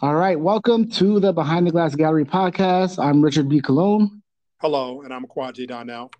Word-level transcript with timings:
All 0.00 0.14
right, 0.14 0.38
welcome 0.38 0.88
to 0.92 1.18
the 1.18 1.32
Behind 1.32 1.66
the 1.66 1.72
Glass 1.72 1.96
Gallery 1.96 2.24
podcast. 2.24 3.04
I'm 3.04 3.20
Richard 3.20 3.48
B. 3.48 3.60
Cologne. 3.60 4.22
Hello, 4.60 5.02
and 5.02 5.12
I'm 5.12 5.26
Quajay 5.26 5.66
Donnell. 5.66 6.12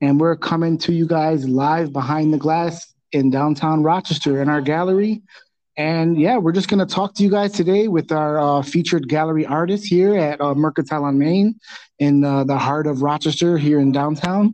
And 0.00 0.18
we're 0.18 0.34
coming 0.34 0.76
to 0.78 0.92
you 0.92 1.06
guys 1.06 1.48
live 1.48 1.92
behind 1.92 2.34
the 2.34 2.38
glass 2.38 2.92
in 3.12 3.30
downtown 3.30 3.84
Rochester 3.84 4.42
in 4.42 4.48
our 4.48 4.60
gallery. 4.60 5.22
And 5.76 6.20
yeah, 6.20 6.36
we're 6.36 6.50
just 6.50 6.66
going 6.68 6.84
to 6.84 6.94
talk 6.94 7.14
to 7.14 7.22
you 7.22 7.30
guys 7.30 7.52
today 7.52 7.86
with 7.86 8.10
our 8.10 8.40
uh, 8.40 8.60
featured 8.60 9.08
gallery 9.08 9.46
artist 9.46 9.86
here 9.86 10.18
at 10.18 10.40
uh, 10.40 10.56
Mercantile 10.56 11.04
on 11.04 11.16
Main 11.16 11.60
in 12.00 12.24
uh, 12.24 12.42
the 12.42 12.58
heart 12.58 12.88
of 12.88 13.02
Rochester 13.02 13.56
here 13.56 13.78
in 13.78 13.92
downtown. 13.92 14.52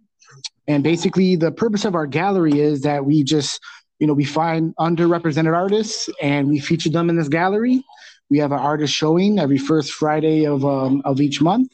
And 0.66 0.85
basically, 0.85 1.37
the 1.37 1.53
purpose 1.53 1.87
of 1.87 1.95
our 1.95 2.07
gallery 2.07 2.61
is 2.61 2.82
that 2.82 3.07
we 3.07 3.25
just, 3.25 3.62
you 3.98 4.07
know, 4.07 4.12
we 4.12 4.27
find 4.27 4.77
underrepresented 4.77 5.57
artists 5.57 6.11
and 6.21 6.50
we 6.50 6.61
feature 6.61 6.91
them 6.91 7.09
in 7.09 7.16
this 7.16 7.29
gallery 7.29 7.82
we 8.30 8.38
have 8.38 8.52
an 8.52 8.58
artist 8.58 8.95
showing 8.95 9.38
every 9.38 9.58
first 9.58 9.92
Friday 9.92 10.44
of 10.44 10.64
um, 10.64 11.03
of 11.04 11.21
each 11.21 11.40
month. 11.40 11.72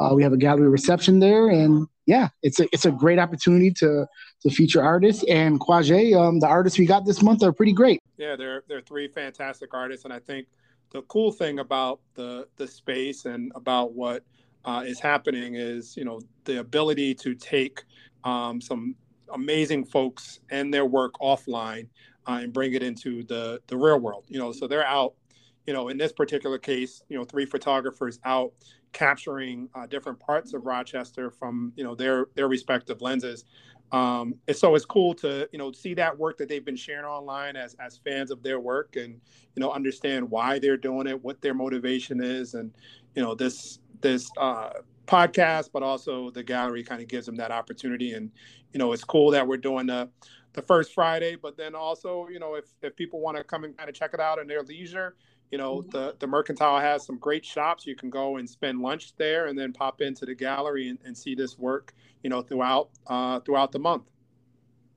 Uh, 0.00 0.14
we 0.14 0.22
have 0.22 0.32
a 0.32 0.36
gallery 0.36 0.68
reception 0.68 1.20
there, 1.20 1.48
and 1.48 1.86
yeah, 2.06 2.28
it's 2.42 2.60
a 2.60 2.68
it's 2.72 2.84
a 2.84 2.90
great 2.90 3.18
opportunity 3.18 3.70
to 3.72 4.06
to 4.42 4.50
feature 4.50 4.82
artists. 4.82 5.24
And 5.28 5.60
Quajay, 5.60 6.14
um, 6.14 6.40
the 6.40 6.48
artists 6.48 6.78
we 6.78 6.86
got 6.86 7.04
this 7.04 7.22
month 7.22 7.42
are 7.42 7.52
pretty 7.52 7.72
great. 7.72 8.00
Yeah, 8.16 8.36
they're 8.36 8.64
they're 8.68 8.80
three 8.80 9.08
fantastic 9.08 9.74
artists, 9.74 10.04
and 10.04 10.12
I 10.12 10.18
think 10.18 10.48
the 10.90 11.02
cool 11.02 11.30
thing 11.30 11.58
about 11.58 12.00
the 12.14 12.48
the 12.56 12.66
space 12.66 13.24
and 13.26 13.52
about 13.54 13.92
what 13.92 14.24
uh, 14.64 14.82
is 14.86 14.98
happening 14.98 15.54
is 15.54 15.96
you 15.96 16.04
know 16.04 16.20
the 16.44 16.60
ability 16.60 17.14
to 17.16 17.34
take 17.34 17.82
um, 18.24 18.60
some 18.60 18.94
amazing 19.32 19.84
folks 19.84 20.40
and 20.50 20.72
their 20.72 20.84
work 20.84 21.14
offline 21.14 21.86
uh, 22.28 22.40
and 22.42 22.52
bring 22.52 22.74
it 22.74 22.82
into 22.82 23.22
the 23.24 23.60
the 23.66 23.76
real 23.76 24.00
world. 24.00 24.24
You 24.28 24.38
know, 24.38 24.52
so 24.52 24.66
they're 24.66 24.86
out 24.86 25.14
you 25.66 25.72
know, 25.72 25.88
in 25.88 25.96
this 25.96 26.12
particular 26.12 26.58
case, 26.58 27.02
you 27.08 27.16
know, 27.16 27.24
three 27.24 27.46
photographers 27.46 28.18
out 28.24 28.52
capturing 28.92 29.68
uh, 29.74 29.86
different 29.86 30.20
parts 30.20 30.54
of 30.54 30.64
Rochester 30.64 31.30
from 31.30 31.72
you 31.76 31.84
know 31.84 31.94
their 31.94 32.26
their 32.34 32.48
respective 32.48 33.00
lenses. 33.00 33.44
Um, 33.90 34.36
and 34.48 34.56
so 34.56 34.74
it's 34.74 34.86
cool 34.86 35.14
to 35.16 35.48
you 35.52 35.58
know 35.58 35.72
see 35.72 35.94
that 35.94 36.18
work 36.18 36.38
that 36.38 36.48
they've 36.48 36.64
been 36.64 36.76
sharing 36.76 37.04
online 37.04 37.56
as 37.56 37.74
as 37.78 37.98
fans 37.98 38.30
of 38.30 38.42
their 38.42 38.58
work 38.58 38.96
and 38.96 39.20
you 39.54 39.60
know 39.60 39.70
understand 39.70 40.30
why 40.30 40.58
they're 40.58 40.76
doing 40.76 41.06
it, 41.06 41.22
what 41.22 41.40
their 41.42 41.54
motivation 41.54 42.22
is, 42.22 42.54
and 42.54 42.72
you 43.14 43.22
know 43.22 43.34
this 43.34 43.80
this 44.00 44.30
uh, 44.38 44.70
podcast, 45.06 45.70
but 45.72 45.82
also 45.82 46.30
the 46.30 46.42
gallery 46.42 46.82
kind 46.82 47.02
of 47.02 47.08
gives 47.08 47.26
them 47.26 47.36
that 47.36 47.50
opportunity. 47.50 48.12
And 48.12 48.30
you 48.72 48.78
know 48.78 48.92
it's 48.92 49.04
cool 49.04 49.30
that 49.32 49.46
we're 49.46 49.58
doing 49.58 49.86
the 49.86 50.08
the 50.54 50.62
first 50.62 50.92
Friday, 50.94 51.36
but 51.36 51.56
then 51.56 51.74
also 51.74 52.28
you 52.28 52.38
know 52.38 52.54
if 52.54 52.64
if 52.82 52.96
people 52.96 53.20
want 53.20 53.36
to 53.36 53.44
come 53.44 53.64
and 53.64 53.76
kind 53.76 53.88
of 53.88 53.94
check 53.94 54.12
it 54.14 54.20
out 54.20 54.38
in 54.38 54.46
their 54.46 54.62
leisure 54.62 55.16
you 55.52 55.58
know, 55.58 55.82
mm-hmm. 55.82 55.90
the, 55.90 56.16
the 56.18 56.26
Mercantile 56.26 56.80
has 56.80 57.04
some 57.06 57.18
great 57.18 57.44
shops. 57.44 57.86
You 57.86 57.94
can 57.94 58.10
go 58.10 58.38
and 58.38 58.48
spend 58.48 58.80
lunch 58.80 59.14
there 59.16 59.46
and 59.46 59.56
then 59.56 59.72
pop 59.72 60.00
into 60.00 60.24
the 60.24 60.34
gallery 60.34 60.88
and, 60.88 60.98
and 61.04 61.16
see 61.16 61.34
this 61.34 61.58
work, 61.58 61.94
you 62.22 62.30
know, 62.30 62.40
throughout 62.40 62.88
uh, 63.06 63.38
throughout 63.40 63.70
the 63.70 63.78
month. 63.78 64.04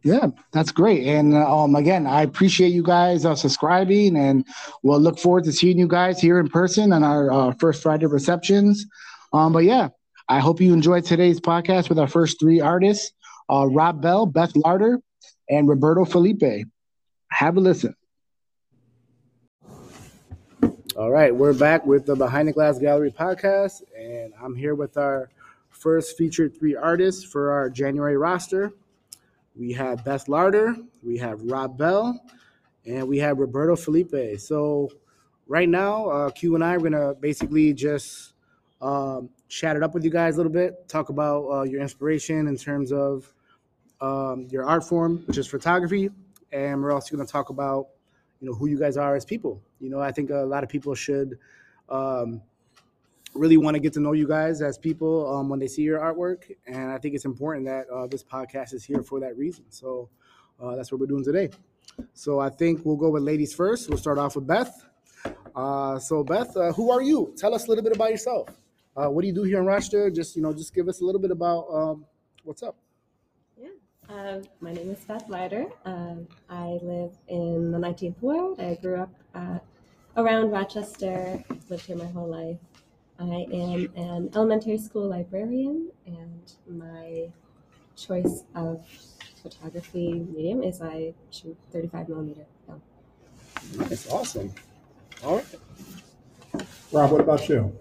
Yeah, 0.04 0.28
that's 0.54 0.72
great. 0.72 1.08
And 1.08 1.36
um, 1.36 1.76
again, 1.76 2.08
I 2.08 2.22
appreciate 2.22 2.70
you 2.70 2.84
guys 2.84 3.26
uh, 3.26 3.36
subscribing, 3.36 4.16
and 4.16 4.46
we'll 4.82 5.00
look 5.00 5.20
forward 5.20 5.44
to 5.46 5.52
seeing 5.52 5.78
you 5.78 5.88
guys 5.88 6.22
here 6.22 6.40
in 6.40 6.48
person 6.48 6.94
on 6.94 7.04
our 7.04 7.32
uh, 7.32 7.54
first 7.60 7.84
Friday 7.84 8.06
receptions. 8.06 8.86
Um, 9.34 9.52
but 9.52 9.64
yeah, 9.64 9.90
I 10.30 10.40
hope 10.40 10.62
you 10.62 10.74
enjoyed 10.74 11.06
today's 11.06 11.42
podcast 11.42 11.90
with 11.90 12.00
our 12.00 12.08
first 12.08 12.40
three 12.40 12.62
artists 12.62 13.12
uh, 13.50 13.68
Rob 13.68 14.02
Bell, 14.02 14.26
Beth 14.26 14.54
Larter, 14.54 15.00
and 15.50 15.68
Roberto 15.68 16.06
Felipe. 16.06 16.66
Have 17.32 17.58
a 17.58 17.60
listen. 17.60 17.96
All 20.98 21.12
right, 21.12 21.36
we're 21.36 21.52
back 21.52 21.86
with 21.86 22.06
the 22.06 22.16
Behind 22.16 22.48
the 22.48 22.54
Glass 22.54 22.80
Gallery 22.80 23.12
podcast, 23.12 23.84
and 24.00 24.34
I'm 24.42 24.56
here 24.56 24.76
with 24.76 24.96
our 24.96 25.30
first 25.70 26.18
featured 26.18 26.58
three 26.58 26.74
artists 26.74 27.22
for 27.22 27.52
our 27.52 27.70
January 27.70 28.16
roster. 28.16 28.72
We 29.58 29.74
have 29.74 30.06
Beth 30.06 30.28
Larter, 30.28 30.74
we 31.04 31.18
have 31.18 31.42
Rob 31.42 31.78
Bell, 31.78 32.18
and 32.86 33.06
we 33.10 33.18
have 33.18 33.40
Roberto 33.40 33.76
Felipe. 33.76 34.40
So, 34.40 34.90
right 35.48 35.68
now, 35.68 36.08
uh, 36.08 36.30
Q 36.30 36.56
and 36.56 36.64
I 36.64 36.76
are 36.76 36.80
gonna 36.80 37.14
basically 37.14 37.74
just 37.74 38.32
um, 38.82 39.30
chat 39.50 39.76
it 39.76 39.84
up 39.84 39.94
with 39.94 40.06
you 40.06 40.12
guys 40.12 40.36
a 40.36 40.38
little 40.38 40.50
bit, 40.50 40.88
talk 40.88 41.10
about 41.10 41.50
uh, 41.52 41.64
your 41.64 41.82
inspiration 41.82 42.48
in 42.48 42.56
terms 42.56 42.94
of 42.94 43.34
um, 44.00 44.48
your 44.50 44.64
art 44.64 44.86
form, 44.86 45.26
which 45.28 45.38
is 45.38 45.46
photography, 45.46 46.10
and 46.54 46.82
we're 46.82 46.94
also 46.94 47.18
gonna 47.18 47.28
talk 47.28 47.50
about 47.50 47.90
you 48.40 48.48
know 48.48 48.54
who 48.54 48.68
you 48.68 48.78
guys 48.78 48.98
are 48.98 49.16
as 49.16 49.26
people. 49.26 49.62
You 49.80 49.90
know, 49.90 50.00
I 50.00 50.12
think 50.12 50.30
a 50.30 50.38
lot 50.38 50.64
of 50.64 50.70
people 50.70 50.96
should 50.96 51.38
um, 51.90 52.42
really 53.34 53.58
want 53.58 53.76
to 53.76 53.80
get 53.80 53.94
to 53.94 54.00
know 54.00 54.14
you 54.14 54.28
guys 54.28 54.62
as 54.62 54.78
people 54.78 55.34
um, 55.34 55.50
when 55.50 55.60
they 55.60 55.68
see 55.68 55.82
your 55.82 56.00
artwork, 56.00 56.52
and 56.66 56.92
I 56.92 56.98
think 56.98 57.16
it's 57.16 57.26
important 57.26 57.66
that 57.66 57.88
uh, 57.90 58.08
this 58.08 58.24
podcast 58.24 58.74
is 58.74 58.84
here 58.84 59.04
for 59.04 59.20
that 59.20 59.38
reason. 59.38 59.66
So 59.70 60.10
uh, 60.62 60.76
that's 60.76 60.92
what 60.92 61.00
we're 61.00 61.08
doing 61.08 61.24
today. 61.24 61.50
So 62.14 62.40
I 62.40 62.50
think 62.50 62.86
we'll 62.86 62.96
go 62.96 63.10
with 63.10 63.24
ladies 63.24 63.54
first. 63.54 63.90
We'll 63.90 63.98
start 63.98 64.18
off 64.18 64.36
with 64.36 64.48
Beth. 64.48 64.86
Uh, 65.56 66.00
so 66.00 66.24
Beth, 66.24 66.56
uh, 66.58 66.74
who 66.74 66.92
are 66.92 67.02
you? 67.02 67.34
Tell 67.38 67.54
us 67.54 67.66
a 67.66 67.70
little 67.70 67.84
bit 67.84 67.96
about 67.96 68.12
yourself. 68.12 68.50
Uh, 68.96 69.08
what 69.08 69.22
do 69.22 69.28
you 69.28 69.34
do 69.34 69.44
here 69.44 69.60
in 69.60 69.66
Rochester? 69.66 70.10
Just 70.10 70.36
you 70.36 70.42
know, 70.42 70.54
just 70.54 70.74
give 70.74 70.88
us 70.88 71.02
a 71.02 71.06
little 71.06 71.22
bit 71.22 71.32
about 71.32 71.68
um, 71.72 72.06
what's 72.44 72.64
up. 72.64 72.78
Uh, 74.10 74.40
my 74.60 74.72
name 74.72 74.92
is 74.92 75.00
Beth 75.00 75.28
Larter. 75.28 75.72
Uh, 75.84 76.16
I 76.50 76.78
live 76.84 77.12
in 77.28 77.72
the 77.72 77.78
19th 77.78 78.22
ward. 78.22 78.60
I 78.60 78.76
grew 78.76 79.02
up 79.02 79.10
uh, 79.34 79.60
around 80.16 80.52
Rochester, 80.52 81.44
lived 81.70 81.86
here 81.86 81.96
my 81.96 82.06
whole 82.06 82.28
life. 82.28 82.58
I 83.20 83.48
am 83.52 83.90
an 83.96 84.30
elementary 84.36 84.78
school 84.78 85.08
librarian, 85.10 85.90
and 86.06 86.54
my 86.68 87.30
choice 87.96 88.44
of 88.54 88.86
photography 89.42 90.14
medium 90.14 90.62
is 90.62 90.82
I 90.82 91.14
shoot 91.32 91.58
35 91.72 92.10
millimeter 92.10 92.46
film. 92.68 92.82
That's 93.90 94.10
awesome. 94.12 94.54
All 95.24 95.38
right. 95.38 95.46
Rob, 96.92 97.12
what 97.12 97.22
about 97.22 97.50
you? 97.50 97.76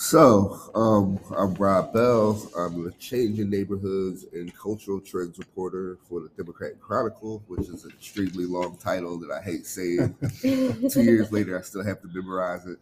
So, 0.00 0.58
um, 0.74 1.20
I'm 1.36 1.52
Rob 1.56 1.92
Bell. 1.92 2.50
I'm 2.56 2.86
a 2.86 2.90
changing 2.92 3.50
neighborhoods 3.50 4.24
and 4.32 4.50
cultural 4.56 4.98
trends 4.98 5.38
reporter 5.38 5.98
for 6.08 6.20
the 6.20 6.30
Democrat 6.38 6.72
and 6.72 6.80
Chronicle, 6.80 7.42
which 7.48 7.68
is 7.68 7.84
an 7.84 7.90
extremely 7.90 8.46
long 8.46 8.78
title 8.78 9.18
that 9.18 9.30
I 9.30 9.42
hate 9.42 9.66
saying. 9.66 10.14
Two 10.40 11.02
years 11.02 11.30
later, 11.30 11.58
I 11.58 11.60
still 11.60 11.84
have 11.84 12.00
to 12.00 12.08
memorize 12.14 12.64
it. 12.64 12.78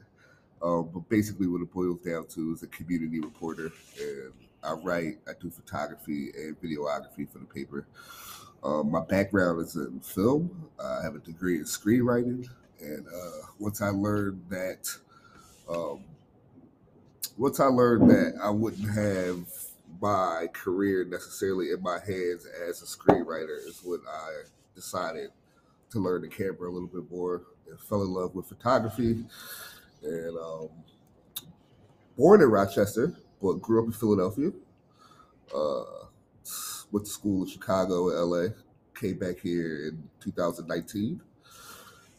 Um, 0.62 0.90
but 0.94 1.08
basically, 1.08 1.48
what 1.48 1.60
it 1.60 1.74
boils 1.74 1.98
down 2.06 2.28
to 2.28 2.52
is 2.52 2.62
a 2.62 2.68
community 2.68 3.18
reporter, 3.18 3.72
and 4.00 4.32
I 4.62 4.74
write, 4.74 5.18
I 5.26 5.32
do 5.40 5.50
photography 5.50 6.30
and 6.36 6.56
videography 6.62 7.28
for 7.28 7.40
the 7.40 7.46
paper. 7.52 7.84
Um, 8.62 8.92
my 8.92 9.00
background 9.00 9.60
is 9.62 9.74
in 9.74 9.98
film. 9.98 10.68
I 10.80 11.02
have 11.02 11.16
a 11.16 11.18
degree 11.18 11.56
in 11.56 11.64
screenwriting, 11.64 12.48
and 12.80 13.08
uh, 13.08 13.46
once 13.58 13.82
I 13.82 13.88
learned 13.88 14.40
that 14.50 14.88
um, 15.68 16.04
once 17.38 17.60
I 17.60 17.66
learned 17.66 18.10
that 18.10 18.34
I 18.42 18.50
wouldn't 18.50 18.90
have 18.94 19.46
my 20.02 20.48
career 20.52 21.04
necessarily 21.04 21.70
in 21.70 21.80
my 21.80 21.98
hands 22.04 22.46
as 22.68 22.82
a 22.82 22.84
screenwriter 22.84 23.64
is 23.66 23.80
when 23.84 24.00
I 24.08 24.42
decided 24.74 25.30
to 25.90 25.98
learn 26.00 26.22
the 26.22 26.28
camera 26.28 26.68
a 26.68 26.72
little 26.72 26.88
bit 26.88 27.10
more 27.10 27.42
and 27.68 27.80
fell 27.80 28.02
in 28.02 28.12
love 28.12 28.34
with 28.34 28.46
photography. 28.46 29.24
And 30.02 30.38
um, 30.38 30.68
born 32.16 32.42
in 32.42 32.50
Rochester, 32.50 33.14
but 33.40 33.54
grew 33.54 33.82
up 33.82 33.86
in 33.86 33.92
Philadelphia. 33.92 34.50
Uh, 35.54 35.84
went 36.90 37.06
to 37.06 37.12
school 37.12 37.44
in 37.44 37.48
Chicago 37.48 38.06
LA. 38.06 38.48
Came 38.94 39.18
back 39.18 39.38
here 39.40 39.88
in 39.88 40.08
2019, 40.20 41.20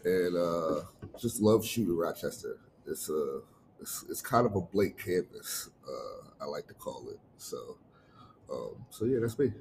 and 0.05 0.37
uh, 0.37 0.81
just 1.19 1.41
love 1.41 1.65
shooting 1.65 1.97
Rochester. 1.97 2.57
It's 2.87 3.09
a 3.09 3.41
it's, 3.81 4.05
it's 4.09 4.21
kind 4.21 4.45
of 4.45 4.55
a 4.55 4.61
blank 4.61 4.97
canvas. 5.03 5.69
Uh, 5.87 6.43
I 6.43 6.45
like 6.45 6.67
to 6.67 6.73
call 6.73 7.07
it. 7.09 7.19
So, 7.37 7.77
um, 8.51 8.75
so 8.89 9.05
yeah, 9.05 9.19
that's 9.21 9.37
me. 9.37 9.51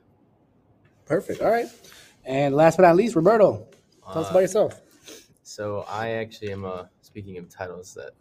Perfect. 1.07 1.41
All 1.43 1.51
right. 1.51 1.67
And 2.25 2.55
last 2.55 2.77
but 2.77 2.83
not 2.83 2.97
least, 2.97 3.17
Roberto, 3.17 3.67
tell 4.13 4.23
us 4.23 4.31
about 4.31 4.39
uh, 4.39 4.43
yourself. 4.43 4.81
So 5.43 5.85
I 5.89 6.11
actually 6.11 6.53
am 6.53 6.65
a 6.65 6.91
speaking 7.01 7.39
of 7.39 7.49
titles 7.49 7.95
that 7.95 8.13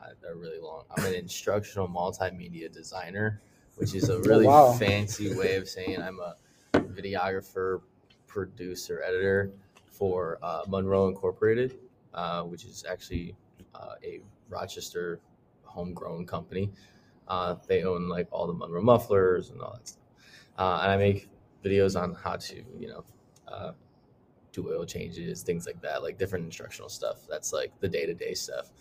are 0.00 0.36
really 0.36 0.60
long. 0.60 0.84
I'm 0.96 1.04
an 1.04 1.14
instructional 1.14 1.88
multimedia 1.88 2.72
designer, 2.72 3.40
which 3.76 3.94
is 3.94 4.08
a 4.08 4.14
oh, 4.16 4.20
really 4.20 4.46
wow. 4.46 4.72
fancy 4.72 5.34
way 5.34 5.56
of 5.56 5.68
saying 5.68 6.00
I'm 6.00 6.20
a 6.20 6.36
videographer, 6.74 7.80
producer, 8.26 9.02
editor 9.02 9.50
for 9.90 10.38
uh, 10.42 10.62
Monroe 10.68 11.08
Incorporated, 11.08 11.78
uh, 12.14 12.42
which 12.42 12.64
is 12.64 12.84
actually 12.88 13.34
uh, 13.74 13.94
a 14.04 14.20
Rochester 14.48 15.20
homegrown 15.78 16.26
company. 16.26 16.70
Uh, 17.28 17.54
they 17.68 17.84
own 17.84 18.08
like 18.08 18.26
all 18.32 18.46
the 18.46 18.52
Monroe 18.52 18.82
mufflers 18.82 19.50
and 19.50 19.60
all 19.60 19.72
that 19.74 19.86
stuff. 19.86 20.02
Uh, 20.58 20.80
and 20.82 20.90
I 20.92 20.96
make 20.96 21.28
videos 21.64 22.00
on 22.00 22.14
how 22.14 22.36
to, 22.36 22.56
you 22.78 22.88
know, 22.88 23.04
uh, 23.46 23.72
do 24.52 24.68
oil 24.68 24.84
changes, 24.84 25.42
things 25.42 25.66
like 25.66 25.80
that, 25.82 26.02
like 26.02 26.18
different 26.18 26.44
instructional 26.44 26.88
stuff. 26.88 27.18
That's 27.28 27.52
like 27.52 27.72
the 27.80 27.88
day 27.88 28.06
to 28.06 28.14
day 28.14 28.34
stuff. 28.34 28.72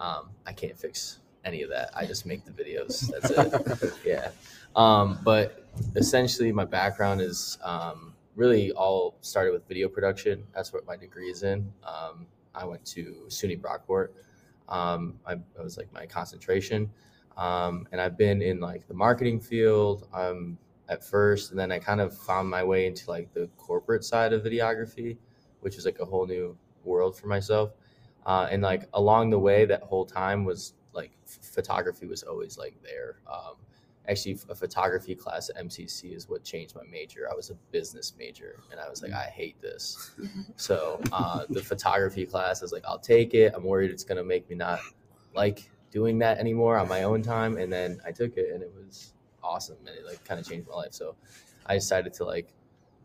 Um, 0.00 0.30
I 0.46 0.52
can't 0.52 0.76
fix 0.78 1.20
any 1.44 1.62
of 1.62 1.70
that. 1.70 1.90
I 1.94 2.04
just 2.04 2.26
make 2.26 2.44
the 2.44 2.50
videos. 2.52 3.10
That's 3.12 3.30
it. 3.30 3.92
yeah. 4.04 4.30
Um, 4.74 5.18
but 5.22 5.66
essentially, 5.94 6.50
my 6.52 6.64
background 6.64 7.20
is 7.20 7.58
um, 7.62 8.14
really 8.34 8.72
all 8.72 9.16
started 9.20 9.52
with 9.52 9.68
video 9.68 9.88
production. 9.88 10.42
That's 10.54 10.72
what 10.72 10.86
my 10.86 10.96
degree 10.96 11.30
is 11.30 11.42
in. 11.42 11.72
Um, 11.84 12.26
I 12.54 12.64
went 12.64 12.84
to 12.86 13.26
SUNY 13.28 13.60
Brockport. 13.60 14.08
Um, 14.70 15.18
I, 15.26 15.32
it 15.32 15.62
was 15.62 15.76
like 15.76 15.92
my 15.92 16.06
concentration. 16.06 16.90
Um, 17.36 17.86
and 17.92 18.00
I've 18.00 18.18
been 18.18 18.42
in 18.42 18.60
like 18.60 18.86
the 18.86 18.94
marketing 18.94 19.40
field 19.40 20.08
um, 20.12 20.58
at 20.88 21.04
first, 21.04 21.50
and 21.50 21.58
then 21.58 21.72
I 21.72 21.78
kind 21.78 22.00
of 22.00 22.16
found 22.16 22.48
my 22.48 22.62
way 22.62 22.86
into 22.86 23.08
like 23.10 23.32
the 23.32 23.48
corporate 23.56 24.04
side 24.04 24.32
of 24.32 24.42
videography, 24.42 25.16
which 25.60 25.76
is 25.76 25.84
like 25.84 26.00
a 26.00 26.04
whole 26.04 26.26
new 26.26 26.56
world 26.84 27.16
for 27.16 27.26
myself. 27.26 27.72
Uh, 28.26 28.48
and 28.50 28.62
like 28.62 28.88
along 28.94 29.30
the 29.30 29.38
way, 29.38 29.64
that 29.64 29.82
whole 29.82 30.04
time 30.04 30.44
was 30.44 30.74
like 30.92 31.12
photography 31.24 32.06
was 32.06 32.22
always 32.22 32.58
like 32.58 32.76
there. 32.82 33.20
Um, 33.30 33.54
actually, 34.08 34.38
a 34.48 34.54
photography 34.54 35.14
class 35.14 35.50
at 35.50 35.64
MCC 35.64 36.14
is 36.14 36.28
what 36.28 36.44
changed 36.44 36.74
my 36.74 36.82
major. 36.90 37.28
I 37.30 37.34
was 37.34 37.50
a 37.50 37.54
business 37.70 38.14
major, 38.18 38.56
and 38.70 38.80
I 38.80 38.88
was 38.88 39.02
like, 39.02 39.12
I 39.12 39.24
hate 39.24 39.60
this. 39.60 40.12
so 40.56 41.00
uh, 41.12 41.44
the 41.48 41.62
photography 41.62 42.26
class 42.26 42.62
I 42.62 42.64
was 42.64 42.72
like, 42.72 42.84
I'll 42.86 42.98
take 42.98 43.34
it. 43.34 43.52
I'm 43.54 43.64
worried 43.64 43.90
it's 43.90 44.04
gonna 44.04 44.24
make 44.24 44.48
me 44.48 44.56
not 44.56 44.80
like 45.34 45.70
doing 45.90 46.18
that 46.20 46.38
anymore 46.38 46.78
on 46.78 46.88
my 46.88 47.02
own 47.02 47.22
time. 47.22 47.56
And 47.56 47.72
then 47.72 48.00
I 48.06 48.12
took 48.12 48.36
it, 48.36 48.52
and 48.52 48.62
it 48.62 48.72
was 48.74 49.14
awesome, 49.42 49.76
and 49.86 49.96
it 49.96 50.04
like 50.06 50.24
kind 50.24 50.40
of 50.40 50.48
changed 50.48 50.68
my 50.68 50.76
life. 50.76 50.92
So 50.92 51.14
I 51.66 51.74
decided 51.74 52.12
to 52.14 52.24
like 52.24 52.52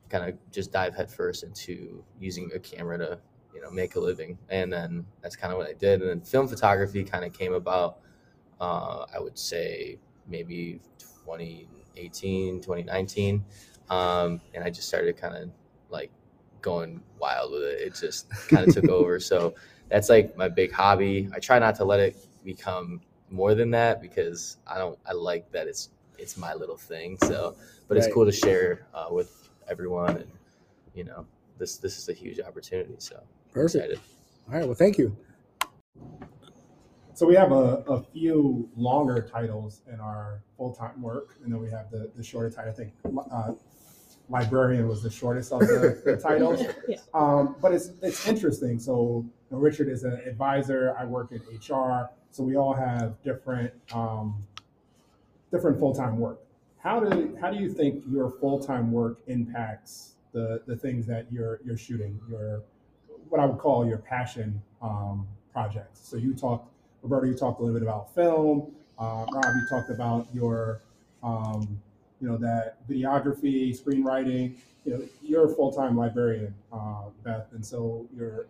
kind 0.09 0.30
of 0.30 0.38
just 0.51 0.71
dive 0.71 0.95
headfirst 0.95 1.44
into 1.44 2.03
using 2.19 2.50
a 2.53 2.59
camera 2.59 2.98
to 2.98 3.19
you 3.53 3.62
know 3.62 3.71
make 3.71 3.95
a 3.95 4.00
living 4.00 4.38
and 4.50 4.71
then 4.71 5.06
that's 5.21 5.36
kind 5.36 5.51
of 5.51 5.57
what 5.57 5.68
i 5.68 5.74
did 5.74 6.01
and 6.01 6.09
then 6.09 6.21
film 6.21 6.48
photography 6.48 7.03
kind 7.03 7.24
of 7.24 7.33
came 7.33 7.53
about 7.53 8.00
uh, 8.59 9.06
i 9.13 9.19
would 9.19 9.38
say 9.38 9.98
maybe 10.27 10.80
2018 11.00 12.62
2019 12.62 13.44
um, 13.89 14.42
and 14.54 14.63
i 14.63 14.69
just 14.69 14.88
started 14.88 15.18
kind 15.18 15.36
of 15.36 15.50
like 15.89 16.12
going 16.66 17.00
wild 17.19 17.51
with 17.51 17.62
it. 17.62 17.81
It 17.81 17.94
just 17.94 18.27
kind 18.50 18.68
of 18.68 18.74
took 18.74 18.89
over. 18.89 19.19
So 19.19 19.54
that's 19.88 20.10
like 20.10 20.36
my 20.36 20.50
big 20.50 20.72
hobby. 20.72 21.30
I 21.33 21.39
try 21.39 21.60
not 21.60 21.75
to 21.75 21.86
let 21.86 22.00
it 22.00 22.18
become 22.44 23.01
more 23.31 23.56
than 23.56 23.72
that 23.72 24.00
because 24.04 24.57
i 24.68 24.77
don't 24.77 25.00
i 25.04 25.12
like 25.12 25.51
that 25.51 25.66
it's 25.68 25.89
it's 26.19 26.38
my 26.38 26.54
little 26.54 26.77
thing. 26.77 27.18
So 27.19 27.56
but 27.88 27.98
it's 27.98 28.07
cool 28.13 28.25
to 28.25 28.31
share 28.31 28.88
uh, 28.94 29.07
with 29.12 29.50
everyone 29.68 30.18
and 30.18 30.31
you 30.94 31.04
know 31.04 31.25
this 31.57 31.77
this 31.77 31.98
is 31.98 32.10
a 32.10 32.13
huge 32.13 32.39
opportunity. 32.39 32.95
So 33.00 33.22
Perfect. 33.51 33.86
excited. 33.86 34.00
All 34.48 34.56
right. 34.56 34.66
Well, 34.66 34.75
thank 34.75 34.98
you. 34.98 35.16
So 37.15 37.25
we 37.25 37.35
have 37.35 37.53
a, 37.53 37.81
a 37.88 38.03
few 38.03 38.69
longer 38.75 39.21
titles 39.21 39.83
in 39.91 40.01
our 40.01 40.44
full-time 40.57 41.01
work, 41.01 41.38
and 41.41 41.53
then 41.53 41.62
we 41.62 41.69
have 41.69 41.89
the, 41.89 42.12
the 42.17 42.21
shorter 42.21 42.50
title. 42.50 42.71
I 42.71 42.75
think 42.75 42.91
uh, 43.31 43.53
librarian 44.27 44.85
was 44.85 45.01
the 45.01 45.09
shortest 45.09 45.53
of 45.53 45.62
the, 45.62 46.01
the 46.03 46.17
titles. 46.21 46.62
Yeah. 46.89 46.97
Um, 47.13 47.56
but 47.62 47.71
it's 47.71 47.91
it's 48.01 48.27
interesting. 48.27 48.79
So 48.79 49.23
you 49.25 49.56
know, 49.56 49.59
Richard 49.59 49.88
is 49.88 50.03
an 50.03 50.21
advisor. 50.27 50.94
I 51.00 51.06
work 51.06 51.31
in 51.31 51.41
HR. 51.56 52.09
So 52.31 52.44
we 52.44 52.57
all 52.57 52.73
have 52.73 53.15
different 53.23 53.71
um, 53.94 54.44
different 55.51 55.79
full-time 55.79 56.17
work. 56.17 56.41
How 56.79 57.00
do 57.00 57.38
how 57.39 57.50
do 57.50 57.57
you 57.57 57.71
think 57.71 58.03
your 58.09 58.29
full-time 58.29 58.91
work 58.91 59.19
impacts 59.27 60.15
the 60.33 60.63
the 60.67 60.75
things 60.75 61.06
that 61.07 61.31
you're 61.31 61.62
you're 61.63 61.77
shooting 61.77 62.19
your 62.29 62.63
what 63.29 63.39
I 63.39 63.45
would 63.45 63.57
call 63.57 63.88
your 63.88 64.00
passion 64.00 64.62
um, 64.81 65.25
projects? 65.53 66.01
So 66.06 66.17
you 66.17 66.33
talked, 66.33 66.75
Roberto, 67.06 67.28
you 67.28 67.38
talked 67.38 67.60
a 67.60 67.63
little 67.63 67.80
bit 67.80 67.88
about 67.88 68.13
film. 68.16 68.74
Uh, 68.98 69.25
Rob, 69.31 69.56
you 69.56 69.68
talked 69.69 69.92
about 69.92 70.28
your 70.34 70.81
um, 71.22 71.80
you 72.19 72.28
know 72.28 72.38
that 72.38 72.78
videography, 72.90 73.80
screenwriting. 73.80 74.57
You 74.86 74.94
know, 74.94 75.04
you're 75.22 75.52
a 75.52 75.56
full-time 75.56 75.98
librarian, 75.98 76.54
uh, 76.72 77.10
Beth, 77.24 77.48
and 77.54 77.66
so 77.66 78.07
you're 78.16 78.48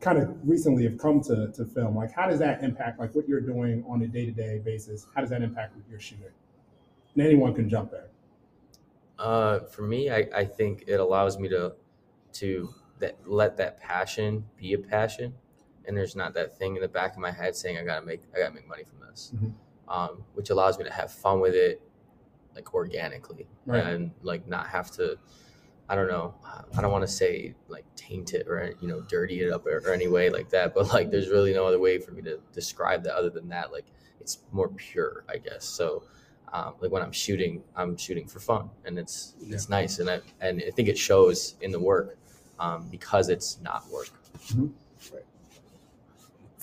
kind 0.00 0.18
of 0.18 0.36
recently 0.48 0.84
have 0.84 0.98
come 0.98 1.20
to, 1.22 1.52
to 1.52 1.64
film. 1.64 1.96
Like, 1.96 2.12
how 2.12 2.28
does 2.28 2.38
that 2.40 2.62
impact 2.62 2.98
like 2.98 3.14
what 3.14 3.28
you're 3.28 3.40
doing 3.40 3.84
on 3.88 4.02
a 4.02 4.06
day-to-day 4.06 4.60
basis? 4.64 5.06
How 5.14 5.20
does 5.20 5.30
that 5.30 5.42
impact 5.42 5.76
what 5.76 5.84
you're 5.88 6.00
shooting? 6.00 6.26
And 7.14 7.24
anyone 7.24 7.54
can 7.54 7.68
jump 7.68 7.92
in. 7.92 8.00
Uh, 9.18 9.60
for 9.60 9.82
me, 9.82 10.10
I, 10.10 10.28
I 10.34 10.44
think 10.44 10.84
it 10.86 11.00
allows 11.00 11.38
me 11.38 11.48
to 11.48 11.74
to 12.34 12.74
that 12.98 13.16
let 13.26 13.56
that 13.56 13.80
passion 13.80 14.44
be 14.56 14.74
a 14.74 14.78
passion, 14.78 15.34
and 15.86 15.96
there's 15.96 16.16
not 16.16 16.34
that 16.34 16.56
thing 16.58 16.76
in 16.76 16.82
the 16.82 16.88
back 16.88 17.12
of 17.12 17.18
my 17.18 17.30
head 17.30 17.54
saying 17.56 17.78
I 17.78 17.84
gotta 17.84 18.04
make 18.04 18.22
I 18.34 18.38
gotta 18.38 18.54
make 18.54 18.66
money 18.68 18.84
from 18.84 19.06
this, 19.08 19.32
Mhm. 19.36 19.52
um, 19.88 20.24
which 20.34 20.50
allows 20.50 20.78
me 20.78 20.84
to 20.84 20.92
have 20.92 21.10
fun 21.12 21.40
with 21.40 21.54
it, 21.54 21.80
like 22.54 22.74
organically, 22.74 23.46
Right. 23.66 23.84
and 23.84 24.10
like 24.22 24.46
not 24.46 24.66
have 24.68 24.90
to. 24.92 25.18
I 25.86 25.94
don't 25.96 26.08
know. 26.08 26.34
I 26.74 26.80
don't 26.80 26.90
want 26.90 27.02
to 27.02 27.12
say 27.12 27.54
like 27.68 27.84
taint 27.94 28.32
it 28.32 28.48
or 28.48 28.72
you 28.80 28.88
know 28.88 29.02
dirty 29.02 29.42
it 29.42 29.52
up 29.52 29.66
or, 29.66 29.82
or 29.84 29.92
any 29.92 30.08
way 30.08 30.30
like 30.30 30.48
that, 30.50 30.74
but 30.74 30.88
like 30.94 31.10
there's 31.10 31.28
really 31.28 31.52
no 31.52 31.66
other 31.66 31.78
way 31.78 31.98
for 31.98 32.12
me 32.12 32.22
to 32.22 32.40
describe 32.52 33.02
that 33.04 33.14
other 33.14 33.28
than 33.30 33.48
that. 33.50 33.70
Like 33.72 33.84
it's 34.20 34.38
more 34.50 34.68
pure, 34.68 35.24
I 35.28 35.36
guess. 35.36 35.64
So 35.66 36.04
um, 36.54 36.76
like 36.80 36.90
when 36.90 37.02
I'm 37.02 37.12
shooting, 37.12 37.62
I'm 37.76 37.96
shooting 37.98 38.26
for 38.26 38.38
fun, 38.40 38.70
and 38.86 38.98
it's 38.98 39.34
it's 39.40 39.68
nice, 39.68 39.98
and 39.98 40.08
I 40.08 40.20
and 40.40 40.62
I 40.66 40.70
think 40.70 40.88
it 40.88 40.96
shows 40.96 41.56
in 41.60 41.70
the 41.70 41.80
work 41.80 42.16
um, 42.58 42.88
because 42.90 43.28
it's 43.28 43.60
not 43.60 43.86
work. 43.90 44.08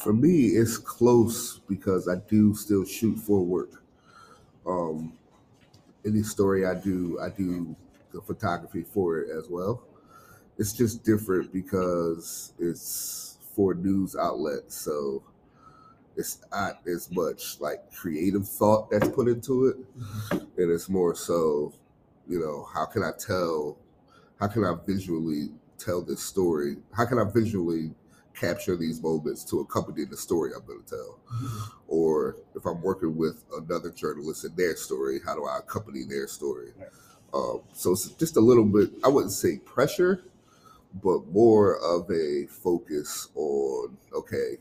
For 0.04 0.14
me, 0.14 0.48
it's 0.48 0.80
close 0.80 1.60
because 1.70 2.08
I 2.08 2.16
do 2.28 2.56
still 2.56 2.86
shoot 2.86 3.18
for 3.18 3.46
work. 3.46 3.84
Um, 4.66 5.14
any 6.04 6.24
story 6.24 6.66
I 6.66 6.74
do, 6.74 7.20
I 7.22 7.30
do 7.30 7.76
the 8.12 8.20
photography 8.20 8.84
for 8.84 9.20
it 9.20 9.30
as 9.30 9.48
well. 9.48 9.84
It's 10.58 10.74
just 10.74 11.04
different 11.04 11.54
because 11.54 12.54
it's 12.58 13.38
for 13.56 13.76
news 13.76 14.16
outlets, 14.16 14.76
so 14.76 15.24
it's 16.18 16.40
not 16.52 16.82
as 16.88 17.12
much 17.12 17.60
like 17.60 17.92
creative 17.94 18.48
thought 18.48 18.90
that's 18.90 19.08
put 19.10 19.28
into 19.28 19.68
it, 19.68 19.78
and 20.32 20.72
it's 20.72 20.90
more 20.90 21.14
so, 21.14 21.74
you 22.28 22.40
know, 22.40 22.68
how 22.74 22.86
can 22.86 23.04
I 23.04 23.12
tell, 23.20 23.78
how 24.40 24.48
can 24.48 24.64
I 24.66 24.76
visually 24.84 25.50
tell 25.78 26.02
this 26.02 26.24
story? 26.24 26.78
How 26.92 27.06
can 27.06 27.20
I 27.20 27.24
visually 27.24 27.92
capture 28.42 28.76
these 28.76 29.02
moments 29.02 29.44
to 29.46 29.60
accompany 29.60 30.04
the 30.04 30.18
story 30.18 30.52
I'm 30.56 30.66
going 30.66 30.82
to 30.84 30.90
tell. 30.90 31.20
Or 31.88 32.38
if 32.56 32.66
I'm 32.66 32.82
working 32.82 33.16
with 33.16 33.44
another 33.56 33.92
journalist 33.92 34.46
in 34.46 34.56
their 34.56 34.76
story, 34.76 35.20
how 35.24 35.36
do 35.36 35.46
I 35.46 35.60
accompany 35.60 36.04
their 36.04 36.28
story? 36.28 36.72
Um, 37.34 37.62
so 37.74 37.92
it's 37.92 38.10
just 38.10 38.38
a 38.38 38.42
little 38.42 38.66
bit, 38.66 38.90
I 39.04 39.10
wouldn't 39.10 39.32
say 39.32 39.60
pressure, 39.60 40.24
but 41.04 41.28
more 41.28 41.78
of 41.78 42.10
a 42.10 42.48
focus 42.48 43.30
on, 43.36 43.96
okay, 44.14 44.58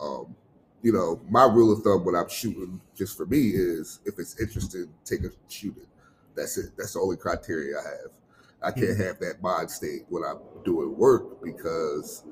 um, 0.00 0.34
you 0.82 0.92
know, 0.92 1.20
my 1.30 1.44
rule 1.44 1.72
of 1.72 1.82
thumb 1.82 2.04
when 2.04 2.16
I'm 2.16 2.28
shooting, 2.28 2.80
just 2.96 3.16
for 3.16 3.24
me, 3.26 3.50
is 3.50 4.00
if 4.04 4.18
it's 4.18 4.38
interesting, 4.40 4.88
take 5.04 5.22
a 5.22 5.30
shoot 5.48 5.76
it. 5.76 5.88
That's 6.34 6.58
it. 6.58 6.72
That's 6.76 6.94
the 6.94 7.00
only 7.00 7.16
criteria 7.16 7.78
I 7.78 7.82
have. 7.82 8.10
I 8.64 8.70
can't 8.72 8.98
have 8.98 9.18
that 9.20 9.42
mind 9.42 9.70
state 9.70 10.02
when 10.08 10.24
I'm 10.24 10.38
doing 10.64 10.96
work 10.96 11.42
because 11.42 12.24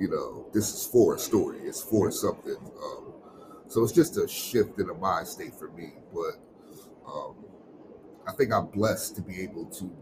you 0.00 0.08
know, 0.08 0.46
this 0.52 0.72
is 0.72 0.86
for 0.86 1.14
a 1.14 1.18
story. 1.18 1.58
It's 1.60 1.82
for 1.82 2.10
something. 2.10 2.56
Um, 2.82 3.12
so 3.68 3.82
it's 3.84 3.92
just 3.92 4.16
a 4.16 4.26
shift 4.26 4.80
in 4.80 4.88
a 4.88 4.94
mind 4.94 5.28
state 5.28 5.54
for 5.54 5.70
me. 5.72 5.92
But 6.12 6.40
um, 7.06 7.34
I 8.26 8.32
think 8.32 8.50
I'm 8.52 8.66
blessed 8.66 9.14
to 9.16 9.22
be 9.22 9.42
able 9.42 9.66
to 9.66 9.94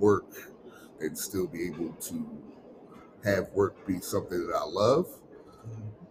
work 0.00 0.52
and 1.00 1.16
still 1.16 1.46
be 1.46 1.68
able 1.68 1.92
to 1.92 2.42
have 3.24 3.48
work 3.50 3.86
be 3.86 4.00
something 4.00 4.46
that 4.48 4.54
I 4.54 4.64
love. 4.64 5.06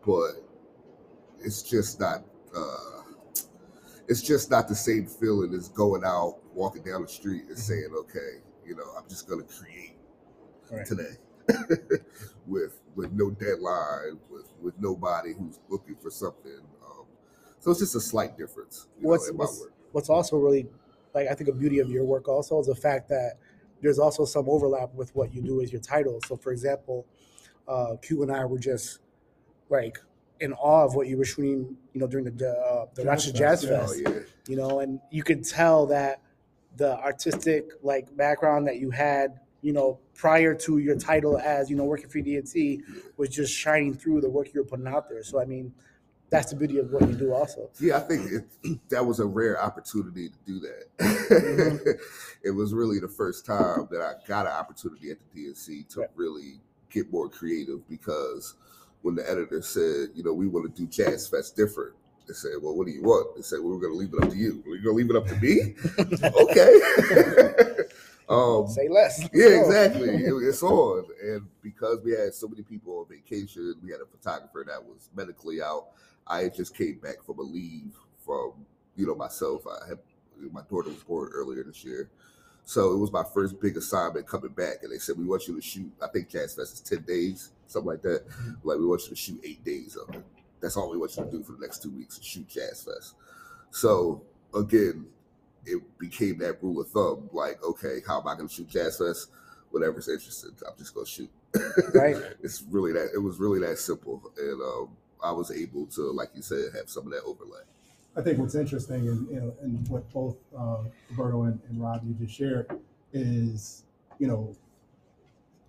But 0.06 0.48
it's 1.40 1.62
just 1.62 2.00
not. 2.00 2.24
Uh, 2.56 3.02
it's 4.08 4.22
just 4.22 4.50
not 4.50 4.68
the 4.68 4.76
same 4.76 5.08
feeling 5.08 5.54
as 5.54 5.70
going 5.70 6.04
out, 6.06 6.38
walking 6.54 6.84
down 6.84 7.02
the 7.02 7.08
street, 7.08 7.44
and 7.50 7.58
saying, 7.58 7.90
"Okay, 7.94 8.40
you 8.66 8.76
know, 8.76 8.94
I'm 8.98 9.08
just 9.10 9.28
going 9.28 9.46
to 9.46 9.54
create 9.54 9.98
Right. 10.72 10.86
today." 10.86 11.18
with 12.48 12.80
with 12.96 13.12
no 13.14 13.32
deadline, 13.32 14.20
with 14.30 14.48
with 14.62 14.74
nobody 14.80 15.34
who's 15.34 15.60
looking 15.70 15.96
for 15.96 16.10
something. 16.10 16.60
Um, 16.86 17.06
so 17.60 17.72
it's 17.72 17.80
just 17.80 17.96
a 17.96 18.02
slight 18.02 18.38
difference. 18.38 18.88
What's- 19.02 19.30
know, 19.30 19.38
what's- 19.38 19.68
What's 19.92 20.10
also 20.10 20.38
really 20.38 20.68
like 21.14 21.28
I 21.28 21.36
think 21.36 21.50
a 21.52 21.54
beauty 21.54 21.78
of 21.78 21.88
your 21.92 22.04
work 22.04 22.28
also 22.28 22.60
is 22.60 22.66
the 22.66 22.74
fact 22.74 23.10
that 23.10 23.34
there's 23.80 24.00
also 24.00 24.26
some 24.26 24.50
overlap 24.50 24.92
with 24.96 25.16
what 25.16 25.32
you 25.36 25.44
do 25.44 25.62
as 25.62 25.72
your 25.72 25.82
title. 25.82 26.20
So, 26.26 26.36
for 26.36 26.52
example, 26.52 27.06
uh, 27.68 27.98
Q 28.02 28.24
and 28.24 28.32
I 28.32 28.44
were 28.46 28.58
just 28.58 29.02
like 29.70 30.00
in 30.40 30.52
awe 30.54 30.84
of 30.86 30.96
what 30.96 31.08
you 31.08 31.16
were 31.18 31.26
shooting, 31.26 31.78
you 31.94 32.02
know, 32.02 32.08
during 32.08 32.26
the 32.26 32.50
uh, 32.58 32.86
the 32.96 33.04
Jazz 33.04 33.28
Rochester 33.28 33.38
Fest, 33.38 33.64
Jazz. 33.64 34.02
Fest. 34.02 34.04
Oh 34.08 34.12
yeah, 34.12 34.20
you 34.48 34.56
know, 34.56 34.80
and 34.80 35.00
you 35.12 35.22
could 35.22 35.44
tell 35.46 35.86
that 35.88 36.22
the 36.78 36.98
artistic 36.98 37.70
like 37.84 38.18
background 38.18 38.66
that 38.66 38.78
you 38.78 38.90
had 38.90 39.40
you 39.64 39.72
know, 39.72 39.98
prior 40.14 40.54
to 40.54 40.78
your 40.78 40.96
title 40.98 41.38
as, 41.40 41.70
you 41.70 41.76
know, 41.76 41.86
working 41.86 42.10
for 42.10 42.20
D&C 42.20 42.84
was 43.18 43.30
just 43.30 43.52
shining 43.54 43.94
through 43.94 44.20
the 44.22 44.30
work 44.30 44.54
you 44.54 44.62
were 44.62 44.68
putting 44.68 44.86
out 44.86 45.10
there. 45.10 45.24
So, 45.24 45.42
I 45.42 45.46
mean, 45.46 45.74
that's 46.30 46.52
the 46.52 46.58
beauty 46.58 46.80
of 46.80 46.92
what 46.92 47.08
you 47.08 47.16
do 47.16 47.34
also. 47.34 47.70
Yeah, 47.80 47.98
I 47.98 48.02
think 48.02 48.30
it, 48.32 48.80
that 48.90 49.06
was 49.06 49.20
a 49.20 49.26
rare 49.26 49.62
opportunity 49.62 50.30
to 50.30 50.36
do 50.46 50.60
that. 50.60 50.98
Mm-hmm. 51.00 51.90
it 52.44 52.52
was 52.52 52.74
really 52.74 53.00
the 53.00 53.08
first 53.08 53.46
time 53.46 53.88
that 53.90 54.02
I 54.02 54.14
got 54.28 54.46
an 54.48 54.52
opportunity 54.52 55.12
at 55.12 55.18
the 55.34 55.44
D&C 55.44 55.86
to 55.92 56.08
really 56.16 56.60
get 56.90 57.12
more 57.12 57.30
creative 57.30 57.88
because 57.88 58.56
when 59.02 59.16
the 59.16 59.30
editor 59.30 59.62
said, 59.62 60.10
you 60.14 60.24
know, 60.24 60.34
we 60.34 60.48
want 60.48 60.76
to 60.76 60.82
do 60.82 60.88
Jazz 60.88 61.28
Fest 61.28 61.56
different, 61.56 61.94
they 62.28 62.34
said, 62.34 62.52
well, 62.62 62.76
what 62.76 62.88
do 62.88 62.94
you 62.94 63.04
want? 63.04 63.36
They 63.36 63.42
said, 63.42 63.60
well, 63.62 63.74
we're 63.74 63.82
going 63.82 63.94
to 63.94 63.98
leave 63.98 64.14
it 64.14 64.24
up 64.24 64.30
to 64.30 64.38
you. 64.38 64.64
We're 64.66 64.82
going 64.82 64.84
to 64.84 64.92
leave 64.92 65.10
it 65.10 65.16
up 65.16 65.28
to 65.28 65.36
me? 65.40 65.76
okay. 66.42 67.84
Um, 68.30 68.68
Say 68.68 68.88
less. 68.90 69.22
Yeah, 69.34 69.62
exactly. 69.62 70.10
it, 70.10 70.34
it's 70.48 70.64
on. 70.64 71.06
And 71.22 71.48
because 71.62 72.00
we 72.04 72.12
had 72.12 72.34
so 72.34 72.48
many 72.48 72.64
people 72.64 73.00
on 73.00 73.06
vacation, 73.10 73.76
we 73.84 73.92
had 73.92 74.02
a 74.02 74.06
photographer 74.06 74.64
that 74.68 74.84
was 74.84 75.10
medically 75.16 75.62
out. 75.62 75.88
I 76.26 76.50
just 76.50 76.76
came 76.76 77.00
back 77.00 77.24
from 77.26 77.40
a 77.40 77.42
leave 77.42 77.94
from, 78.26 78.54
you 78.96 79.06
know, 79.06 79.16
myself. 79.16 79.64
I 79.68 79.90
had 79.90 80.00
my 80.52 80.62
daughter 80.70 80.90
was 80.90 81.04
born 81.04 81.32
earlier 81.34 81.64
this 81.64 81.84
year. 81.84 82.10
So 82.66 82.94
it 82.94 82.98
was 82.98 83.12
my 83.12 83.24
first 83.34 83.60
big 83.60 83.76
assignment 83.78 84.28
coming 84.28 84.52
back. 84.52 84.78
And 84.84 84.92
they 84.92 84.98
said, 84.98 85.18
We 85.18 85.26
want 85.26 85.48
you 85.48 85.56
to 85.56 85.62
shoot, 85.62 85.92
I 86.02 86.08
think 86.08 86.30
Jazz 86.30 86.56
Fest 86.56 86.74
is 86.74 86.82
10 86.82 87.02
days, 87.02 87.52
something 87.68 87.92
like 87.92 88.02
that. 88.04 88.28
Mm-hmm. 88.28 88.68
Like, 88.68 88.78
we 88.78 88.86
want 88.86 89.04
you 89.04 89.10
to 89.10 89.16
shoot 89.16 89.42
eight 89.44 89.64
days 89.66 89.96
of 89.96 90.14
it. 90.16 90.24
That's 90.62 90.78
all 90.78 90.90
we 90.90 90.98
want 90.98 91.16
you 91.18 91.26
to 91.26 91.32
do 91.32 91.44
for 91.44 91.54
the 91.54 91.60
next 91.60 91.84
two 91.84 91.92
weeks 91.92 92.20
shoot 92.24 92.48
Jazz 92.48 92.84
Fest. 92.84 93.16
So 93.72 94.22
again, 94.56 95.08
it 95.66 95.82
became 95.98 96.38
that 96.40 96.62
rule 96.62 96.82
of 96.82 96.90
thumb. 96.90 97.30
Like, 97.32 97.64
okay, 97.64 98.00
how 98.06 98.22
am 98.22 98.28
I 98.28 98.36
going 98.36 98.48
to 98.48 98.54
shoot 98.54 98.70
Jazz 98.70 98.98
Fest? 98.98 99.30
Whatever's 99.72 100.08
interested, 100.08 100.52
I'm 100.68 100.78
just 100.78 100.94
going 100.94 101.06
to 101.06 101.12
shoot. 101.12 101.30
Right. 101.94 102.16
it's 102.42 102.64
really 102.70 102.94
that. 102.94 103.12
It 103.14 103.20
was 103.20 103.40
really 103.40 103.60
that 103.60 103.78
simple, 103.78 104.22
and 104.38 104.62
um, 104.62 104.90
I 105.24 105.32
was 105.32 105.52
able 105.52 105.86
to, 105.88 106.12
like 106.12 106.30
you 106.34 106.42
said, 106.42 106.66
have 106.76 106.90
some 106.90 107.06
of 107.06 107.12
that 107.12 107.22
overlap. 107.26 107.66
I 108.16 108.22
think 108.22 108.40
what's 108.40 108.56
interesting, 108.56 109.08
and 109.08 109.28
you 109.30 109.40
know, 109.40 109.54
and 109.62 109.88
what 109.88 110.12
both 110.12 110.38
uh, 110.58 110.84
Roberto 111.12 111.44
and, 111.44 111.60
and 111.70 111.82
Rob 111.82 112.02
you 112.06 112.14
just 112.14 112.38
shared 112.38 112.72
is, 113.12 113.84
you 114.20 114.28
know, 114.28 114.56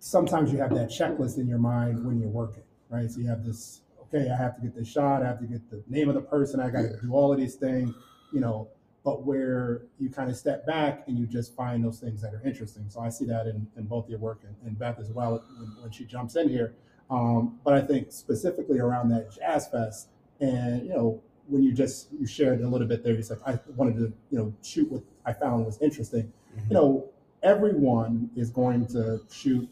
sometimes 0.01 0.53
you 0.53 0.59
have 0.59 0.75
that 0.75 0.91
checklist 0.91 1.39
in 1.39 1.47
your 1.47 1.59
mind 1.59 2.05
when 2.05 2.19
you're 2.19 2.29
working, 2.29 2.63
right? 2.91 3.11
So 3.11 3.21
you 3.21 3.29
have 3.29 3.45
this 3.45 3.81
okay, 4.15 4.31
I 4.31 4.37
have 4.37 4.57
to 4.57 4.63
get 4.63 4.75
this 4.75 4.89
shot, 4.89 5.23
I 5.23 5.27
have 5.27 5.41
to 5.41 5.47
get 5.47 5.69
the 5.71 5.83
name 5.89 6.09
of 6.09 6.15
the 6.15 6.21
person, 6.21 6.61
I 6.61 6.71
got 6.71 6.83
to 6.83 6.89
yeah. 6.89 6.97
do 7.03 7.13
all 7.13 7.33
of 7.33 7.39
these 7.39 7.55
things, 7.55 7.93
you 8.33 8.41
know, 8.41 8.69
but 9.05 9.23
where 9.25 9.83
you 9.99 10.09
kind 10.09 10.31
of 10.31 10.37
step 10.37 10.67
back 10.67 11.05
and 11.07 11.19
you 11.19 11.27
just 11.27 11.55
find 11.55 11.85
those 11.85 11.99
things 11.99 12.23
that 12.23 12.33
are 12.33 12.41
interesting. 12.45 12.85
So 12.89 13.01
I 13.01 13.11
see 13.11 13.27
that 13.27 13.47
in, 13.47 13.67
in 13.77 13.85
both 13.85 14.09
your 14.09 14.19
work 14.19 14.41
and, 14.45 14.57
and 14.65 14.79
Beth 14.79 14.99
as 14.99 15.11
well 15.11 15.45
when, 15.59 15.83
when, 15.83 15.91
she 15.93 16.07
jumps 16.07 16.37
in 16.37 16.49
here. 16.49 16.75
Um, 17.11 17.61
but 17.65 17.75
I 17.75 17.83
think 17.83 18.11
specifically 18.11 18.79
around 18.79 19.11
that 19.11 19.31
Jazz 19.35 19.69
Fest 19.69 20.09
and, 20.41 20.87
you 20.87 20.89
know, 20.89 21.23
when 21.49 21.63
you 21.63 21.73
just, 21.73 22.09
you 22.19 22.27
shared 22.27 22.63
a 22.63 22.67
little 22.67 22.87
bit 22.87 23.05
there, 23.05 23.13
you 23.13 23.23
said, 23.23 23.39
I 23.47 23.59
wanted 23.77 23.97
to, 23.97 24.13
you 24.31 24.39
know, 24.39 24.55
shoot 24.63 24.91
what 24.91 25.03
I 25.27 25.35
found 25.35 25.67
was 25.67 25.81
interesting. 25.83 26.33
Mm-hmm. 26.57 26.71
You 26.71 26.75
know, 26.75 27.11
everyone 27.43 28.31
is 28.35 28.49
going 28.49 28.87
to 28.89 29.21
shoot 29.31 29.69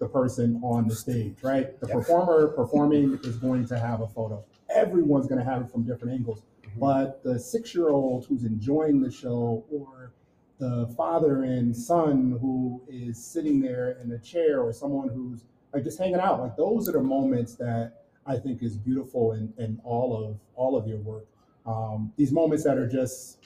the 0.00 0.08
person 0.08 0.60
on 0.64 0.88
the 0.88 0.96
stage, 0.96 1.36
right? 1.42 1.78
The 1.80 1.86
yep. 1.86 1.98
performer 1.98 2.48
performing 2.48 3.20
is 3.22 3.36
going 3.36 3.66
to 3.68 3.78
have 3.78 4.00
a 4.00 4.08
photo. 4.08 4.44
Everyone's 4.74 5.28
going 5.28 5.38
to 5.38 5.48
have 5.48 5.62
it 5.62 5.70
from 5.70 5.84
different 5.84 6.14
angles. 6.14 6.42
Mm-hmm. 6.72 6.80
But 6.80 7.22
the 7.22 7.38
six 7.38 7.74
year 7.74 7.88
old 7.88 8.26
who's 8.26 8.44
enjoying 8.44 9.00
the 9.00 9.10
show, 9.10 9.64
or 9.70 10.12
the 10.58 10.92
father 10.96 11.44
and 11.44 11.76
son 11.76 12.38
who 12.40 12.82
is 12.88 13.22
sitting 13.22 13.60
there 13.60 13.98
in 14.02 14.12
a 14.12 14.18
chair, 14.18 14.60
or 14.60 14.72
someone 14.72 15.08
who's 15.08 15.44
like 15.72 15.84
just 15.84 15.98
hanging 15.98 16.20
out, 16.20 16.40
like 16.40 16.56
those 16.56 16.88
are 16.88 16.92
the 16.92 17.02
moments 17.02 17.54
that 17.56 17.92
I 18.26 18.36
think 18.36 18.62
is 18.62 18.76
beautiful 18.76 19.32
in, 19.32 19.52
in 19.58 19.80
all 19.84 20.24
of 20.24 20.38
all 20.54 20.76
of 20.76 20.86
your 20.86 20.98
work. 20.98 21.26
Um, 21.66 22.12
these 22.16 22.32
moments 22.32 22.64
that 22.64 22.76
are 22.78 22.88
just 22.88 23.38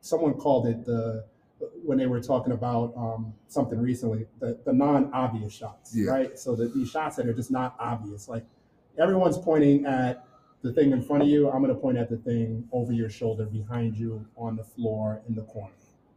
someone 0.00 0.34
called 0.34 0.66
it 0.66 0.84
the 0.84 1.24
when 1.84 1.98
they 1.98 2.06
were 2.06 2.20
talking 2.20 2.52
about 2.52 2.92
um, 2.96 3.32
something 3.48 3.80
recently, 3.80 4.26
the, 4.40 4.58
the 4.66 4.72
non-obvious 4.72 5.52
shots, 5.54 5.96
yeah. 5.96 6.10
right? 6.10 6.38
So 6.38 6.54
the, 6.54 6.68
these 6.68 6.90
shots 6.90 7.16
that 7.16 7.26
are 7.26 7.32
just 7.32 7.50
not 7.50 7.76
obvious, 7.78 8.28
like 8.28 8.44
everyone's 8.98 9.38
pointing 9.38 9.86
at 9.86 10.25
the 10.62 10.72
thing 10.72 10.92
in 10.92 11.02
front 11.02 11.22
of 11.22 11.28
you. 11.28 11.50
I'm 11.50 11.62
going 11.62 11.74
to 11.74 11.80
point 11.80 11.98
at 11.98 12.10
the 12.10 12.16
thing 12.16 12.68
over 12.72 12.92
your 12.92 13.10
shoulder, 13.10 13.46
behind 13.46 13.96
you, 13.96 14.26
on 14.36 14.56
the 14.56 14.64
floor, 14.64 15.22
in 15.28 15.34
the 15.34 15.42
corner. 15.42 15.72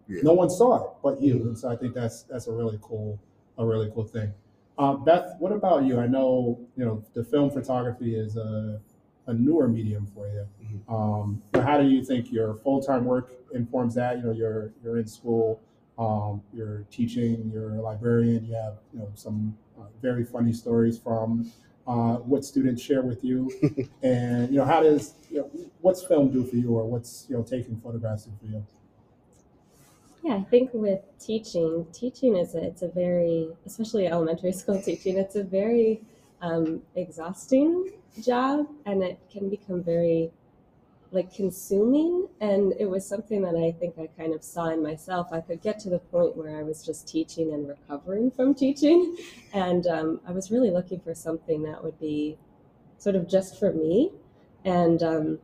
Yeah. 0.08 0.22
No 0.24 0.34
one 0.34 0.50
saw 0.50 0.84
it 0.84 0.92
but 1.04 1.22
you, 1.22 1.44
and 1.44 1.58
so 1.58 1.70
I 1.70 1.76
think 1.76 1.94
that's 1.94 2.24
that's 2.24 2.48
a 2.48 2.52
really 2.52 2.80
cool, 2.82 3.20
a 3.60 3.66
really 3.66 3.92
cool 3.94 4.06
thing. 4.06 4.34
Uh, 4.78 4.94
Beth, 4.94 5.36
what 5.38 5.52
about 5.52 5.84
you? 5.84 6.00
I 6.00 6.08
know 6.08 6.60
you 6.76 6.84
know 6.84 7.04
the 7.14 7.24
film 7.24 7.52
photography 7.52 8.16
is 8.16 8.36
a 8.36 8.82
a 9.28 9.34
newer 9.34 9.68
medium 9.68 10.08
for 10.08 10.28
you. 10.28 10.48
Mm-hmm. 10.64 10.94
Um, 10.94 11.42
how 11.54 11.80
do 11.80 11.88
you 11.88 12.04
think 12.04 12.32
your 12.32 12.56
full 12.56 12.82
time 12.82 13.06
work 13.06 13.32
informs 13.54 13.94
that? 13.96 14.18
You 14.18 14.24
know, 14.24 14.32
you're 14.32 14.72
you're 14.84 14.98
in 14.98 15.06
school, 15.06 15.62
um, 16.00 16.42
you're 16.52 16.86
teaching, 16.90 17.52
you're 17.54 17.76
a 17.76 17.82
librarian. 17.82 18.44
You 18.46 18.56
have 18.56 18.78
you 18.94 19.00
know 19.00 19.12
some 19.14 19.56
uh, 19.80 19.84
very 20.02 20.26
funny 20.26 20.54
stories 20.54 20.98
from 20.98 21.52
uh, 21.90 22.18
what 22.18 22.46
students 22.46 22.82
share 22.82 23.02
with 23.02 23.24
you, 23.24 23.52
and 24.04 24.52
you 24.52 24.60
know 24.60 24.66
how 24.66 24.82
does 24.82 25.16
you 25.30 25.40
know 25.40 25.50
what's 25.82 26.04
film 26.04 26.32
do 26.32 26.46
for 26.46 26.56
you, 26.56 26.70
or 26.78 26.86
what's 26.86 27.26
you 27.28 27.36
know 27.36 27.44
taking 27.44 27.76
photographs 27.82 28.24
do 28.26 28.32
for 28.40 28.46
you? 28.46 28.66
Yeah, 30.24 30.36
I 30.36 30.44
think 30.44 30.72
with 30.74 31.00
teaching, 31.20 31.88
teaching 31.94 32.36
is 32.36 32.54
a, 32.54 32.64
it's 32.64 32.82
a 32.82 32.90
very, 32.90 33.50
especially 33.66 34.08
elementary 34.08 34.52
school 34.62 34.82
teaching, 34.82 35.18
it's 35.18 35.36
a 35.36 35.44
very 35.44 36.02
um, 36.42 36.82
exhausting 36.96 37.92
job 38.22 38.68
and 38.86 39.04
it 39.04 39.20
can 39.32 39.50
become 39.50 39.84
very 39.84 40.32
like 41.12 41.34
consuming 41.34 42.28
and 42.40 42.74
it 42.80 42.86
was 42.86 43.08
something 43.08 43.42
that 43.42 43.56
i 43.56 43.72
think 43.80 43.96
i 43.98 44.08
kind 44.22 44.34
of 44.34 44.44
saw 44.44 44.70
in 44.70 44.84
myself. 44.84 45.28
I 45.32 45.42
could 45.42 45.62
get 45.62 45.80
to 45.80 45.90
the 45.90 46.00
point 46.00 46.38
where 46.38 46.58
i 46.58 46.64
was 46.64 46.86
just 46.86 47.08
teaching 47.08 47.52
and 47.54 47.68
recovering 47.68 48.30
from 48.32 48.54
teaching 48.54 49.18
and 49.54 49.88
um, 49.88 50.22
i 50.28 50.32
was 50.32 50.52
really 50.52 50.70
looking 50.70 51.00
for 51.00 51.16
something 51.16 51.64
that 51.64 51.84
would 51.84 52.00
be 52.00 52.38
sort 52.98 53.16
of 53.16 53.28
just 53.28 53.60
for 53.60 53.74
me 53.74 54.12
and 54.66 55.02
um, 55.02 55.40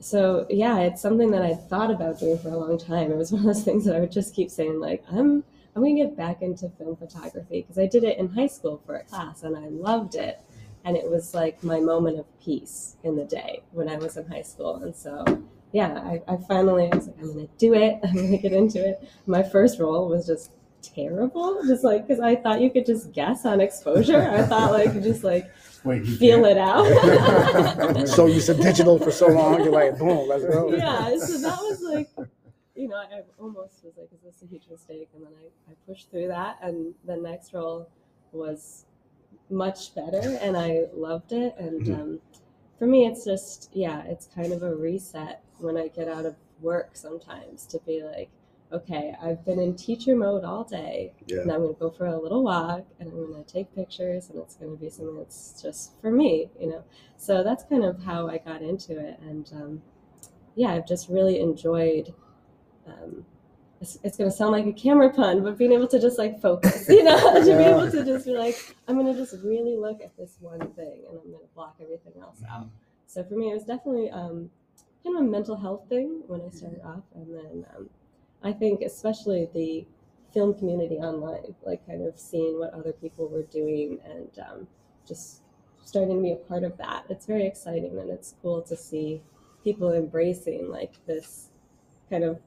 so 0.00 0.46
yeah 0.50 0.78
it's 0.78 1.00
something 1.00 1.30
that 1.30 1.42
i 1.42 1.54
thought 1.54 1.90
about 1.90 2.18
doing 2.18 2.38
for 2.38 2.48
a 2.48 2.56
long 2.56 2.78
time. 2.78 3.10
It 3.12 3.16
was 3.16 3.32
one 3.32 3.42
of 3.42 3.46
those 3.46 3.62
things 3.64 3.84
that 3.84 3.94
i 3.94 4.00
would 4.00 4.12
just 4.12 4.34
keep 4.34 4.50
saying 4.50 4.80
like 4.80 5.04
i'm 5.10 5.44
i'm 5.76 5.82
going 5.82 5.96
to 5.96 6.02
get 6.02 6.16
back 6.16 6.42
into 6.42 6.68
film 6.70 6.96
photography 6.96 7.62
because 7.62 7.78
i 7.78 7.86
did 7.86 8.02
it 8.02 8.18
in 8.18 8.28
high 8.28 8.48
school 8.48 8.82
for 8.84 8.96
a 8.96 9.04
class 9.04 9.44
and 9.44 9.56
i 9.56 9.68
loved 9.68 10.16
it 10.16 10.40
and 10.84 10.96
it 10.96 11.08
was 11.08 11.34
like 11.34 11.62
my 11.62 11.80
moment 11.80 12.18
of 12.18 12.26
peace 12.40 12.96
in 13.04 13.16
the 13.16 13.24
day 13.24 13.62
when 13.72 13.88
I 13.88 13.96
was 13.96 14.16
in 14.16 14.26
high 14.26 14.42
school. 14.42 14.76
And 14.76 14.94
so, 14.94 15.24
yeah, 15.72 15.92
I, 15.98 16.22
I 16.26 16.36
finally 16.48 16.90
I 16.90 16.96
was 16.96 17.08
like, 17.08 17.16
I'm 17.20 17.32
gonna 17.34 17.48
do 17.58 17.74
it. 17.74 17.98
I'm 18.04 18.14
gonna 18.14 18.38
get 18.38 18.52
into 18.52 18.86
it. 18.86 19.08
My 19.26 19.42
first 19.42 19.78
roll 19.78 20.08
was 20.08 20.26
just 20.26 20.52
terrible, 20.80 21.60
just 21.66 21.84
like 21.84 22.06
because 22.06 22.20
I 22.20 22.36
thought 22.36 22.60
you 22.60 22.70
could 22.70 22.86
just 22.86 23.12
guess 23.12 23.44
on 23.44 23.60
exposure. 23.60 24.22
I 24.22 24.42
thought 24.42 24.72
like 24.72 24.92
just 25.02 25.24
like 25.24 25.50
Wait, 25.84 26.06
feel 26.06 26.42
can't? 26.42 26.52
it 26.52 26.58
out. 26.58 28.08
so 28.08 28.26
you 28.26 28.40
said 28.40 28.60
digital 28.60 28.98
for 28.98 29.10
so 29.10 29.28
long, 29.28 29.62
you're 29.62 29.72
like, 29.72 29.98
boom, 29.98 30.28
let's 30.28 30.44
go. 30.44 30.74
Yeah, 30.74 31.16
so 31.18 31.38
that 31.38 31.58
was 31.60 31.82
like 31.82 32.08
you 32.78 32.86
know, 32.86 32.96
I 32.96 33.22
almost 33.40 33.82
was 33.82 33.94
like, 33.96 34.08
is 34.14 34.20
this 34.22 34.42
a 34.42 34.46
huge 34.46 34.68
mistake? 34.70 35.08
And 35.12 35.24
then 35.24 35.32
I, 35.36 35.72
I 35.72 35.74
pushed 35.84 36.10
through 36.12 36.28
that. 36.28 36.58
And 36.62 36.94
the 37.04 37.16
next 37.16 37.52
roll 37.52 37.90
was 38.30 38.86
much 39.50 39.94
better 39.94 40.38
and 40.42 40.56
I 40.56 40.84
loved 40.94 41.32
it. 41.32 41.54
And 41.58 41.82
mm-hmm. 41.82 42.00
um, 42.00 42.20
for 42.78 42.86
me, 42.86 43.06
it's 43.06 43.24
just, 43.24 43.70
yeah, 43.72 44.02
it's 44.04 44.26
kind 44.34 44.52
of 44.52 44.62
a 44.62 44.74
reset 44.74 45.42
when 45.58 45.76
I 45.76 45.88
get 45.88 46.08
out 46.08 46.26
of 46.26 46.36
work 46.60 46.90
sometimes 46.94 47.66
to 47.66 47.78
be 47.86 48.02
like, 48.02 48.30
okay, 48.72 49.14
I've 49.22 49.44
been 49.44 49.58
in 49.58 49.74
teacher 49.74 50.14
mode 50.14 50.44
all 50.44 50.64
day, 50.64 51.12
yeah. 51.26 51.38
and 51.38 51.50
I'm 51.50 51.62
going 51.62 51.74
to 51.74 51.80
go 51.80 51.90
for 51.90 52.06
a 52.06 52.20
little 52.20 52.42
walk, 52.42 52.84
and 53.00 53.10
I'm 53.10 53.32
going 53.32 53.42
to 53.42 53.50
take 53.50 53.74
pictures, 53.74 54.28
and 54.28 54.38
it's 54.38 54.56
going 54.56 54.76
to 54.76 54.80
be 54.80 54.90
something 54.90 55.16
that's 55.16 55.60
just 55.62 55.98
for 56.00 56.10
me, 56.10 56.50
you 56.60 56.68
know. 56.68 56.84
So 57.16 57.42
that's 57.42 57.64
kind 57.64 57.84
of 57.84 58.02
how 58.02 58.28
I 58.28 58.38
got 58.38 58.62
into 58.62 58.98
it, 58.98 59.18
and 59.20 59.50
um, 59.54 59.82
yeah, 60.54 60.72
I've 60.72 60.86
just 60.86 61.08
really 61.08 61.40
enjoyed 61.40 62.12
um, 62.86 63.24
it's, 63.80 63.98
it's 64.02 64.16
going 64.16 64.30
to 64.30 64.36
sound 64.36 64.52
like 64.52 64.66
a 64.66 64.72
camera 64.72 65.12
pun, 65.12 65.42
but 65.42 65.56
being 65.56 65.72
able 65.72 65.88
to 65.88 66.00
just 66.00 66.18
like 66.18 66.40
focus, 66.40 66.88
you 66.88 67.04
know, 67.04 67.16
to 67.44 67.56
be 67.56 67.62
able 67.62 67.90
to 67.90 68.04
just 68.04 68.26
be 68.26 68.32
like, 68.32 68.74
I'm 68.86 68.98
going 68.98 69.12
to 69.12 69.18
just 69.18 69.42
really 69.44 69.76
look 69.76 70.00
at 70.02 70.16
this 70.16 70.36
one 70.40 70.60
thing 70.72 71.02
and 71.08 71.18
I'm 71.18 71.30
going 71.30 71.44
to 71.44 71.54
block 71.54 71.76
everything 71.80 72.14
else 72.20 72.42
out. 72.50 72.62
Mm-hmm. 72.62 72.68
So 73.06 73.24
for 73.24 73.34
me, 73.34 73.50
it 73.50 73.54
was 73.54 73.64
definitely 73.64 74.10
um, 74.10 74.50
kind 75.04 75.16
of 75.16 75.22
a 75.22 75.26
mental 75.26 75.56
health 75.56 75.88
thing 75.88 76.22
when 76.26 76.42
I 76.42 76.50
started 76.50 76.80
off. 76.84 77.04
And 77.14 77.34
then 77.34 77.66
um, 77.76 77.88
I 78.42 78.52
think, 78.52 78.82
especially 78.82 79.48
the 79.54 79.86
film 80.34 80.54
community 80.54 80.96
online, 80.96 81.54
like 81.64 81.86
kind 81.86 82.06
of 82.06 82.18
seeing 82.18 82.58
what 82.58 82.74
other 82.74 82.92
people 82.92 83.28
were 83.28 83.44
doing 83.44 83.98
and 84.04 84.28
um, 84.40 84.66
just 85.06 85.42
starting 85.84 86.16
to 86.16 86.22
be 86.22 86.32
a 86.32 86.36
part 86.36 86.64
of 86.64 86.76
that. 86.78 87.04
It's 87.08 87.26
very 87.26 87.46
exciting 87.46 87.98
and 87.98 88.10
it's 88.10 88.34
cool 88.42 88.60
to 88.62 88.76
see 88.76 89.22
people 89.64 89.92
embracing 89.92 90.68
like 90.68 90.94
this 91.06 91.48
kind 92.10 92.24
of 92.24 92.38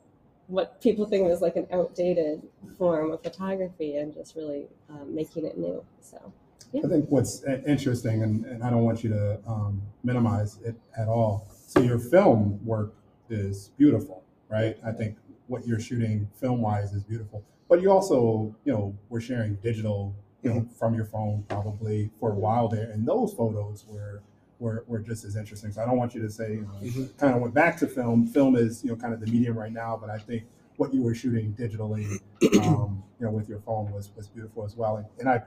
what 0.52 0.82
people 0.82 1.06
think 1.06 1.28
was 1.28 1.42
like 1.42 1.56
an 1.56 1.66
outdated 1.72 2.42
form 2.78 3.12
of 3.12 3.24
photography 3.24 3.96
and 3.96 4.14
just 4.14 4.36
really 4.36 4.68
um, 4.90 5.16
making 5.16 5.46
it 5.46 5.58
new. 5.58 5.84
So, 6.02 6.34
yeah. 6.74 6.82
I 6.84 6.90
think 6.90 7.06
what's 7.10 7.44
interesting, 7.66 8.22
and, 8.22 8.46
and 8.46 8.62
I 8.62 8.70
don't 8.70 8.84
want 8.84 9.04
you 9.04 9.10
to 9.12 9.40
um, 9.48 9.82
minimize 10.04 10.60
it 10.64 10.76
at 10.98 11.08
all. 11.08 11.48
So 11.68 11.82
your 11.82 12.00
film 12.00 12.60
work 12.66 12.94
is 13.30 13.72
beautiful, 13.78 14.24
right? 14.50 14.78
I 14.86 14.92
think 14.92 15.18
what 15.48 15.66
you're 15.66 15.80
shooting 15.80 16.30
film 16.36 16.62
wise 16.62 16.92
is 16.92 17.04
beautiful, 17.04 17.44
but 17.70 17.82
you 17.82 17.90
also, 17.90 18.54
you 18.66 18.74
know, 18.74 18.96
were 19.10 19.22
sharing 19.22 19.56
digital, 19.56 20.14
you 20.44 20.50
know, 20.50 20.62
mm-hmm. 20.62 20.74
from 20.74 20.96
your 20.96 21.06
phone 21.06 21.46
probably 21.48 22.12
for 22.20 22.32
a 22.32 22.36
while 22.36 22.68
there, 22.68 22.92
and 22.92 23.08
those 23.08 23.34
photos 23.34 23.86
were 23.88 24.22
were, 24.62 24.86
were 24.88 25.00
just 25.00 25.26
as 25.26 25.36
interesting. 25.36 25.72
So 25.72 25.82
I 25.82 25.86
don't 25.86 25.98
want 25.98 26.14
you 26.14 26.22
to 26.22 26.30
say, 26.30 26.54
you 26.54 26.62
know, 26.62 26.88
mm-hmm. 26.88 27.06
kind 27.18 27.34
of 27.36 27.42
went 27.42 27.54
back 27.54 27.78
to 27.80 27.88
film. 27.88 28.28
Film 28.28 28.56
is, 28.56 28.84
you 28.84 28.92
know, 28.92 28.96
kind 28.96 29.14
of 29.14 29.20
the 29.20 29.26
medium 29.26 29.58
right 29.58 29.74
now, 29.74 29.98
but 30.00 30.10
I 30.10 30.20
think 30.20 30.44
what 30.78 30.94
you 30.94 31.02
were 31.02 31.16
shooting 31.16 31.54
digitally, 31.54 32.20
um, 32.64 33.04
you 33.20 33.26
know, 33.26 33.32
with 33.32 33.50
your 33.50 33.60
phone 33.60 33.92
was 33.92 34.12
was 34.16 34.28
beautiful 34.28 34.64
as 34.64 34.76
well. 34.76 34.98
And, 34.98 35.06
and 35.20 35.30
I, 35.30 35.42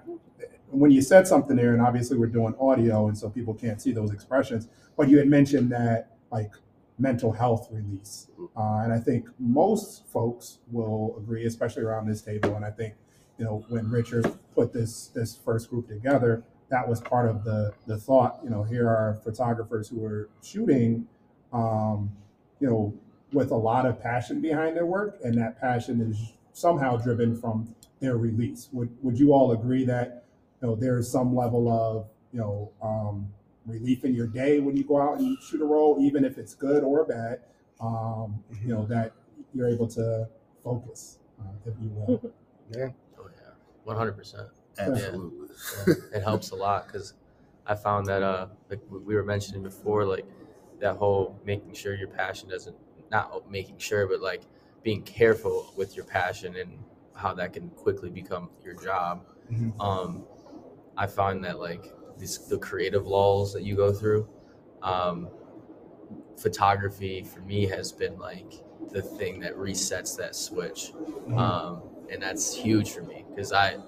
when 0.71 0.90
you 0.90 1.00
said 1.00 1.26
something 1.26 1.56
there, 1.56 1.73
and 1.73 1.80
obviously 1.80 2.18
we're 2.18 2.26
doing 2.26 2.54
audio, 2.61 3.06
and 3.06 3.16
so 3.16 3.30
people 3.30 3.54
can't 3.54 3.80
see 3.80 3.92
those 3.92 4.12
expressions, 4.12 4.68
but 4.97 5.09
you 5.09 5.18
had 5.18 5.28
mentioned 5.28 5.71
that 5.71 6.16
like 6.33 6.52
mental 6.99 7.33
health 7.33 7.68
release, 7.71 8.28
uh, 8.56 8.80
and 8.85 8.92
I 8.92 8.99
think 8.99 9.28
most 9.38 10.06
folks 10.09 10.59
will 10.71 11.14
agree, 11.18 11.47
especially 11.47 11.85
around 11.85 12.09
this 12.09 12.21
table. 12.21 12.56
And 12.56 12.64
I 12.64 12.71
think, 12.71 12.94
you 13.38 13.44
know, 13.44 13.64
when 13.68 13.88
Richard 13.90 14.26
put 14.54 14.73
this 14.73 15.09
this 15.09 15.37
first 15.37 15.71
group 15.71 15.88
together, 15.88 16.42
that 16.71 16.88
was 16.88 17.00
part 17.00 17.28
of 17.28 17.44
the 17.44 17.73
the 17.87 17.97
thought. 17.97 18.40
You 18.42 18.50
know, 18.50 18.62
here 18.62 18.88
are 18.88 19.21
photographers 19.25 19.88
who 19.88 20.04
are 20.04 20.28
shooting, 20.42 21.06
um, 21.52 22.11
you 22.61 22.68
know, 22.68 22.94
with 23.33 23.50
a 23.50 23.56
lot 23.56 23.87
of 23.87 24.00
passion 24.00 24.40
behind 24.40 24.76
their 24.76 24.87
work, 24.87 25.18
and 25.23 25.37
that 25.38 25.61
passion 25.61 26.00
is 26.00 26.33
somehow 26.52 26.97
driven 26.97 27.37
from 27.37 27.75
their 28.00 28.16
release. 28.16 28.68
Would 28.73 28.90
would 29.02 29.18
you 29.18 29.33
all 29.33 29.52
agree 29.52 29.85
that 29.85 30.25
you 30.61 30.68
know 30.68 30.75
there 30.75 30.99
is 30.99 31.11
some 31.11 31.35
level 31.35 31.68
of 31.68 32.09
you 32.33 32.40
know 32.40 32.71
um, 32.83 33.28
relief 33.66 34.04
in 34.04 34.14
your 34.14 34.26
day 34.26 34.61
when 34.61 34.76
you 34.76 34.85
go 34.85 35.00
out 35.00 35.18
and 35.18 35.37
shoot 35.42 35.61
a 35.61 35.64
roll, 35.64 35.99
even 36.00 36.25
if 36.25 36.38
it's 36.38 36.54
good 36.54 36.83
or 36.83 37.04
bad? 37.04 37.40
Um, 37.80 38.42
you 38.62 38.68
know 38.68 38.87
that 38.87 39.12
you're 39.52 39.68
able 39.68 39.88
to 39.88 40.28
focus, 40.62 41.18
uh, 41.40 41.52
if 41.66 41.75
you 41.83 41.90
will. 41.90 42.33
Yeah. 42.75 42.88
Oh 43.21 43.26
yeah, 43.26 43.50
one 43.85 43.94
hundred 43.94 44.16
percent. 44.16 44.49
Absolutely. 44.78 45.49
Yeah. 45.87 45.95
it 46.14 46.23
helps 46.23 46.50
a 46.50 46.57
lot 46.57 46.87
because 46.87 47.14
I 47.66 47.75
found 47.75 48.07
that 48.07 48.23
uh 48.23 48.49
like 48.71 48.81
we 48.90 49.14
were 49.14 49.25
mentioning 49.25 49.62
before, 49.62 50.04
like 50.04 50.26
that 50.81 50.97
whole 50.97 51.38
making 51.45 51.75
sure 51.75 51.95
your 51.95 52.09
passion 52.09 52.49
doesn't 52.49 52.76
not 53.11 53.50
making 53.50 53.78
sure, 53.78 54.07
but 54.07 54.21
like 54.21 54.43
being 54.83 55.02
careful 55.02 55.73
with 55.76 55.97
your 55.97 56.04
passion 56.04 56.57
and 56.57 56.78
how 57.14 57.33
that 57.35 57.52
can 57.52 57.71
quickly 57.71 58.11
become 58.11 58.50
your 58.62 58.75
job. 58.75 59.25
Mm-hmm. 59.50 59.81
Um, 59.81 60.25
I 60.97 61.07
find 61.07 61.43
that 61.45 61.59
like 61.59 61.93
these 62.19 62.38
the 62.47 62.59
creative 62.59 63.07
lulls 63.07 63.52
that 63.54 63.62
you 63.62 63.76
go 63.76 63.93
through, 63.93 64.28
um, 64.83 65.28
photography 66.37 67.23
for 67.23 67.40
me 67.40 67.66
has 67.66 67.93
been 67.93 68.19
like 68.19 68.52
the 68.90 69.02
thing 69.02 69.40
that 69.40 69.57
resets 69.57 70.16
that 70.19 70.35
switch, 70.37 70.93
mm-hmm. 70.93 71.38
um, 71.38 71.83
and 72.11 72.23
that's 72.23 72.54
huge 72.54 72.90
for 72.90 73.02
me 73.02 73.25
because 73.31 73.52
I 73.52 73.78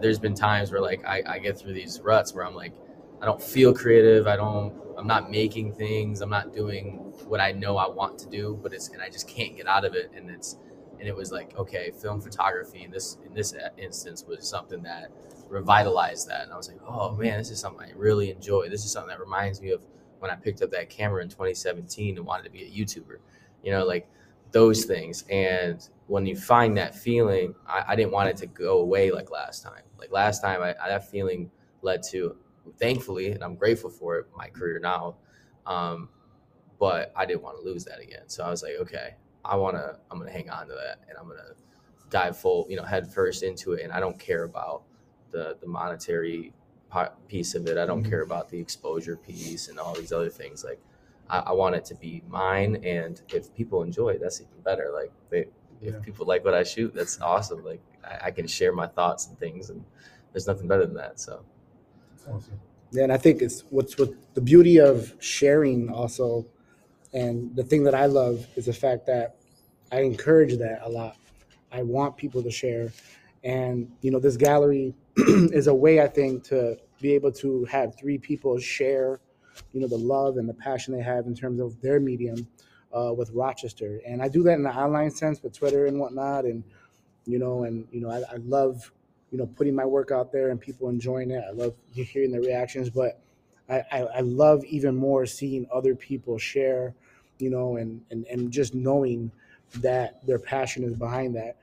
there's 0.00 0.18
been 0.18 0.34
times 0.34 0.70
where 0.70 0.80
like 0.80 1.04
I, 1.04 1.22
I 1.26 1.38
get 1.38 1.58
through 1.58 1.74
these 1.74 2.00
ruts 2.00 2.34
where 2.34 2.46
I'm 2.46 2.54
like 2.54 2.72
I 3.20 3.24
don't 3.24 3.42
feel 3.42 3.72
creative. 3.72 4.26
I 4.26 4.36
don't. 4.36 4.74
I'm 4.98 5.06
not 5.06 5.30
making 5.30 5.74
things. 5.74 6.20
I'm 6.20 6.30
not 6.30 6.54
doing 6.54 7.12
what 7.26 7.40
I 7.40 7.52
know 7.52 7.76
I 7.76 7.88
want 7.88 8.18
to 8.20 8.28
do, 8.28 8.58
but 8.62 8.72
it's 8.72 8.88
and 8.88 9.02
I 9.02 9.08
just 9.08 9.28
can't 9.28 9.56
get 9.56 9.66
out 9.66 9.84
of 9.84 9.94
it. 9.94 10.10
And 10.14 10.30
it's 10.30 10.56
and 10.98 11.08
it 11.08 11.14
was 11.14 11.32
like 11.32 11.56
okay, 11.56 11.90
film 11.90 12.20
photography 12.20 12.84
in 12.84 12.90
this 12.90 13.18
in 13.26 13.34
this 13.34 13.54
instance 13.78 14.24
was 14.26 14.46
something 14.48 14.82
that 14.82 15.10
revitalized 15.48 16.28
that. 16.28 16.42
And 16.42 16.52
I 16.52 16.56
was 16.56 16.68
like, 16.68 16.80
oh 16.86 17.14
man, 17.16 17.38
this 17.38 17.50
is 17.50 17.60
something 17.60 17.88
I 17.88 17.92
really 17.96 18.30
enjoy. 18.30 18.68
This 18.68 18.84
is 18.84 18.92
something 18.92 19.08
that 19.08 19.20
reminds 19.20 19.60
me 19.60 19.70
of 19.70 19.82
when 20.18 20.30
I 20.30 20.34
picked 20.34 20.62
up 20.62 20.70
that 20.70 20.90
camera 20.90 21.22
in 21.22 21.28
2017 21.28 22.16
and 22.16 22.26
wanted 22.26 22.44
to 22.44 22.50
be 22.50 22.64
a 22.64 22.70
YouTuber. 22.70 23.18
You 23.62 23.72
know, 23.72 23.84
like 23.84 24.08
those 24.52 24.84
things. 24.84 25.24
And 25.30 25.86
when 26.06 26.26
you 26.26 26.36
find 26.36 26.76
that 26.76 26.94
feeling, 26.94 27.54
I, 27.66 27.84
I 27.88 27.96
didn't 27.96 28.12
want 28.12 28.28
it 28.28 28.36
to 28.38 28.46
go 28.46 28.78
away 28.78 29.10
like 29.10 29.30
last 29.30 29.62
time. 29.62 29.82
Like 29.98 30.12
last 30.12 30.40
time, 30.40 30.62
I, 30.62 30.74
I 30.82 30.88
that 30.88 31.10
feeling 31.10 31.50
led 31.82 32.02
to 32.10 32.36
thankfully, 32.78 33.32
and 33.32 33.42
I'm 33.42 33.54
grateful 33.54 33.90
for 33.90 34.18
it, 34.18 34.26
my 34.36 34.48
career 34.48 34.78
now. 34.78 35.16
Um, 35.66 36.08
but 36.78 37.12
I 37.16 37.26
didn't 37.26 37.42
want 37.42 37.58
to 37.58 37.64
lose 37.64 37.84
that 37.84 38.00
again. 38.00 38.28
So 38.28 38.44
I 38.44 38.50
was 38.50 38.62
like, 38.62 38.74
okay, 38.80 39.14
I 39.44 39.56
want 39.56 39.76
to, 39.76 39.96
I'm 40.10 40.18
going 40.18 40.30
to 40.30 40.36
hang 40.36 40.50
on 40.50 40.68
to 40.68 40.74
that 40.74 41.00
and 41.08 41.16
I'm 41.18 41.26
going 41.26 41.38
to 41.38 41.54
dive 42.10 42.38
full, 42.38 42.66
you 42.68 42.76
know, 42.76 42.82
head 42.82 43.12
first 43.12 43.42
into 43.42 43.72
it. 43.72 43.82
And 43.82 43.92
I 43.92 44.00
don't 44.00 44.18
care 44.18 44.44
about 44.44 44.82
the, 45.30 45.56
the 45.60 45.66
monetary 45.66 46.52
piece 47.28 47.54
of 47.54 47.66
it. 47.66 47.78
I 47.78 47.86
don't 47.86 48.02
mm-hmm. 48.02 48.10
care 48.10 48.22
about 48.22 48.48
the 48.48 48.58
exposure 48.58 49.16
piece 49.16 49.68
and 49.68 49.78
all 49.78 49.94
these 49.94 50.12
other 50.12 50.30
things. 50.30 50.64
Like 50.64 50.80
I, 51.28 51.38
I, 51.38 51.52
want 51.52 51.74
it 51.74 51.84
to 51.86 51.94
be 51.94 52.22
mine. 52.28 52.76
And 52.84 53.20
if 53.28 53.54
people 53.54 53.82
enjoy 53.82 54.10
it, 54.10 54.20
that's 54.20 54.40
even 54.40 54.60
better. 54.64 54.90
Like 54.94 55.12
they, 55.30 55.46
if 55.82 55.94
yeah. 55.94 56.00
people 56.00 56.26
like 56.26 56.44
what 56.44 56.54
I 56.54 56.62
shoot, 56.62 56.94
that's 56.94 57.20
awesome. 57.20 57.64
Like 57.64 57.80
I, 58.04 58.26
I 58.26 58.30
can 58.30 58.46
share 58.46 58.72
my 58.72 58.86
thoughts 58.86 59.28
and 59.28 59.38
things 59.38 59.70
and 59.70 59.84
there's 60.32 60.46
nothing 60.46 60.68
better 60.68 60.84
than 60.84 60.96
that. 60.96 61.18
So. 61.18 61.44
Awesome. 62.28 62.60
Yeah, 62.92 63.04
and 63.04 63.12
I 63.12 63.16
think 63.16 63.42
it's 63.42 63.64
what's 63.70 63.98
what 63.98 64.10
the 64.34 64.40
beauty 64.40 64.78
of 64.78 65.14
sharing 65.18 65.90
also, 65.90 66.46
and 67.12 67.54
the 67.56 67.64
thing 67.64 67.84
that 67.84 67.94
I 67.94 68.06
love 68.06 68.46
is 68.56 68.66
the 68.66 68.72
fact 68.72 69.06
that 69.06 69.36
I 69.90 70.00
encourage 70.00 70.56
that 70.58 70.80
a 70.82 70.88
lot. 70.88 71.16
I 71.72 71.82
want 71.82 72.16
people 72.16 72.42
to 72.42 72.50
share, 72.50 72.92
and 73.44 73.90
you 74.02 74.10
know, 74.10 74.20
this 74.20 74.36
gallery 74.36 74.94
is 75.16 75.66
a 75.66 75.74
way 75.74 76.00
I 76.00 76.06
think 76.06 76.44
to 76.44 76.78
be 77.00 77.14
able 77.14 77.32
to 77.32 77.64
have 77.66 77.98
three 77.98 78.18
people 78.18 78.58
share, 78.58 79.20
you 79.72 79.80
know, 79.80 79.88
the 79.88 79.98
love 79.98 80.36
and 80.36 80.48
the 80.48 80.54
passion 80.54 80.94
they 80.94 81.02
have 81.02 81.26
in 81.26 81.34
terms 81.34 81.60
of 81.60 81.80
their 81.80 82.00
medium 82.00 82.46
uh, 82.92 83.12
with 83.12 83.30
Rochester, 83.30 84.00
and 84.06 84.22
I 84.22 84.28
do 84.28 84.42
that 84.44 84.54
in 84.54 84.62
the 84.62 84.74
online 84.74 85.10
sense 85.10 85.42
with 85.42 85.52
Twitter 85.52 85.86
and 85.86 85.98
whatnot, 85.98 86.44
and 86.44 86.64
you 87.26 87.38
know, 87.38 87.64
and 87.64 87.86
you 87.90 88.00
know, 88.00 88.10
I, 88.10 88.18
I 88.32 88.36
love 88.44 88.90
you 89.30 89.38
know, 89.38 89.46
putting 89.46 89.74
my 89.74 89.84
work 89.84 90.10
out 90.10 90.32
there 90.32 90.50
and 90.50 90.60
people 90.60 90.88
enjoying 90.88 91.30
it. 91.30 91.42
I 91.46 91.52
love 91.52 91.74
hearing 91.92 92.30
the 92.30 92.40
reactions, 92.40 92.90
but 92.90 93.20
I, 93.68 93.82
I, 93.90 94.00
I 94.02 94.20
love 94.20 94.64
even 94.64 94.94
more 94.94 95.26
seeing 95.26 95.66
other 95.72 95.94
people 95.94 96.38
share, 96.38 96.94
you 97.38 97.50
know, 97.50 97.76
and, 97.76 98.00
and, 98.10 98.24
and 98.26 98.50
just 98.50 98.74
knowing 98.74 99.30
that 99.76 100.24
their 100.26 100.38
passion 100.38 100.84
is 100.84 100.94
behind 100.94 101.34
that. 101.36 101.56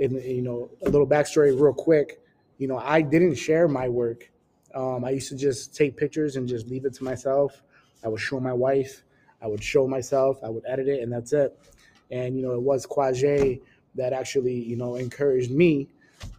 And, 0.00 0.22
you 0.22 0.42
know, 0.42 0.70
a 0.82 0.88
little 0.88 1.06
backstory 1.06 1.52
real 1.58 1.74
quick, 1.74 2.20
you 2.58 2.66
know, 2.66 2.78
I 2.78 3.02
didn't 3.02 3.34
share 3.34 3.68
my 3.68 3.88
work. 3.88 4.30
Um, 4.74 5.04
I 5.04 5.10
used 5.10 5.28
to 5.28 5.36
just 5.36 5.74
take 5.74 5.96
pictures 5.96 6.36
and 6.36 6.48
just 6.48 6.68
leave 6.68 6.84
it 6.84 6.94
to 6.94 7.04
myself. 7.04 7.62
I 8.02 8.08
would 8.08 8.20
show 8.20 8.40
my 8.40 8.52
wife, 8.52 9.04
I 9.42 9.46
would 9.46 9.62
show 9.62 9.86
myself, 9.86 10.38
I 10.44 10.48
would 10.48 10.64
edit 10.66 10.88
it, 10.88 11.02
and 11.02 11.12
that's 11.12 11.32
it. 11.32 11.58
And, 12.10 12.36
you 12.36 12.42
know, 12.42 12.52
it 12.52 12.62
was 12.62 12.86
Quajay 12.86 13.60
that 13.94 14.12
actually, 14.12 14.54
you 14.54 14.76
know, 14.76 14.96
encouraged 14.96 15.50
me 15.50 15.88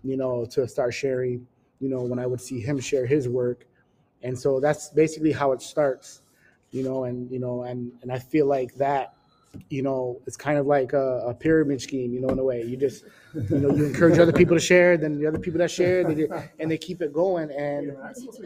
you 0.04 0.18
know, 0.18 0.46
to 0.46 0.68
start 0.68 0.94
sharing, 0.94 1.46
you 1.80 1.90
know, 1.90 2.02
when 2.02 2.20
I 2.20 2.26
would 2.26 2.42
see 2.42 2.60
him 2.60 2.80
share 2.80 3.06
his 3.06 3.28
work. 3.28 3.66
And 4.24 4.38
so 4.38 4.60
that's 4.60 4.90
basically 4.90 5.32
how 5.32 5.52
it 5.52 5.62
starts, 5.62 6.22
you 6.72 6.84
know, 6.84 7.06
and, 7.06 7.30
you 7.32 7.40
know, 7.40 7.64
and, 7.64 7.92
and 8.02 8.12
I 8.12 8.20
feel 8.20 8.46
like 8.46 8.76
that 8.76 9.14
you 9.70 9.82
know, 9.82 10.22
it's 10.26 10.38
kind 10.38 10.58
of 10.58 10.66
like 10.66 10.94
a, 10.94 11.24
a, 11.28 11.34
pyramid 11.34 11.82
scheme, 11.82 12.14
you 12.14 12.22
know, 12.22 12.30
in 12.30 12.40
a 12.40 12.44
way. 12.44 12.64
You 12.64 12.78
just, 12.78 13.04
you 13.34 13.60
know, 13.60 13.76
you 13.76 13.86
encourage 13.86 14.18
other 14.18 14.32
people 14.32 14.56
to 14.56 14.62
share, 14.62 14.98
then 14.98 15.20
the 15.20 15.28
other 15.28 15.40
people 15.40 15.60
that 15.60 15.70
share, 15.70 16.04
they 16.04 16.28
and 16.60 16.72
they 16.72 16.78
keep 16.78 17.02
it 17.02 17.12
going. 17.12 17.52
And 17.52 17.98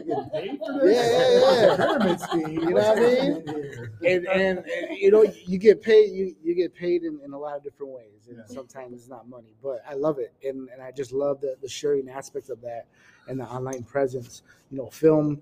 yeah, 0.04 0.28
yeah, 0.34 0.52
yeah, 0.82 1.76
pyramid 1.76 2.20
scheme. 2.20 2.50
You 2.50 2.70
know 2.70 2.94
what 2.94 2.98
I 2.98 3.00
mean? 3.00 3.90
And, 4.04 4.26
and, 4.26 4.58
and 4.58 4.98
you 4.98 5.10
know, 5.12 5.24
you 5.44 5.58
get 5.58 5.80
paid. 5.80 6.12
You 6.12 6.34
you 6.42 6.54
get 6.54 6.74
paid 6.74 7.02
in, 7.02 7.20
in 7.24 7.32
a 7.32 7.38
lot 7.38 7.56
of 7.56 7.62
different 7.62 7.92
ways, 7.92 8.28
and 8.28 8.42
sometimes 8.48 8.94
it's 8.94 9.08
not 9.08 9.28
money. 9.28 9.54
But 9.62 9.82
I 9.88 9.94
love 9.94 10.18
it, 10.18 10.32
and 10.44 10.68
and 10.70 10.82
I 10.82 10.90
just 10.90 11.12
love 11.12 11.40
the 11.40 11.56
the 11.62 11.68
sharing 11.68 12.08
aspect 12.08 12.50
of 12.50 12.60
that 12.62 12.86
and 13.28 13.38
the 13.38 13.44
online 13.44 13.84
presence. 13.84 14.42
You 14.70 14.78
know, 14.78 14.90
film 14.90 15.40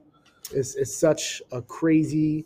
is 0.53 0.77
is 0.77 0.94
such 0.94 1.40
a 1.53 1.62
crazy 1.62 2.44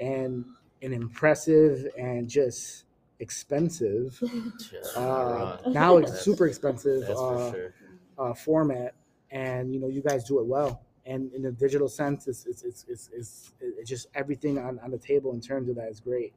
and 0.00 0.44
an 0.82 0.92
impressive 0.92 1.86
and 1.98 2.28
just 2.28 2.84
expensive. 3.20 4.20
uh, 4.96 5.56
now 5.68 5.96
it's 5.96 6.20
super 6.20 6.46
expensive 6.46 7.02
uh, 7.04 7.52
sure. 7.52 7.74
uh, 8.18 8.34
format, 8.34 8.94
and 9.30 9.72
you 9.72 9.80
know 9.80 9.88
you 9.88 10.02
guys 10.02 10.24
do 10.24 10.38
it 10.40 10.46
well. 10.46 10.82
And 11.06 11.32
in 11.32 11.42
the 11.42 11.52
digital 11.52 11.88
sense, 11.88 12.28
it's 12.28 12.46
it's 12.46 12.62
it's 12.62 12.84
it's, 12.88 13.10
it's, 13.14 13.52
it's 13.60 13.88
just 13.88 14.08
everything 14.14 14.58
on, 14.58 14.78
on 14.80 14.90
the 14.90 14.98
table 14.98 15.32
in 15.32 15.40
terms 15.40 15.68
of 15.68 15.76
that 15.76 15.88
is 15.88 16.00
great. 16.00 16.34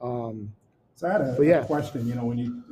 Um, 0.00 0.52
so 0.94 1.08
I 1.08 1.12
had 1.12 1.20
a, 1.22 1.36
yeah. 1.40 1.62
a, 1.62 1.66
question. 1.66 2.06
You 2.06 2.14
know, 2.14 2.24
when 2.24 2.38
you 2.38 2.62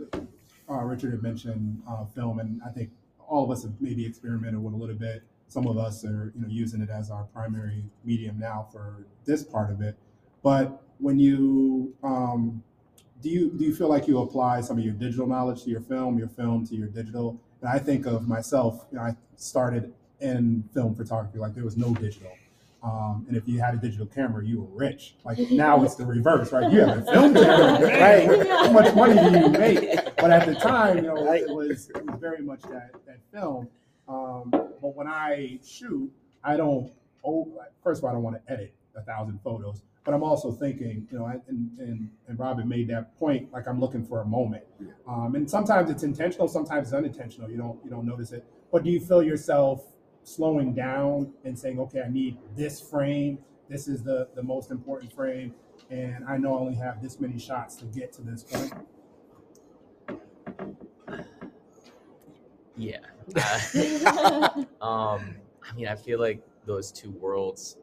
uh, 0.71 0.83
Richard 0.83 1.13
had 1.13 1.23
mentioned 1.23 1.83
uh, 1.89 2.05
film, 2.05 2.39
and 2.39 2.61
I 2.65 2.71
think 2.71 2.91
all 3.19 3.45
of 3.45 3.51
us 3.51 3.63
have 3.65 3.73
maybe 3.81 4.07
experimented 4.07 4.63
with 4.63 4.75
a 4.75 4.77
little 4.77 4.95
bit. 4.95 5.23
Some 5.49 5.67
of 5.67 5.77
us 5.77 6.05
are 6.05 6.33
you 6.35 6.43
know 6.43 6.49
using 6.49 6.81
it 6.81 6.91
as 6.91 7.11
our 7.11 7.25
primary 7.25 7.85
medium 8.05 8.39
now 8.39 8.69
for 8.73 9.07
this 9.25 9.43
part 9.43 9.71
of 9.71 9.81
it, 9.81 9.97
but 10.43 10.83
when 11.03 11.19
you 11.19 11.93
um, 12.03 12.63
do 13.21 13.29
you 13.29 13.51
do 13.51 13.65
you 13.65 13.75
feel 13.75 13.89
like 13.89 14.07
you 14.09 14.21
apply 14.21 14.61
some 14.61 14.79
of 14.79 14.85
your 14.85 14.95
digital 14.95 15.27
knowledge 15.27 15.65
to 15.65 15.71
your 15.71 15.81
film, 15.81 16.19
your 16.19 16.29
film 16.29 16.67
to 16.67 16.75
your 16.75 16.89
digital? 16.89 17.41
And 17.61 17.69
I 17.69 17.79
think 17.79 18.07
of 18.07 18.27
myself, 18.27 18.87
you 18.91 18.99
know, 18.99 19.05
I 19.05 19.17
started 19.37 19.93
in 20.21 20.65
film 20.73 20.95
photography, 20.95 21.39
like 21.39 21.55
there 21.55 21.65
was 21.65 21.77
no 21.77 21.93
digital. 21.95 22.31
Um, 22.83 23.25
and 23.29 23.37
if 23.37 23.47
you 23.47 23.61
had 23.61 23.75
a 23.75 23.77
digital 23.77 24.07
camera, 24.07 24.45
you 24.45 24.61
were 24.61 24.77
rich. 24.77 25.15
Like 25.25 25.39
now 25.51 25.83
it's 25.85 25.95
the 25.95 26.05
reverse, 26.05 26.53
right? 26.53 26.71
You 26.73 26.81
have 26.81 26.99
a 26.99 27.13
film 27.13 27.35
camera, 27.35 27.81
right? 28.01 28.49
How 28.49 28.73
much 28.73 28.95
money 28.95 29.15
do 29.15 29.39
you 29.39 29.49
make? 29.51 30.17
But 30.17 30.31
at 30.31 30.47
the 30.47 30.55
time, 30.55 30.97
you 30.97 31.03
know, 31.03 31.33
it 31.33 31.49
was, 31.49 31.91
it 31.91 32.05
was 32.05 32.19
very 32.21 32.43
much 32.43 32.63
that 32.63 32.93
that 33.07 33.19
film. 33.33 33.69
Um, 34.09 34.51
but 34.51 34.97
when 34.97 35.07
I 35.07 35.59
shoot, 35.65 36.13
I 36.43 36.57
don't. 36.57 36.93
Oh, 37.25 37.63
first 37.85 38.01
of 38.01 38.05
all, 38.05 38.11
I 38.11 38.15
don't 38.15 38.23
want 38.25 38.45
to 38.45 38.53
edit 38.53 38.75
a 38.97 39.03
thousand 39.03 39.41
photos, 39.45 39.83
but 40.05 40.15
I'm 40.15 40.25
also 40.25 40.51
thinking, 40.51 41.07
you 41.11 41.19
know, 41.19 41.27
and 41.27 41.71
and 41.79 42.11
and 42.27 42.39
Robin 42.39 42.69
made 42.69 42.89
that 42.89 43.17
point. 43.19 43.53
Like 43.53 43.69
I'm 43.69 43.81
looking 43.81 44.05
for 44.05 44.21
a 44.21 44.25
moment, 44.25 44.65
um, 45.07 45.35
and 45.35 45.49
sometimes 45.49 45.91
it's 45.91 46.03
intentional, 46.03 46.49
sometimes 46.49 46.89
it's 46.89 46.95
unintentional. 46.95 47.51
You 47.51 47.57
don't 47.57 47.79
you 47.85 47.91
don't 47.91 48.07
notice 48.07 48.33
it. 48.33 48.45
But 48.73 48.83
do 48.83 48.91
you 48.91 49.01
feel 49.01 49.23
yourself 49.23 49.85
slowing 50.25 50.75
down 50.75 51.33
and 51.45 51.59
saying, 51.59 51.79
okay, 51.79 52.03
I 52.03 52.09
need 52.09 52.39
this 52.57 52.81
frame. 52.81 53.39
This 53.69 53.87
is 53.89 54.03
the 54.03 54.29
the 54.35 54.43
most 54.43 54.71
important 54.71 55.13
frame, 55.13 55.55
and 55.91 56.25
I 56.27 56.37
know 56.37 56.57
I 56.57 56.61
only 56.61 56.75
have 56.75 57.01
this 57.01 57.21
many 57.21 57.39
shots 57.39 57.77
to 57.77 57.85
get 57.87 58.13
to 58.15 58.23
this 58.23 58.45
point. 58.45 58.73
Yeah. 62.77 62.99
Uh, 63.37 64.65
um, 64.85 65.37
I 65.63 65.75
mean, 65.77 65.87
I 65.87 65.95
feel 65.95 66.19
like 66.19 66.43
those 66.67 66.91
two 66.91 67.11
worlds 67.13 67.77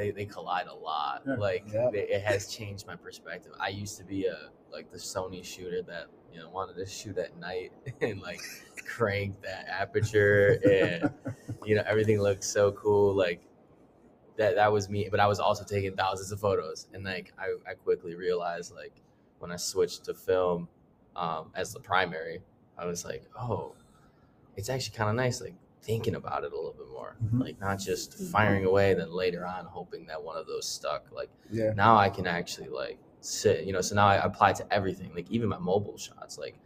they, 0.00 0.10
they 0.10 0.24
collide 0.24 0.66
a 0.66 0.74
lot. 0.74 1.22
Yeah. 1.26 1.34
Like 1.34 1.64
Yep. 1.72 1.92
they, 1.92 2.08
it 2.08 2.22
has 2.22 2.48
changed 2.48 2.86
my 2.86 2.96
perspective. 2.96 3.52
I 3.60 3.68
used 3.68 3.98
to 3.98 4.04
be 4.04 4.26
a 4.26 4.48
like 4.72 4.90
the 4.90 4.98
Sony 4.98 5.44
shooter 5.44 5.82
that 5.82 6.06
you 6.32 6.38
know 6.40 6.48
wanted 6.48 6.76
to 6.76 6.86
shoot 6.86 7.18
at 7.18 7.36
night 7.36 7.72
and 8.00 8.20
like 8.20 8.40
crank 8.86 9.40
that 9.42 9.66
aperture 9.68 10.58
and 10.64 11.10
you 11.66 11.74
know 11.76 11.82
everything 11.86 12.20
looked 12.20 12.44
so 12.44 12.72
cool. 12.72 13.14
Like 13.14 13.42
that 14.36 14.54
that 14.54 14.72
was 14.72 14.88
me. 14.88 15.08
But 15.10 15.20
I 15.20 15.26
was 15.26 15.38
also 15.38 15.64
taking 15.64 15.94
thousands 15.94 16.32
of 16.32 16.40
photos 16.40 16.86
and 16.94 17.04
like 17.04 17.32
I, 17.38 17.54
I 17.70 17.74
quickly 17.74 18.14
realized 18.14 18.74
like 18.74 18.94
when 19.38 19.52
I 19.52 19.56
switched 19.56 20.04
to 20.06 20.14
film 20.14 20.68
um, 21.16 21.50
as 21.54 21.72
the 21.72 21.80
primary, 21.80 22.40
I 22.78 22.86
was 22.86 23.04
like, 23.04 23.24
oh, 23.38 23.74
it's 24.56 24.68
actually 24.70 24.96
kind 24.96 25.10
of 25.10 25.16
nice 25.16 25.40
like 25.40 25.54
thinking 25.82 26.14
about 26.14 26.44
it 26.44 26.52
a 26.52 26.56
little 26.56 26.74
bit 26.76 26.88
more 26.88 27.16
Mhm. 27.24 27.40
like 27.40 27.60
not 27.60 27.78
just 27.78 28.14
firing 28.32 28.64
away 28.64 28.94
then 28.94 29.10
later 29.12 29.44
on 29.46 29.64
hoping 29.64 30.06
that 30.06 30.22
one 30.22 30.36
of 30.36 30.46
those 30.46 30.66
stuck 30.68 31.10
like 31.12 31.30
Yeah. 31.50 31.72
now 31.74 31.96
i 31.96 32.08
can 32.08 32.26
actually 32.26 32.68
like 32.68 32.98
sit 33.20 33.64
you 33.64 33.72
know 33.72 33.80
so 33.80 33.94
now 33.94 34.06
i 34.06 34.16
apply 34.16 34.52
to 34.54 34.72
everything 34.72 35.12
like 35.14 35.30
even 35.30 35.48
my 35.48 35.58
mobile 35.58 35.96
shots 35.98 36.38
like 36.38 36.56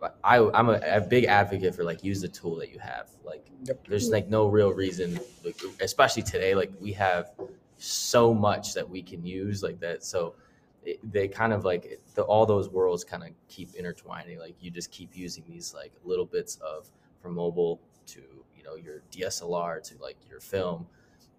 but 0.00 0.18
I, 0.22 0.38
I'm 0.52 0.68
a, 0.68 0.80
a 0.84 1.00
big 1.00 1.24
advocate 1.24 1.74
for 1.74 1.82
like 1.84 2.04
use 2.04 2.20
the 2.20 2.28
tool 2.28 2.56
that 2.56 2.70
you 2.70 2.78
have. 2.78 3.08
Like, 3.24 3.46
Yep. 3.64 3.86
there's 3.88 4.10
like 4.10 4.28
no 4.28 4.48
real 4.48 4.70
reason, 4.70 5.18
like, 5.42 5.58
especially 5.80 6.22
today. 6.22 6.54
Like, 6.54 6.72
we 6.78 6.92
have 6.92 7.30
so 7.78 8.34
much 8.34 8.74
that 8.74 8.86
we 8.86 9.00
can 9.02 9.24
use 9.24 9.62
like 9.62 9.80
that. 9.80 10.04
So 10.04 10.34
it, 10.84 10.98
they 11.10 11.26
kind 11.28 11.54
of 11.54 11.64
like 11.64 12.00
the, 12.16 12.22
all 12.22 12.44
those 12.44 12.68
worlds 12.68 13.02
kind 13.04 13.22
of 13.22 13.30
keep 13.48 13.74
intertwining. 13.76 14.38
Like, 14.38 14.56
you 14.60 14.70
just 14.70 14.90
keep 14.90 15.16
using 15.16 15.44
these 15.48 15.72
like 15.72 15.92
little 16.04 16.26
bits 16.26 16.56
of 16.56 16.90
from 17.22 17.34
mobile 17.34 17.80
to 18.08 18.20
you 18.64 18.70
know 18.70 18.76
your 18.76 19.02
DSLR 19.10 19.82
to 19.82 19.98
like 19.98 20.16
your 20.28 20.40
film, 20.40 20.86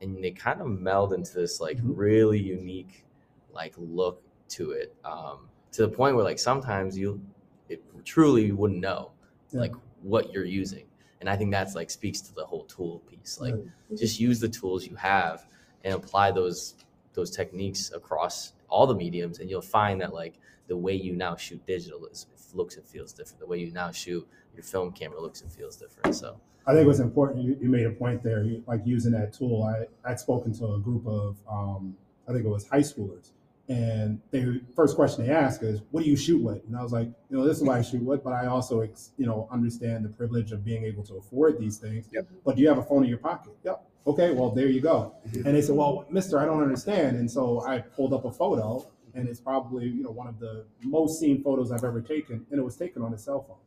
and 0.01 0.23
they 0.23 0.31
kind 0.31 0.61
of 0.61 0.67
meld 0.67 1.13
into 1.13 1.33
this 1.33 1.59
like 1.59 1.77
Mhm. 1.77 1.97
really 1.97 2.39
unique 2.39 3.05
like 3.51 3.73
look 3.77 4.21
to 4.49 4.71
it. 4.71 4.93
Um, 5.05 5.49
to 5.71 5.81
the 5.83 5.89
point 5.89 6.15
where 6.15 6.23
like 6.25 6.39
sometimes 6.39 6.97
you 6.97 7.21
it 7.69 7.81
truly 8.05 8.45
you 8.45 8.55
wouldn't 8.55 8.79
know 8.79 9.11
Yeah. 9.51 9.61
like 9.61 9.73
what 10.01 10.31
you're 10.31 10.45
using 10.45 10.85
and 11.19 11.27
i 11.29 11.35
think 11.35 11.51
that's 11.51 11.73
like 11.75 11.89
speaks 11.89 12.21
to 12.21 12.33
the 12.33 12.45
whole 12.45 12.63
tool 12.65 12.99
piece 13.09 13.39
like 13.41 13.55
Right. 13.55 13.97
just 13.97 14.19
use 14.19 14.39
the 14.39 14.47
tools 14.47 14.85
you 14.85 14.95
have 14.95 15.47
and 15.83 15.93
apply 15.95 16.31
those 16.31 16.75
those 17.13 17.31
techniques 17.31 17.91
across 17.91 18.53
all 18.69 18.85
the 18.87 18.93
mediums 18.95 19.39
and 19.39 19.49
you'll 19.49 19.61
find 19.61 19.99
that 19.99 20.13
like 20.13 20.39
the 20.67 20.77
way 20.77 20.93
you 20.93 21.13
now 21.15 21.35
shoot 21.35 21.65
digital 21.65 22.05
is 22.05 22.27
looks 22.53 22.77
and 22.77 22.85
feels 22.85 23.11
different 23.11 23.39
the 23.39 23.47
way 23.47 23.57
you 23.57 23.71
now 23.71 23.91
shoot 23.91 24.25
your 24.55 24.63
film 24.63 24.91
camera 24.91 25.21
looks 25.21 25.41
and 25.41 25.51
feels 25.51 25.75
different 25.75 26.15
so 26.15 26.39
I 26.67 26.73
think 26.73 26.85
it 26.85 26.87
was 26.87 26.99
important. 26.99 27.43
You, 27.43 27.57
you 27.61 27.69
made 27.69 27.85
a 27.85 27.91
point 27.91 28.23
there, 28.23 28.43
you, 28.43 28.63
like 28.65 28.81
using 28.85 29.11
that 29.11 29.33
tool. 29.33 29.63
I 29.63 29.85
I'd 30.09 30.19
spoken 30.19 30.51
to 30.53 30.73
a 30.73 30.79
group 30.79 31.05
of, 31.05 31.37
um, 31.49 31.95
I 32.27 32.33
think 32.33 32.43
it 32.45 32.49
was 32.49 32.67
high 32.67 32.79
schoolers, 32.79 33.31
and 33.69 34.19
they 34.31 34.61
first 34.75 34.95
question 34.95 35.25
they 35.25 35.31
ask 35.31 35.61
is, 35.61 35.81
"What 35.91 36.03
do 36.03 36.09
you 36.09 36.15
shoot 36.15 36.41
with?" 36.41 36.65
And 36.65 36.75
I 36.75 36.81
was 36.81 36.91
like, 36.91 37.07
you 37.29 37.37
know, 37.37 37.45
this 37.45 37.57
is 37.57 37.63
why 37.63 37.77
I 37.77 37.81
shoot 37.83 38.01
with, 38.01 38.23
but 38.23 38.33
I 38.33 38.47
also, 38.47 38.81
ex, 38.81 39.11
you 39.17 39.27
know, 39.27 39.47
understand 39.51 40.05
the 40.05 40.09
privilege 40.09 40.51
of 40.51 40.65
being 40.65 40.85
able 40.85 41.03
to 41.03 41.17
afford 41.17 41.59
these 41.59 41.77
things. 41.77 42.09
Yep. 42.11 42.27
But 42.43 42.55
do 42.55 42.63
you 42.63 42.67
have 42.67 42.79
a 42.79 42.83
phone 42.83 43.03
in 43.03 43.09
your 43.09 43.19
pocket? 43.19 43.53
Yep. 43.63 43.85
Okay, 44.07 44.31
well 44.31 44.49
there 44.51 44.67
you 44.67 44.81
go. 44.81 45.15
And 45.33 45.45
they 45.45 45.61
said, 45.61 45.75
"Well, 45.75 46.05
Mister, 46.09 46.39
I 46.39 46.45
don't 46.45 46.63
understand." 46.63 47.17
And 47.17 47.29
so 47.29 47.61
I 47.61 47.79
pulled 47.79 48.13
up 48.13 48.25
a 48.25 48.31
photo, 48.31 48.87
and 49.13 49.29
it's 49.29 49.39
probably 49.39 49.85
you 49.85 50.01
know 50.01 50.11
one 50.11 50.27
of 50.27 50.39
the 50.39 50.65
most 50.81 51.19
seen 51.19 51.43
photos 51.43 51.71
I've 51.71 51.83
ever 51.83 52.01
taken, 52.01 52.43
and 52.49 52.59
it 52.59 52.63
was 52.63 52.75
taken 52.75 53.03
on 53.03 53.13
a 53.13 53.19
cell 53.19 53.43
phone 53.43 53.57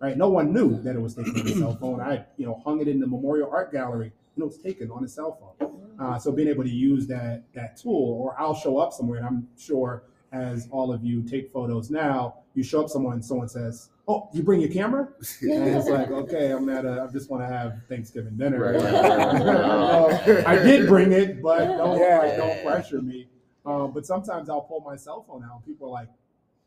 right? 0.00 0.16
No 0.16 0.28
one 0.28 0.52
knew 0.52 0.80
that 0.82 0.94
it 0.96 1.00
was 1.00 1.14
taken 1.14 1.40
on 1.40 1.46
a 1.46 1.50
cell 1.56 1.76
phone. 1.76 2.00
I, 2.00 2.24
you 2.36 2.46
know, 2.46 2.60
hung 2.64 2.80
it 2.80 2.88
in 2.88 3.00
the 3.00 3.06
Memorial 3.06 3.50
Art 3.50 3.72
Gallery, 3.72 4.12
and 4.36 4.42
it 4.42 4.46
was 4.46 4.58
taken 4.58 4.90
on 4.90 5.04
a 5.04 5.08
cell 5.08 5.38
phone. 5.58 5.72
Uh, 5.98 6.18
so 6.18 6.30
being 6.30 6.48
able 6.48 6.62
to 6.64 6.70
use 6.70 7.06
that 7.08 7.42
that 7.54 7.76
tool, 7.76 8.18
or 8.20 8.38
I'll 8.40 8.54
show 8.54 8.78
up 8.78 8.92
somewhere, 8.92 9.18
and 9.18 9.26
I'm 9.26 9.48
sure 9.58 10.04
as 10.30 10.68
all 10.70 10.92
of 10.92 11.02
you 11.04 11.22
take 11.22 11.50
photos 11.52 11.90
now, 11.90 12.34
you 12.54 12.62
show 12.62 12.82
up 12.82 12.88
somewhere 12.88 13.14
and 13.14 13.24
someone 13.24 13.48
says, 13.48 13.88
"Oh, 14.06 14.28
you 14.32 14.42
bring 14.42 14.60
your 14.60 14.70
camera?" 14.70 15.08
And 15.42 15.76
it's 15.76 15.88
like, 15.88 16.10
okay, 16.10 16.50
I'm 16.52 16.68
at 16.68 16.84
a, 16.84 17.06
I 17.08 17.12
just 17.12 17.30
want 17.30 17.42
to 17.42 17.46
have 17.48 17.80
Thanksgiving 17.88 18.36
dinner. 18.36 18.72
Right. 18.72 18.80
Uh, 19.58 20.42
I 20.46 20.56
did 20.56 20.86
bring 20.88 21.12
it, 21.12 21.42
but 21.42 21.64
don't, 21.66 21.98
Yeah. 21.98 22.18
like, 22.18 22.36
don't 22.36 22.62
pressure 22.64 23.00
me. 23.02 23.28
Um, 23.66 23.92
but 23.92 24.06
sometimes 24.06 24.48
I'll 24.50 24.60
pull 24.62 24.80
my 24.80 24.96
cell 24.96 25.24
phone 25.26 25.42
out, 25.44 25.56
and 25.56 25.64
people 25.66 25.88
are 25.88 25.92
like, 25.92 26.08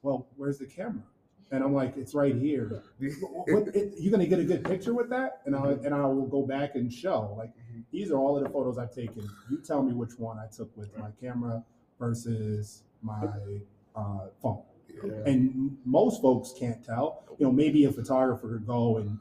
"Well, 0.01 0.27
where's 0.38 0.57
the 0.60 0.65
camera?" 0.65 1.03
And 1.52 1.64
I'm 1.64 1.74
like, 1.74 1.98
"It's 1.98 2.14
right 2.16 2.36
here." 2.36 2.82
what, 3.00 3.68
it, 3.76 3.94
you 4.00 4.10
gonna 4.10 4.26
get 4.26 4.40
a 4.40 4.44
good 4.44 4.64
picture 4.64 4.94
with 4.94 5.10
that 5.10 5.42
and 5.46 5.56
i 5.56 5.72
and 5.86 5.94
i 5.94 6.06
will 6.06 6.28
go 6.28 6.44
back 6.46 6.76
and 6.76 6.92
show 6.94 7.34
like 7.38 7.52
these 7.92 8.12
are 8.12 8.18
all 8.18 8.38
of 8.38 8.44
the 8.44 8.50
photos 8.50 8.78
i've 8.78 8.94
taken. 8.94 9.28
You 9.50 9.58
tell 9.58 9.82
me 9.84 9.94
which 9.94 10.18
one 10.18 10.38
i 10.40 10.46
took 10.56 10.76
with 10.78 10.96
my 10.98 11.10
camera 11.20 11.64
versus 12.00 12.84
my 13.02 13.28
uh, 13.96 14.28
phone. 14.42 14.62
And 15.26 15.78
most 15.86 16.22
folks 16.22 16.54
can't 16.58 16.84
tell. 16.86 17.24
You 17.40 17.46
know 17.48 17.52
maybe 17.52 17.86
a 17.86 17.92
photographer 17.92 18.48
could 18.50 18.68
go 18.68 18.98
and 18.98 19.20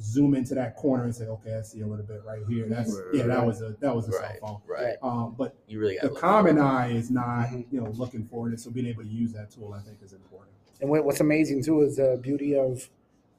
zoom 0.00 0.34
into 0.34 0.54
that 0.54 0.76
corner 0.76 1.04
and 1.04 1.14
say 1.14 1.26
okay 1.26 1.54
i 1.58 1.62
see 1.62 1.80
a 1.80 1.86
little 1.86 2.04
bit 2.04 2.22
right 2.24 2.42
here. 2.48 2.66
That's 2.68 2.94
yeah 3.12 3.26
that 3.26 3.44
was 3.44 3.60
a 3.62 3.74
that 3.80 3.94
was 3.94 4.08
a 4.08 4.12
right 4.12 4.38
cell 4.40 4.62
right 4.66 4.96
phone. 5.00 5.18
um, 5.26 5.34
but 5.36 5.56
you 5.68 5.78
really 5.80 5.98
the 6.02 6.10
common 6.10 6.58
eye 6.58 6.90
is 6.92 7.10
not 7.10 7.48
Mhm. 7.48 7.66
you 7.72 7.80
know 7.80 7.90
looking 7.90 8.24
for 8.24 8.48
it 8.50 8.60
so 8.60 8.70
being 8.70 8.86
able 8.86 9.02
to 9.02 9.08
use 9.08 9.32
that 9.32 9.50
tool 9.50 9.72
i 9.74 9.80
think 9.80 9.98
is 10.02 10.12
important 10.12 10.54
And 10.80 10.90
what's 10.90 11.20
amazing 11.20 11.62
too 11.64 11.82
is 11.82 11.96
the 11.96 12.18
beauty 12.22 12.56
of, 12.56 12.88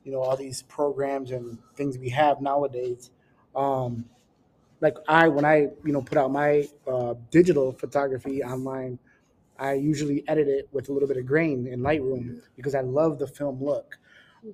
you 0.04 0.12
know, 0.12 0.22
all 0.22 0.38
these 0.38 0.62
programs 0.64 1.32
and 1.32 1.58
things 1.76 1.98
we 1.98 2.10
have 2.10 2.42
nowadays. 2.42 3.10
Um, 3.56 4.06
like 4.80 4.98
I, 5.08 5.28
when 5.28 5.46
I, 5.46 5.68
you 5.86 5.92
know, 5.94 6.02
put 6.02 6.18
out 6.18 6.32
my 6.32 6.68
uh, 6.88 7.16
digital 7.30 7.72
photography 7.74 8.44
online, 8.44 9.00
I 9.58 9.74
usually 9.74 10.24
edit 10.28 10.48
it 10.48 10.70
with 10.72 10.90
a 10.90 10.94
little 10.94 11.08
bit 11.08 11.18
of 11.18 11.26
grain 11.26 11.68
in 11.68 11.82
Lightroom 11.82 12.42
because 12.56 12.74
I 12.74 12.82
love 12.82 13.20
the 13.20 13.28
film 13.28 13.64
look. 13.64 13.98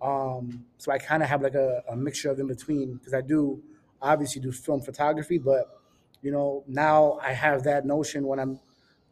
Um, 0.01 0.65
so 0.77 0.91
I 0.91 0.97
kind 0.97 1.23
of 1.23 1.29
have 1.29 1.41
like 1.41 1.55
a, 1.55 1.81
a 1.89 1.95
mixture 1.95 2.29
of 2.29 2.39
in 2.39 2.47
between 2.47 2.95
because 2.95 3.13
I 3.13 3.21
do 3.21 3.61
obviously 4.01 4.41
do 4.41 4.51
film 4.51 4.81
photography, 4.81 5.37
but 5.37 5.79
you 6.21 6.31
know 6.31 6.63
now 6.67 7.19
I 7.21 7.31
have 7.31 7.63
that 7.63 7.85
notion 7.85 8.25
when 8.25 8.39
I'm 8.39 8.59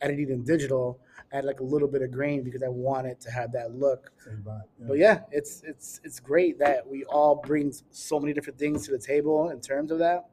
editing 0.01 0.29
in 0.29 0.43
digital, 0.43 0.99
add 1.31 1.45
like 1.45 1.59
a 1.59 1.63
little 1.63 1.87
bit 1.87 2.01
of 2.01 2.11
grain 2.11 2.43
because 2.43 2.63
I 2.63 2.67
want 2.67 3.07
it 3.07 3.19
to 3.21 3.31
have 3.31 3.51
that 3.53 3.75
look. 3.75 4.11
Vibe, 4.27 4.63
yeah. 4.79 4.85
But 4.87 4.97
yeah, 4.97 5.19
it's 5.31 5.63
it's 5.65 6.01
it's 6.03 6.19
great 6.19 6.59
that 6.59 6.87
we 6.87 7.03
all 7.05 7.35
bring 7.35 7.73
so 7.91 8.19
many 8.19 8.33
different 8.33 8.59
things 8.59 8.85
to 8.85 8.91
the 8.91 8.99
table 8.99 9.49
in 9.49 9.59
terms 9.59 9.91
of 9.91 9.99
that, 9.99 10.29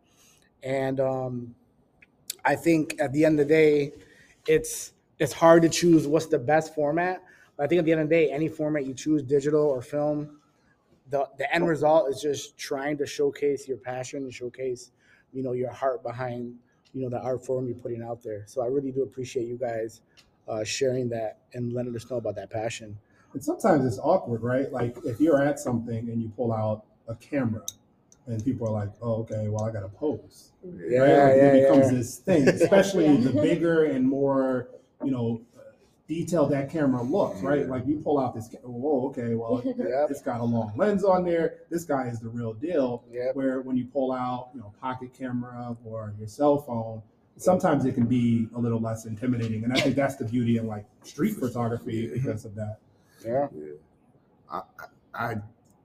and 0.62 1.00
um, 1.00 1.54
I 2.44 2.56
think 2.56 2.96
at 3.00 3.12
the 3.12 3.24
end 3.24 3.40
of 3.40 3.48
the 3.48 3.52
day, 3.52 3.92
it's 4.46 4.92
it's 5.18 5.32
hard 5.32 5.62
to 5.62 5.68
choose 5.68 6.06
what's 6.06 6.26
the 6.26 6.38
best 6.38 6.74
format. 6.74 7.22
But 7.56 7.64
I 7.64 7.66
think 7.66 7.80
at 7.80 7.84
the 7.84 7.92
end 7.92 8.00
of 8.00 8.08
the 8.08 8.14
day, 8.14 8.30
any 8.30 8.48
format 8.48 8.86
you 8.86 8.94
choose, 8.94 9.22
digital 9.22 9.62
or 9.62 9.82
film, 9.82 10.40
the 11.10 11.28
the 11.38 11.52
end 11.54 11.66
result 11.66 12.10
is 12.10 12.20
just 12.20 12.56
trying 12.58 12.96
to 12.98 13.06
showcase 13.06 13.68
your 13.68 13.78
passion 13.78 14.24
and 14.24 14.32
showcase, 14.32 14.92
you 15.32 15.42
know, 15.42 15.52
your 15.52 15.70
heart 15.70 16.02
behind 16.02 16.54
you 16.94 17.02
know 17.02 17.08
the 17.08 17.20
art 17.20 17.44
form 17.44 17.66
you're 17.66 17.76
putting 17.76 18.02
out 18.02 18.22
there. 18.22 18.44
So 18.46 18.62
I 18.62 18.66
really 18.66 18.92
do 18.92 19.02
appreciate 19.02 19.46
you 19.46 19.56
guys 19.56 20.02
uh, 20.48 20.64
sharing 20.64 21.08
that 21.10 21.38
and 21.54 21.72
letting 21.72 21.94
us 21.94 22.08
know 22.10 22.16
about 22.16 22.34
that 22.36 22.50
passion. 22.50 22.98
And 23.32 23.42
sometimes 23.42 23.84
it's 23.86 23.98
awkward, 23.98 24.42
right? 24.42 24.70
Like 24.72 24.96
if 25.04 25.20
you're 25.20 25.42
at 25.42 25.58
something 25.58 26.08
and 26.10 26.20
you 26.22 26.28
pull 26.36 26.52
out 26.52 26.84
a 27.08 27.14
camera 27.14 27.62
and 28.26 28.44
people 28.44 28.68
are 28.68 28.72
like, 28.72 28.90
oh, 29.00 29.14
okay, 29.22 29.48
well, 29.48 29.64
I 29.64 29.72
got 29.72 29.80
to 29.80 29.88
pose. 29.88 30.52
Yeah, 30.64 30.98
right? 31.00 31.08
Like, 31.08 31.36
yeah, 31.36 31.42
it 31.42 31.60
becomes 31.62 31.92
yeah. 31.92 31.98
this 31.98 32.18
thing, 32.18 32.48
especially 32.62 33.06
Yeah. 33.06 33.20
the 33.20 33.32
bigger 33.32 33.84
and 33.84 34.06
more, 34.08 34.68
you 35.04 35.10
know, 35.10 35.40
uh, 35.56 35.60
detailed 36.06 36.52
that 36.52 36.70
camera 36.70 37.02
looks, 37.02 37.40
right? 37.40 37.66
Like 37.66 37.86
you 37.86 37.96
pull 37.98 38.20
out 38.20 38.34
this, 38.34 38.48
ca- 38.48 38.58
whoa, 38.58 39.08
okay, 39.08 39.34
well, 39.34 39.62
Yep. 39.64 40.10
it's 40.10 40.22
got 40.22 40.40
a 40.40 40.44
long 40.44 40.72
lens 40.76 41.02
on 41.04 41.24
there. 41.24 41.60
This 41.70 41.84
guy 41.84 42.06
is 42.08 42.20
the 42.20 42.28
real 42.28 42.52
deal. 42.52 43.02
Yep. 43.10 43.34
Where 43.34 43.60
when 43.62 43.76
you 43.76 43.86
pull 43.86 44.12
out, 44.12 44.50
you 44.54 44.60
know, 44.60 44.72
pocket 44.80 45.12
camera 45.18 45.76
or 45.84 46.14
your 46.18 46.28
cell 46.28 46.58
phone, 46.58 47.02
sometimes 47.42 47.84
it 47.84 47.92
can 47.94 48.06
be 48.06 48.48
a 48.54 48.60
little 48.60 48.80
less 48.80 49.06
intimidating. 49.06 49.64
And 49.64 49.72
I 49.72 49.80
think 49.80 49.96
that's 49.96 50.16
the 50.16 50.24
beauty 50.24 50.58
in 50.58 50.66
like 50.66 50.86
street 51.02 51.36
photography 51.36 52.08
because 52.08 52.44
of 52.44 52.54
that. 52.54 52.78
Yeah. 53.24 53.48
Yeah. 53.54 53.72
I, 54.50 54.62
I 55.14 55.30
I 55.30 55.36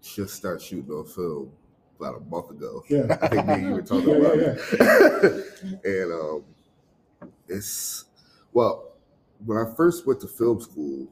just 0.02 0.36
started 0.36 0.62
shooting 0.62 0.91
on 0.91 1.06
film 1.06 1.52
about 2.00 2.17
a 2.17 2.20
month 2.22 2.52
ago. 2.52 2.84
Yeah. 2.89 3.17
I 3.22 3.28
think 3.28 3.48
me 3.48 3.54
and 3.56 3.63
you 3.65 3.72
were 3.74 3.82
talking 3.82 4.10
Yeah, 4.10 4.15
about 4.15 4.38
yeah, 4.38 4.56
it. 5.24 5.80
and 5.84 6.13
um, 6.13 6.43
it's 7.48 8.06
well, 8.54 8.93
when 9.46 9.58
I 9.58 9.74
first 9.76 10.08
went 10.08 10.22
to 10.22 10.28
film 10.28 10.62
school, 10.62 11.08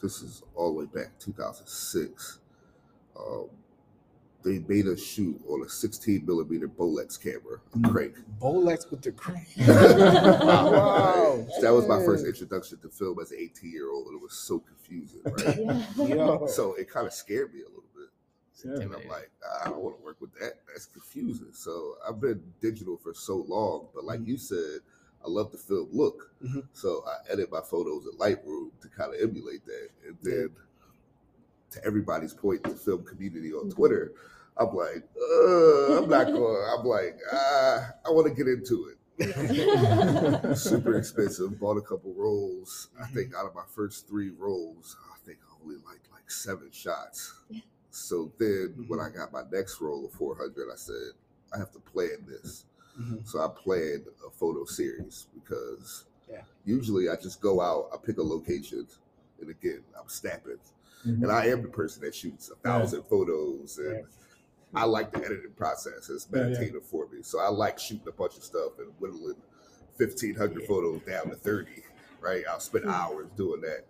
this 0.00 0.22
is 0.22 0.42
all 0.54 0.72
the 0.74 0.80
way 0.80 0.86
back 0.86 1.18
2006. 1.18 2.38
Um, 3.18 3.48
they 4.42 4.58
made 4.60 4.86
us 4.86 5.02
shoot 5.02 5.40
on 5.48 5.62
a 5.62 5.68
16 5.68 6.24
millimeter 6.26 6.66
Bolex 6.68 7.20
camera, 7.22 7.60
a 7.74 7.78
Mm. 7.78 7.90
crank. 7.90 8.14
Bolex 8.40 8.90
with 8.90 9.02
the 9.02 9.12
crank. 9.12 9.46
wow. 9.58 11.46
That 11.60 11.72
was 11.72 11.86
my 11.86 12.02
first 12.04 12.26
introduction 12.26 12.78
to 12.78 12.88
film 12.88 13.18
as 13.20 13.32
an 13.32 13.38
18 13.40 13.70
year 13.70 13.90
old, 13.90 14.06
and 14.06 14.16
it 14.16 14.22
was 14.22 14.32
so 14.34 14.58
confusing, 14.60 15.20
right? 15.24 15.86
Yeah. 16.08 16.46
So 16.46 16.74
it 16.74 16.88
kind 16.90 17.06
of 17.06 17.12
scared 17.12 17.52
me 17.54 17.60
a 17.60 17.68
little 17.68 17.84
bit. 17.94 18.08
Yeah. 18.64 18.84
And 18.84 18.94
I'm 18.94 19.08
like, 19.08 19.30
I 19.64 19.68
don't 19.68 19.80
want 19.80 19.98
to 19.98 20.04
work 20.04 20.20
with 20.20 20.32
that. 20.40 20.54
That's 20.68 20.86
confusing. 20.86 21.48
So 21.52 21.94
I've 22.06 22.20
been 22.20 22.42
digital 22.60 22.96
for 22.96 23.14
so 23.14 23.36
long, 23.48 23.88
but 23.94 24.04
like 24.04 24.20
you 24.26 24.36
said, 24.36 24.80
I 25.24 25.28
love 25.28 25.52
the 25.52 25.58
film 25.58 25.88
look. 25.92 26.32
Mhm. 26.42 26.66
So 26.72 27.04
I 27.06 27.30
edit 27.32 27.50
my 27.50 27.60
photos 27.60 28.06
in 28.06 28.12
Lightroom 28.18 28.70
to 28.80 28.88
kind 28.88 29.14
of 29.14 29.20
emulate 29.20 29.64
that. 29.66 29.88
And 30.06 30.16
then 30.22 30.50
to 31.70 31.84
everybody's 31.84 32.34
point, 32.34 32.62
the 32.62 32.70
film 32.70 33.04
community 33.04 33.52
on 33.52 33.70
Twitter, 33.70 34.12
I'm 34.56 34.74
like, 34.74 35.04
uh, 35.16 35.98
I'm 36.02 36.08
not 36.10 36.26
going. 36.26 36.66
I'm 36.78 36.84
like, 36.84 37.18
ah, 37.32 37.90
I 38.06 38.10
want 38.10 38.26
to 38.28 38.34
get 38.34 38.48
into 38.48 38.88
it. 38.90 38.96
Super 40.58 40.96
expensive. 40.96 41.58
Bought 41.60 41.76
a 41.76 41.82
couple 41.82 42.12
rolls. 42.14 42.88
I 43.00 43.06
think 43.08 43.34
out 43.34 43.46
of 43.46 43.54
my 43.54 43.64
first 43.74 44.08
three 44.08 44.30
rolls, 44.30 44.96
I 45.12 45.16
think 45.26 45.38
I 45.48 45.62
only 45.62 45.76
like 45.76 46.00
like 46.12 46.30
seven 46.30 46.70
shots. 46.72 47.34
So 47.90 48.32
then 48.38 48.84
when 48.88 49.00
I 49.00 49.08
got 49.08 49.32
my 49.32 49.42
next 49.52 49.80
roll 49.80 50.04
of 50.06 50.12
400, 50.12 50.68
I 50.72 50.76
said, 50.76 51.12
I 51.54 51.58
have 51.58 51.72
to 51.72 51.80
plan 51.80 52.24
this. 52.28 52.64
Mhm. 53.00 53.26
So 53.26 53.40
I 53.40 53.48
planned 53.48 54.04
a 54.26 54.30
photo 54.30 54.64
series 54.64 55.26
because 55.34 56.04
Yeah. 56.30 56.42
usually 56.64 57.08
I 57.08 57.16
just 57.16 57.40
go 57.40 57.60
out, 57.60 57.90
I 57.92 57.96
pick 58.04 58.18
a 58.18 58.22
location, 58.22 58.86
and 59.40 59.50
again, 59.50 59.82
I'm 59.98 60.08
snapping. 60.08 60.58
Mhm. 61.06 61.22
And 61.22 61.32
I 61.32 61.46
am 61.46 61.62
the 61.62 61.68
person 61.68 62.02
that 62.04 62.14
shoots 62.14 62.50
a 62.50 62.56
thousand 62.56 63.02
photos 63.04 63.78
and 63.78 63.96
Yeah. 63.96 64.02
I 64.74 64.84
like 64.84 65.12
the 65.12 65.18
editing 65.24 65.52
process. 65.56 66.08
It's 66.10 66.28
Yeah, 66.32 66.38
yeah. 66.42 66.44
meditative 66.48 66.84
for 66.84 67.08
me. 67.08 67.22
So 67.22 67.40
I 67.40 67.48
like 67.48 67.78
shooting 67.78 68.06
a 68.08 68.12
bunch 68.12 68.36
of 68.36 68.44
stuff 68.44 68.78
and 68.78 68.88
whittling 68.98 69.36
1,500 69.96 70.64
photos 70.66 71.00
down 71.02 71.30
to 71.30 71.36
30, 71.36 71.82
right? 72.20 72.44
I'll 72.48 72.60
spend 72.60 72.86
hours 72.86 73.28
doing 73.36 73.60
that. 73.62 73.84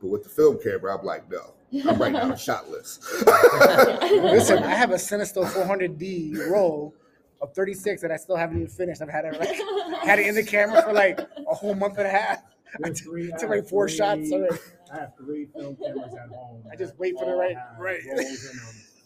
But 0.00 0.08
with 0.08 0.22
the 0.22 0.28
film 0.28 0.58
camera, 0.62 0.96
I'm 0.98 1.04
like, 1.04 1.30
no, 1.30 1.54
I'm 1.88 1.98
right 2.00 2.12
down 2.12 2.30
the 2.30 2.36
shot 2.48 2.70
list. 2.70 3.02
Listen, 4.02 4.58
I 4.62 4.74
have 4.74 4.90
a 4.90 4.94
Cinestill 4.94 5.44
400D 5.46 6.50
roll 6.50 6.94
of 7.40 7.54
36 7.54 8.02
that 8.02 8.10
I 8.10 8.16
still 8.16 8.36
haven't 8.36 8.56
even 8.56 8.68
finished. 8.68 9.00
I've 9.02 9.08
had 9.08 9.24
it 9.24 9.38
like, 9.38 10.00
had 10.02 10.18
it 10.18 10.26
in 10.26 10.34
the 10.34 10.42
camera 10.44 10.82
for 10.82 10.92
like 10.92 11.18
a 11.20 11.54
whole 11.54 11.74
month 11.74 11.98
and 11.98 12.06
a 12.06 12.10
half. 12.10 12.42
I 12.74 12.78
There's 12.80 13.00
three- 13.00 13.32
I 13.32 13.36
took 13.36 13.50
like 13.50 13.66
four 13.66 13.88
shots 13.88 14.30
already. 14.32 14.56
I 14.92 14.96
have 14.96 15.12
three 15.16 15.46
film 15.54 15.76
cameras 15.76 16.14
at 16.14 16.28
home. 16.34 16.62
I 16.72 16.76
just 16.76 16.98
wait 16.98 17.14
for 17.18 17.24
the 17.26 17.32
all 17.32 17.38
right- 17.40 17.56
have 17.56 17.78
right. 17.78 18.00
rolls 18.06 18.48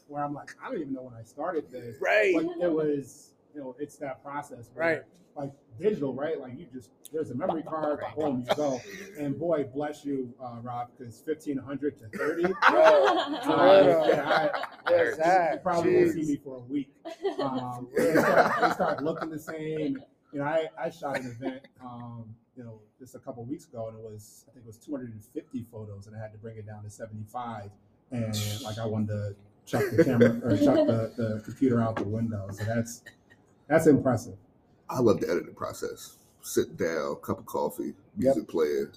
where 0.08 0.22
I'm 0.24 0.34
like, 0.34 0.50
I 0.62 0.70
don't 0.70 0.80
even 0.80 0.92
know 0.92 1.02
when 1.02 1.14
I 1.14 1.22
started 1.22 1.70
this. 1.70 1.96
Right. 2.00 2.34
But 2.34 2.44
it 2.64 2.70
was, 2.72 3.32
you 3.54 3.60
know, 3.60 3.74
it's 3.78 3.96
that 3.96 4.22
process. 4.22 4.68
where, 4.74 4.86
Right. 4.88 5.02
Like 5.34 5.50
digital, 5.80 6.12
right? 6.12 6.38
Like 6.38 6.58
you 6.58 6.66
just 6.70 6.90
there's 7.10 7.30
a 7.30 7.34
memory 7.34 7.62
card, 7.62 8.00
boom, 8.18 8.44
you 8.46 8.54
go. 8.54 8.78
And 9.18 9.38
boy, 9.38 9.64
bless 9.64 10.04
you, 10.04 10.34
uh, 10.42 10.56
Rob, 10.62 10.88
because 10.98 11.18
fifteen 11.20 11.56
hundred 11.56 11.98
to 12.00 12.18
thirty. 12.18 12.42
Yo, 12.42 12.48
Uh, 12.68 13.82
Yo. 13.82 14.04
yeah, 14.08 14.50
I, 14.84 14.90
Where's 14.90 15.16
you 15.16 15.22
that? 15.24 15.62
probably 15.62 15.94
won't 15.96 16.12
see 16.12 16.22
me 16.24 16.36
for 16.44 16.56
a 16.56 16.60
week. 16.60 16.90
Um, 17.40 17.88
they, 17.96 18.12
start, 18.12 18.60
they 18.60 18.70
start 18.72 19.02
looking 19.02 19.30
the 19.30 19.38
same. 19.38 20.02
You 20.34 20.40
know, 20.40 20.44
I, 20.44 20.66
I 20.78 20.90
shot 20.90 21.18
an 21.18 21.26
event, 21.26 21.66
um, 21.82 22.26
you 22.56 22.64
know, 22.64 22.80
just 22.98 23.14
a 23.14 23.18
couple 23.18 23.44
weeks 23.44 23.66
ago, 23.66 23.88
and 23.88 23.96
it 23.98 24.02
was 24.02 24.44
I 24.48 24.52
think 24.52 24.64
it 24.64 24.68
was 24.68 24.76
250 24.78 25.62
photos, 25.70 26.06
and 26.06 26.16
I 26.16 26.20
had 26.20 26.32
to 26.32 26.38
bring 26.38 26.56
it 26.58 26.66
down 26.66 26.82
to 26.84 26.90
75. 26.90 27.70
And 28.10 28.36
like 28.62 28.78
I 28.78 28.84
wanted 28.84 29.08
to 29.08 29.34
chuck 29.64 29.84
the 29.96 30.04
camera 30.04 30.28
or 30.44 30.56
chuck 30.56 30.86
the, 30.86 31.12
the 31.16 31.42
computer 31.44 31.80
out 31.80 31.96
the 31.96 32.04
window. 32.04 32.48
So 32.52 32.64
that's 32.64 33.02
that's 33.68 33.86
impressive. 33.86 34.36
I 34.90 35.00
love 35.00 35.20
the 35.20 35.30
editing 35.30 35.54
process. 35.54 36.18
Sit 36.42 36.76
down, 36.76 37.16
cup 37.22 37.38
of 37.38 37.46
coffee, 37.46 37.94
music 38.16 38.48
playing. 38.48 38.88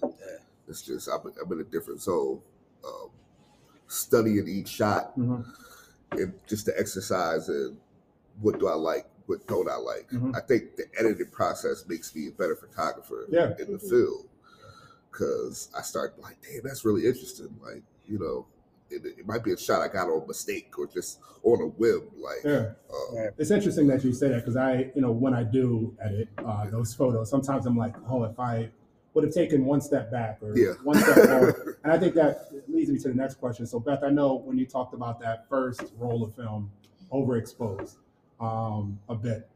It's 0.68 0.82
just 0.82 1.08
I'm, 1.08 1.32
I'm 1.41 1.52
in 1.54 1.62
a 1.62 1.63
different 1.63 2.02
zone. 2.02 2.41
Um, 2.86 3.10
studying 3.88 4.48
each 4.48 4.68
shot 4.68 5.18
Mhm. 5.18 5.46
and 6.12 6.34
just 6.48 6.65
the 6.65 6.78
exercise 6.78 7.50
and 7.50 7.78
what 8.41 8.60
do 8.60 8.68
I 8.68 8.74
like, 8.74 9.08
what 9.28 9.46
don't 9.48 9.70
I 9.70 9.76
like. 9.78 10.10
Mhm. 10.12 10.36
I 10.36 10.42
think 10.42 10.76
the 10.76 10.86
editing 11.00 11.28
process 11.32 11.86
makes 11.88 12.16
me 12.16 12.28
a 12.28 12.32
better 12.32 12.56
photographer 12.56 13.26
Yeah. 13.30 13.54
in 13.60 13.72
the 13.74 13.80
field 13.80 14.28
because 15.12 15.70
I 15.78 15.82
start 15.82 16.20
like, 16.22 16.38
damn, 16.42 16.62
that's 16.64 16.86
really 16.86 17.06
interesting. 17.06 17.56
Like, 17.64 17.84
you 18.06 18.20
know, 18.20 18.46
it, 18.90 19.04
it 19.06 19.26
might 19.26 19.44
be 19.44 19.52
a 19.52 19.58
shot 19.58 19.82
I 19.82 19.88
got 19.92 20.10
on 20.10 20.28
mistake 20.28 20.78
or 20.78 20.88
just 20.88 21.20
on 21.44 21.62
a 21.62 21.66
whim. 21.68 22.04
Like, 22.18 22.44
Yeah. 22.44 22.72
uh, 22.90 23.16
Right. 23.16 23.30
It's 23.38 23.52
interesting 23.52 23.88
that 23.88 24.04
you 24.04 24.14
say 24.14 24.30
that 24.30 24.42
because 24.42 24.56
I, 24.56 24.92
you 24.96 25.02
know, 25.02 25.12
when 25.12 25.34
I 25.34 25.44
do 25.44 25.96
edit 26.00 26.28
uh, 26.38 26.70
those 26.70 26.94
photos, 26.94 27.30
sometimes 27.30 27.66
I'm 27.66 27.78
like, 27.78 27.96
oh, 28.10 28.24
if 28.26 28.40
I 28.40 28.70
would 29.16 29.24
have 29.24 29.34
taken 29.34 29.66
one 29.66 29.80
step 29.82 30.12
back 30.12 30.38
or 30.44 30.56
Yeah. 30.58 30.74
one 30.84 30.98
step 30.98 31.16
forward. 31.28 31.78
And 31.86 31.94
I 31.94 31.98
think 31.98 32.16
that 32.16 32.50
leads 32.68 32.90
me 32.92 32.98
to 33.00 33.08
the 33.10 33.14
next 33.14 33.36
question. 33.36 33.66
So, 33.66 33.80
Beth, 33.80 34.04
I 34.04 34.10
know 34.10 34.36
when 34.36 34.58
you 34.58 34.66
talked 34.66 34.94
about 34.94 35.20
that 35.22 35.48
first 35.48 35.82
roll 35.98 36.24
of 36.24 36.36
film, 36.36 36.70
overexposed 37.14 37.96
um, 38.39 39.00
a 39.10 39.15
bit 39.15 39.50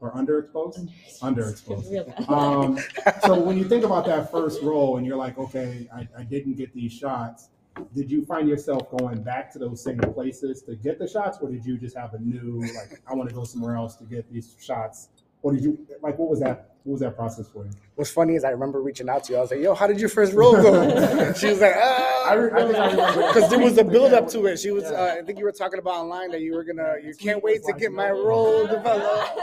or 0.00 0.12
underexposed. 0.12 0.90
Underexposed. 1.20 2.28
Um, 2.28 2.78
so 3.22 3.38
when 3.38 3.56
you 3.56 3.64
think 3.64 3.84
about 3.84 4.04
that 4.06 4.30
first 4.30 4.62
roll 4.62 4.98
and 4.98 5.06
you're 5.06 5.16
like, 5.16 5.38
okay, 5.38 5.88
I, 5.94 6.06
I 6.18 6.22
didn't 6.22 6.54
get 6.54 6.74
these 6.74 6.92
shots, 6.92 7.48
did 7.94 8.10
you 8.10 8.24
find 8.24 8.48
yourself 8.48 8.90
going 8.90 9.22
back 9.22 9.52
to 9.52 9.58
those 9.58 9.82
same 9.82 9.98
places 9.98 10.62
to 10.62 10.76
get 10.76 10.98
the 10.98 11.08
shots, 11.08 11.38
or 11.40 11.50
did 11.50 11.64
you 11.64 11.76
just 11.76 11.96
have 11.96 12.14
a 12.14 12.18
new 12.18 12.60
like, 12.74 13.00
I 13.06 13.14
want 13.14 13.28
to 13.28 13.34
go 13.34 13.44
somewhere 13.44 13.76
else 13.76 13.96
to 13.96 14.04
get 14.04 14.30
these 14.32 14.56
shots, 14.60 15.08
or 15.46 15.52
did 15.52 15.62
you 15.62 15.78
like 16.02 16.18
what 16.18 16.28
was 16.28 16.40
that? 16.40 16.72
What 16.82 16.92
was 16.94 17.00
that 17.02 17.14
process 17.16 17.48
for 17.48 17.64
you? 17.64 17.70
What's 17.94 18.10
funny 18.10 18.34
is 18.34 18.42
I 18.42 18.50
remember 18.50 18.82
reaching 18.82 19.08
out 19.08 19.22
to 19.24 19.32
you. 19.32 19.38
I 19.38 19.42
was 19.42 19.50
like, 19.52 19.60
"Yo, 19.60 19.74
how 19.74 19.86
did 19.86 20.00
your 20.00 20.08
first 20.08 20.32
roll 20.34 20.52
go?" 20.54 21.32
she 21.38 21.46
was 21.46 21.60
like, 21.60 21.74
"Ah," 21.76 22.30
I 22.30 22.34
re- 22.34 22.50
I 22.52 22.56
think 22.66 22.78
remember. 22.78 23.26
because 23.28 23.48
there 23.50 23.58
was 23.60 23.78
a 23.78 23.84
build 23.84 24.12
up 24.12 24.28
to 24.30 24.46
it. 24.46 24.58
She 24.58 24.72
was, 24.72 24.82
Yeah. 24.84 24.90
uh, 25.02 25.16
I 25.20 25.22
think 25.22 25.38
you 25.38 25.44
were 25.44 25.52
talking 25.52 25.78
about 25.78 25.94
online 25.94 26.32
that 26.32 26.40
you 26.40 26.52
were 26.54 26.64
gonna, 26.64 26.94
you 26.98 27.12
Tweet 27.14 27.18
can't 27.20 27.42
wait 27.44 27.62
to 27.64 27.72
get 27.74 27.92
my 27.92 28.08
yo. 28.08 28.24
roll 28.26 28.66
developed. 28.76 29.38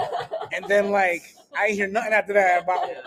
And 0.54 0.66
then 0.68 0.92
like 0.92 1.22
I 1.58 1.70
hear 1.70 1.88
nothing 1.88 2.12
after 2.14 2.34
that 2.34 2.64
about 2.64 2.90
it. 2.90 2.98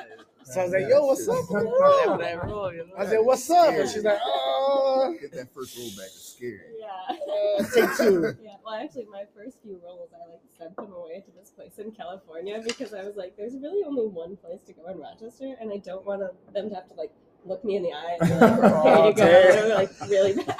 So 0.47 0.61
I 0.61 0.65
was 0.65 0.73
like, 0.73 0.89
"Yo, 0.89 1.05
what's 1.07 1.29
up?" 1.29 1.35
with 1.39 1.49
the 1.49 2.47
roll? 2.47 2.93
I 2.97 3.07
said, 3.07 3.19
"What's 3.19 3.51
up?" 3.51 3.75
And 3.75 3.89
she's 3.91 4.05
like, 4.05 4.21
"Oh, 4.25 5.15
get 5.21 5.33
that 5.33 5.53
first 5.53 5.77
roll 5.77 5.89
back 5.89 6.07
is 6.07 6.37
scary. 6.37 6.61
yeah. 6.79 7.17
uh, 7.59 7.65
take 7.75 7.97
two. 7.97 8.37
Yeah, 8.43 8.55
well, 8.65 8.75
actually, 8.75 9.07
my 9.11 9.25
first 9.35 9.59
few 9.63 9.81
rolls, 9.85 10.11
I 10.15 10.31
like 10.31 10.41
sent 10.57 10.77
them 10.77 10.93
away 10.93 11.21
to 11.27 11.31
this 11.39 11.51
place 11.51 11.79
in 11.79 11.91
California 11.91 12.63
because 12.65 12.95
I 12.95 13.03
was 13.03 13.17
like, 13.17 13.37
"There's 13.37 13.55
really 13.55 13.83
only 13.85 14.07
one 14.07 14.37
place 14.37 14.61
to 14.69 14.73
go 14.73 14.87
in 14.87 14.99
Rochester, 14.99 15.57
and 15.61 15.73
I 15.73 15.79
don't 15.79 16.07
want 16.07 16.23
them 16.55 16.69
to 16.69 16.75
have 16.77 16.89
to 16.91 16.95
like 16.95 17.11
look 17.45 17.65
me 17.65 17.77
in 17.77 17.83
the 17.83 17.93
eye 17.93 18.17
and 18.21 18.29
be 18.29 18.35
like, 18.37 18.61
Oh, 18.85 19.09
you 19.09 19.15
go," 19.15 19.25
damn. 19.25 19.57
they 19.57 19.63
were 19.69 19.75
like 19.75 19.91
really 20.09 20.35
bad. 20.35 20.57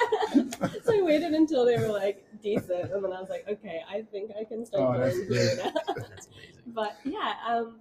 so 0.83 0.97
I 0.97 1.01
waited 1.01 1.33
until 1.33 1.63
they 1.65 1.77
were 1.77 1.87
like 1.87 2.25
decent, 2.43 2.91
and 2.91 3.03
then 3.03 3.13
I 3.13 3.21
was 3.21 3.29
like, 3.29 3.47
"Okay, 3.47 3.81
I 3.89 4.01
think 4.11 4.31
I 4.37 4.43
can 4.43 4.65
start 4.65 4.97
Oh, 4.97 4.99
that's 4.99 5.17
going 5.17 5.31
here 5.31 5.55
now." 5.63 5.71
That's 5.95 6.27
amazing. 6.27 6.63
but 6.67 6.97
yeah, 7.05 7.33
um, 7.47 7.79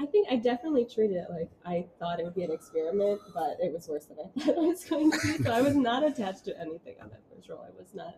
I 0.00 0.06
think 0.06 0.28
I 0.30 0.36
definitely 0.36 0.86
treated 0.86 1.16
it 1.18 1.26
like 1.30 1.50
I 1.66 1.84
thought 1.98 2.20
it 2.20 2.24
would 2.24 2.34
be 2.34 2.42
an 2.44 2.50
experiment, 2.50 3.20
but 3.34 3.58
it 3.60 3.70
was 3.70 3.86
worse 3.86 4.06
than 4.06 4.16
I 4.18 4.40
thought 4.40 4.54
it 4.56 4.56
was 4.56 4.84
going 4.84 5.10
to 5.12 5.18
be. 5.20 5.44
So 5.44 5.52
I 5.52 5.60
was 5.60 5.76
not 5.76 6.02
attached 6.02 6.46
to 6.46 6.58
anything 6.58 6.94
on 7.02 7.10
that 7.10 7.20
first 7.34 7.48
roll. 7.50 7.60
I 7.66 7.78
was 7.78 7.92
not 7.94 8.16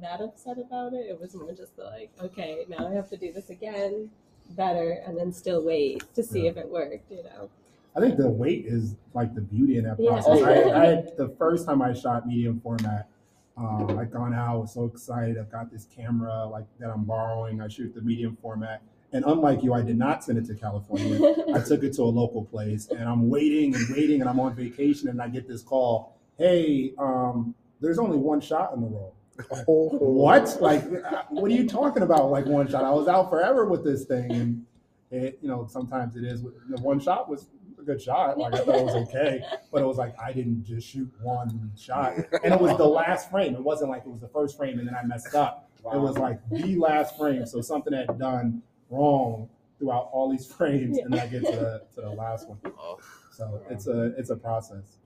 that 0.00 0.20
upset 0.20 0.58
about 0.58 0.92
it. 0.92 1.06
It 1.10 1.20
was 1.20 1.34
more 1.34 1.52
just 1.52 1.76
the 1.76 1.84
like, 1.84 2.10
okay, 2.22 2.64
now 2.68 2.86
I 2.86 2.94
have 2.94 3.10
to 3.10 3.16
do 3.16 3.32
this 3.32 3.50
again 3.50 4.10
better 4.50 5.02
and 5.04 5.18
then 5.18 5.32
still 5.32 5.64
wait 5.64 6.04
to 6.14 6.22
see 6.22 6.44
Yeah. 6.44 6.50
if 6.50 6.56
it 6.56 6.68
worked, 6.68 7.10
you 7.10 7.24
know. 7.24 7.50
I 7.96 8.00
think 8.00 8.16
the 8.16 8.28
weight 8.28 8.66
is 8.66 8.94
like 9.12 9.34
the 9.34 9.40
beauty 9.40 9.78
in 9.78 9.84
that 9.84 9.98
Yeah. 9.98 10.20
process. 10.20 10.40
I, 10.40 10.52
I 10.52 10.86
the 11.16 11.34
first 11.38 11.66
time 11.66 11.82
I 11.82 11.94
shot 11.94 12.28
medium 12.28 12.60
format, 12.60 13.08
um, 13.56 13.98
I'd 13.98 14.12
gone 14.12 14.34
out, 14.34 14.54
I 14.54 14.58
was 14.58 14.72
so 14.74 14.84
excited. 14.84 15.36
I've 15.38 15.50
got 15.50 15.72
this 15.72 15.86
camera 15.86 16.46
like 16.46 16.66
that 16.78 16.90
I'm 16.90 17.04
borrowing. 17.04 17.60
I 17.60 17.66
shoot 17.66 17.92
the 17.92 18.02
medium 18.02 18.36
format, 18.40 18.82
And 19.14 19.24
unlike 19.26 19.62
you, 19.62 19.72
I 19.72 19.80
did 19.80 19.96
not 19.96 20.24
send 20.24 20.38
it 20.38 20.46
to 20.46 20.54
California. 20.56 21.34
I 21.54 21.60
took 21.60 21.84
it 21.84 21.92
to 21.94 22.02
a 22.02 22.10
local 22.12 22.44
place, 22.44 22.88
and 22.90 23.08
I'm 23.08 23.30
waiting 23.30 23.72
and 23.74 23.84
waiting, 23.94 24.20
and 24.20 24.28
I'm 24.28 24.40
on 24.40 24.56
vacation, 24.56 25.08
and 25.08 25.22
I 25.22 25.28
get 25.28 25.46
this 25.46 25.62
call. 25.62 26.18
Hey, 26.36 26.92
um, 26.98 27.54
there's 27.80 28.00
only 28.00 28.16
one 28.18 28.40
shot 28.40 28.74
in 28.74 28.80
the 28.80 28.88
roll. 28.88 29.14
Oh, 29.68 29.88
What? 29.98 30.58
Like, 30.60 30.82
what 31.30 31.48
are 31.48 31.54
you 31.54 31.68
talking 31.68 32.02
about? 32.02 32.30
Like 32.32 32.46
one 32.46 32.68
shot? 32.68 32.82
I 32.84 32.90
was 32.90 33.06
out 33.06 33.30
forever 33.30 33.66
with 33.66 33.84
this 33.84 34.04
thing, 34.04 34.32
and 34.32 34.66
it, 35.12 35.38
you 35.40 35.48
know, 35.48 35.66
sometimes 35.68 36.16
it 36.16 36.24
is. 36.24 36.42
The 36.42 36.80
one 36.82 36.98
shot 36.98 37.28
was 37.28 37.46
a 37.78 37.82
good 37.82 38.02
shot. 38.02 38.36
Like 38.36 38.54
I 38.54 38.58
thought 38.58 38.74
it 38.76 38.84
was 38.84 38.94
okay, 39.08 39.44
but 39.70 39.80
it 39.80 39.86
was 39.86 39.96
like 39.96 40.16
I 40.20 40.32
didn't 40.32 40.64
just 40.64 40.88
shoot 40.88 41.08
one 41.22 41.70
shot, 41.78 42.14
and 42.42 42.52
it 42.52 42.60
was 42.60 42.76
the 42.76 42.86
last 42.86 43.30
frame. 43.30 43.54
It 43.54 43.62
wasn't 43.62 43.90
like 43.90 44.02
it 44.06 44.10
was 44.10 44.20
the 44.20 44.28
first 44.28 44.56
frame 44.56 44.80
and 44.80 44.88
then 44.88 44.96
I 44.96 45.04
messed 45.04 45.36
up. 45.36 45.70
It 45.92 45.98
was 46.00 46.16
like 46.18 46.40
the 46.50 46.74
last 46.76 47.16
frame. 47.16 47.44
So 47.46 47.60
something 47.60 47.92
had 47.92 48.18
done 48.18 48.62
wrong 48.90 49.48
throughout 49.78 50.08
all 50.12 50.30
these 50.30 50.46
frames, 50.52 50.98
and 50.98 51.12
then 51.12 51.20
I 51.20 51.26
get 51.26 51.44
to 51.44 51.52
the 51.52 51.82
to 51.94 52.00
the 52.00 52.10
last 52.10 52.48
one. 52.48 52.58
Oh, 52.78 52.98
So 53.32 53.62
it's 53.70 53.86
a 53.86 54.14
it's 54.18 54.30
a 54.30 54.36
process. 54.36 54.98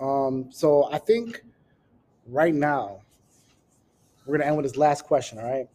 Um, 0.00 0.46
so 0.50 0.88
I 0.92 0.98
think 0.98 1.42
right 2.26 2.54
now 2.54 3.00
we're 4.26 4.36
gonna 4.38 4.48
end 4.48 4.56
with 4.56 4.66
this 4.66 4.76
last 4.76 5.04
question. 5.04 5.38
All 5.38 5.50
right. 5.50 5.68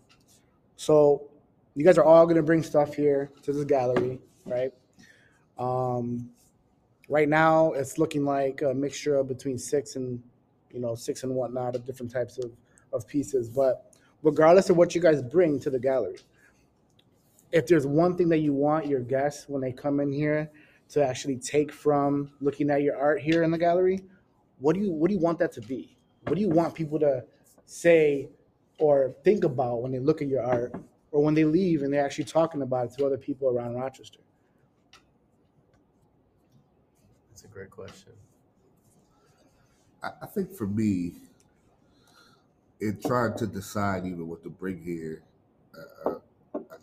So 0.75 1.29
you 1.75 1.83
guys 1.83 1.97
are 1.97 2.03
all 2.03 2.25
gonna 2.25 2.43
bring 2.43 2.63
stuff 2.63 2.93
here 2.93 3.31
to 3.41 3.51
this 3.51 3.65
gallery, 3.65 4.19
right? 4.45 4.71
Um, 5.57 6.29
right 7.09 7.27
now 7.27 7.73
it's 7.73 7.97
looking 7.97 8.25
like 8.25 8.61
a 8.61 8.73
mixture 8.73 9.15
of 9.15 9.27
between 9.27 9.57
six 9.57 9.95
and 9.95 10.21
you 10.71 10.79
know 10.79 10.95
six 10.95 11.23
and 11.23 11.33
whatnot 11.35 11.75
of 11.75 11.85
different 11.85 12.11
types 12.11 12.37
of 12.37 12.51
of 12.93 13.07
pieces. 13.07 13.49
But 13.49 13.93
regardless 14.21 14.69
of 14.69 14.77
what 14.77 14.95
you 14.95 15.01
guys 15.01 15.21
bring 15.21 15.59
to 15.61 15.69
the 15.69 15.79
gallery, 15.79 16.19
if 17.53 17.67
there's 17.67 17.85
one 17.85 18.17
thing 18.17 18.29
that 18.29 18.39
you 18.39 18.51
want 18.51 18.87
your 18.87 18.99
guests 18.99 19.47
when 19.47 19.61
they 19.61 19.71
come 19.71 19.99
in 19.99 20.11
here 20.11 20.51
to 20.89 21.05
actually 21.05 21.37
take 21.37 21.71
from 21.71 22.31
looking 22.41 22.69
at 22.71 22.81
your 22.81 22.97
art 22.97 23.21
here 23.21 23.43
in 23.43 23.51
the 23.51 23.57
gallery, 23.57 24.01
what 24.59 24.73
do 24.75 24.81
you 24.81 24.91
what 24.91 25.07
do 25.09 25.13
you 25.13 25.21
want 25.21 25.37
that 25.39 25.51
to 25.53 25.61
be? 25.61 25.95
What 26.23 26.35
do 26.35 26.41
you 26.41 26.49
want 26.49 26.73
people 26.73 26.99
to 26.99 27.23
say 27.65 28.29
or 28.79 29.15
think 29.23 29.43
about 29.43 29.83
when 29.83 29.91
they 29.91 29.99
look 29.99 30.21
at 30.21 30.27
your 30.27 30.43
art 30.43 30.73
or 31.11 31.23
when 31.23 31.35
they 31.35 31.45
leave 31.45 31.83
and 31.83 31.93
they're 31.93 32.03
actually 32.03 32.25
talking 32.25 32.63
about 32.63 32.87
it 32.87 32.97
to 32.97 33.05
other 33.05 33.17
people 33.17 33.47
around 33.49 33.75
Rochester? 33.75 34.19
that's 37.29 37.43
a 37.43 37.47
great 37.47 37.69
question. 37.69 38.13
I, 40.01 40.09
I 40.23 40.25
think 40.25 40.51
for 40.51 40.65
me, 40.65 41.13
in 42.81 42.99
trying 43.05 43.37
to 43.37 43.47
decide 43.47 44.05
even 44.05 44.27
what 44.27 44.43
to 44.43 44.49
bring 44.49 44.81
here, 44.81 45.21
uh, 46.05 46.15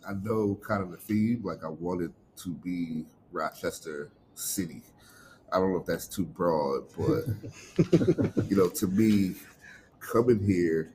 I, 0.09 0.13
know 0.23 0.59
kind 0.67 0.83
of 0.83 0.91
the 0.91 0.97
theme. 0.97 1.43
Like 1.45 1.65
I 1.65 1.69
wanted 1.69 2.13
to 2.39 2.51
be 2.51 3.05
Rochester 3.33 4.11
City. 4.35 4.83
I 5.53 5.59
don't 5.59 5.73
know 5.73 5.81
if 5.81 5.87
that's 5.87 6.07
too 6.07 6.25
broad, 6.25 6.85
but 6.97 7.25
you 8.49 8.57
know, 8.57 8.69
to 8.69 8.87
me, 8.87 9.35
coming 9.99 10.45
here, 10.45 10.93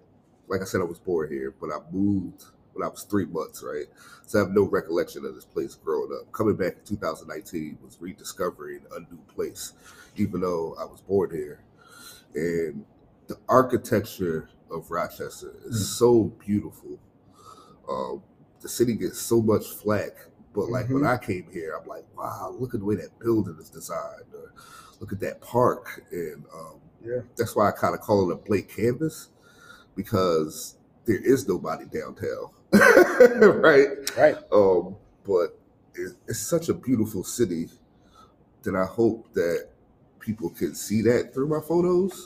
like 0.48 0.62
I 0.62 0.66
said, 0.66 0.82
I 0.82 0.86
was 0.86 1.00
born 1.00 1.30
here, 1.30 1.54
but 1.60 1.72
I 1.72 1.80
moved 1.92 2.46
when 2.74 2.86
I 2.86 2.90
was 2.90 3.04
three 3.04 3.26
months, 3.26 3.64
right? 3.64 3.86
So 4.26 4.40
I 4.40 4.44
have 4.44 4.52
no 4.52 4.64
recollection 4.64 5.26
of 5.26 5.34
this 5.36 5.46
place 5.46 5.76
growing 5.76 6.12
up. 6.20 6.32
Coming 6.32 6.56
back 6.56 6.74
in 6.80 6.86
2019 6.86 7.78
was 7.84 7.98
rediscovering 8.00 8.82
a 8.96 9.00
new 9.00 9.20
place, 9.34 9.74
even 10.18 10.42
though 10.42 10.76
I 10.80 10.86
was 10.86 11.02
born 11.02 11.32
here. 11.32 11.62
And 12.34 12.86
the 13.28 13.38
architecture 13.48 14.50
of 14.70 14.92
Rochester 14.92 15.56
is 15.66 15.98
so 15.98 16.26
beautiful. 16.46 17.00
Um, 17.90 18.24
the 18.66 18.70
city 18.70 18.96
gets 18.96 19.20
so 19.20 19.44
much 19.44 19.64
flack, 19.68 20.14
but 20.56 20.70
like 20.70 20.90
when 20.90 21.06
I 21.06 21.18
came 21.18 21.46
here, 21.54 21.78
I'm 21.80 21.88
like, 21.88 22.04
wow, 22.18 22.56
look 22.58 22.74
at 22.74 22.80
the 22.80 22.86
way 22.86 22.96
that 22.96 23.20
building 23.20 23.56
is 23.62 23.70
designed, 23.70 24.26
or 24.34 24.54
look 25.00 25.14
at 25.14 25.20
that 25.20 25.40
park, 25.40 26.02
and 26.12 26.44
um, 26.52 26.80
Yeah. 27.06 27.20
that's 27.38 27.56
why 27.56 27.68
I 27.70 27.72
kind 27.74 27.94
of 27.94 28.02
call 28.02 28.28
it 28.28 28.34
a 28.34 28.38
blank 28.38 28.70
canvas 28.70 29.30
because 29.96 30.78
there 31.06 31.24
is 31.24 31.48
nobody 31.48 31.86
downtown, 31.86 32.50
right? 33.62 33.90
Right. 34.18 34.36
Um, 34.52 34.96
but 35.24 35.60
it, 35.94 36.14
it's 36.28 36.40
such 36.40 36.70
a 36.70 36.74
beautiful 36.74 37.24
city 37.24 37.70
that 38.64 38.76
I 38.76 38.86
hope 38.86 39.32
that 39.36 39.68
people 40.20 40.50
can 40.50 40.74
see 40.74 41.04
that 41.04 41.36
through 41.36 41.50
my 41.50 41.60
photos 41.60 42.26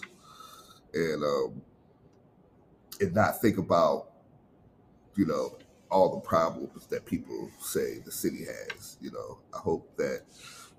and 0.93 1.21
um, 1.21 1.62
and 3.02 3.13
not 3.13 3.41
think 3.41 3.58
about 3.58 4.12
you 5.17 5.25
know 5.25 5.58
all 5.91 6.15
the 6.15 6.21
problems 6.21 6.86
that 6.88 7.06
people 7.06 7.49
say 7.60 7.99
the 8.06 8.12
city 8.12 8.45
has. 8.45 8.97
You 9.02 9.12
know, 9.12 9.39
I 9.54 9.58
hope 9.60 9.95
that 9.97 10.21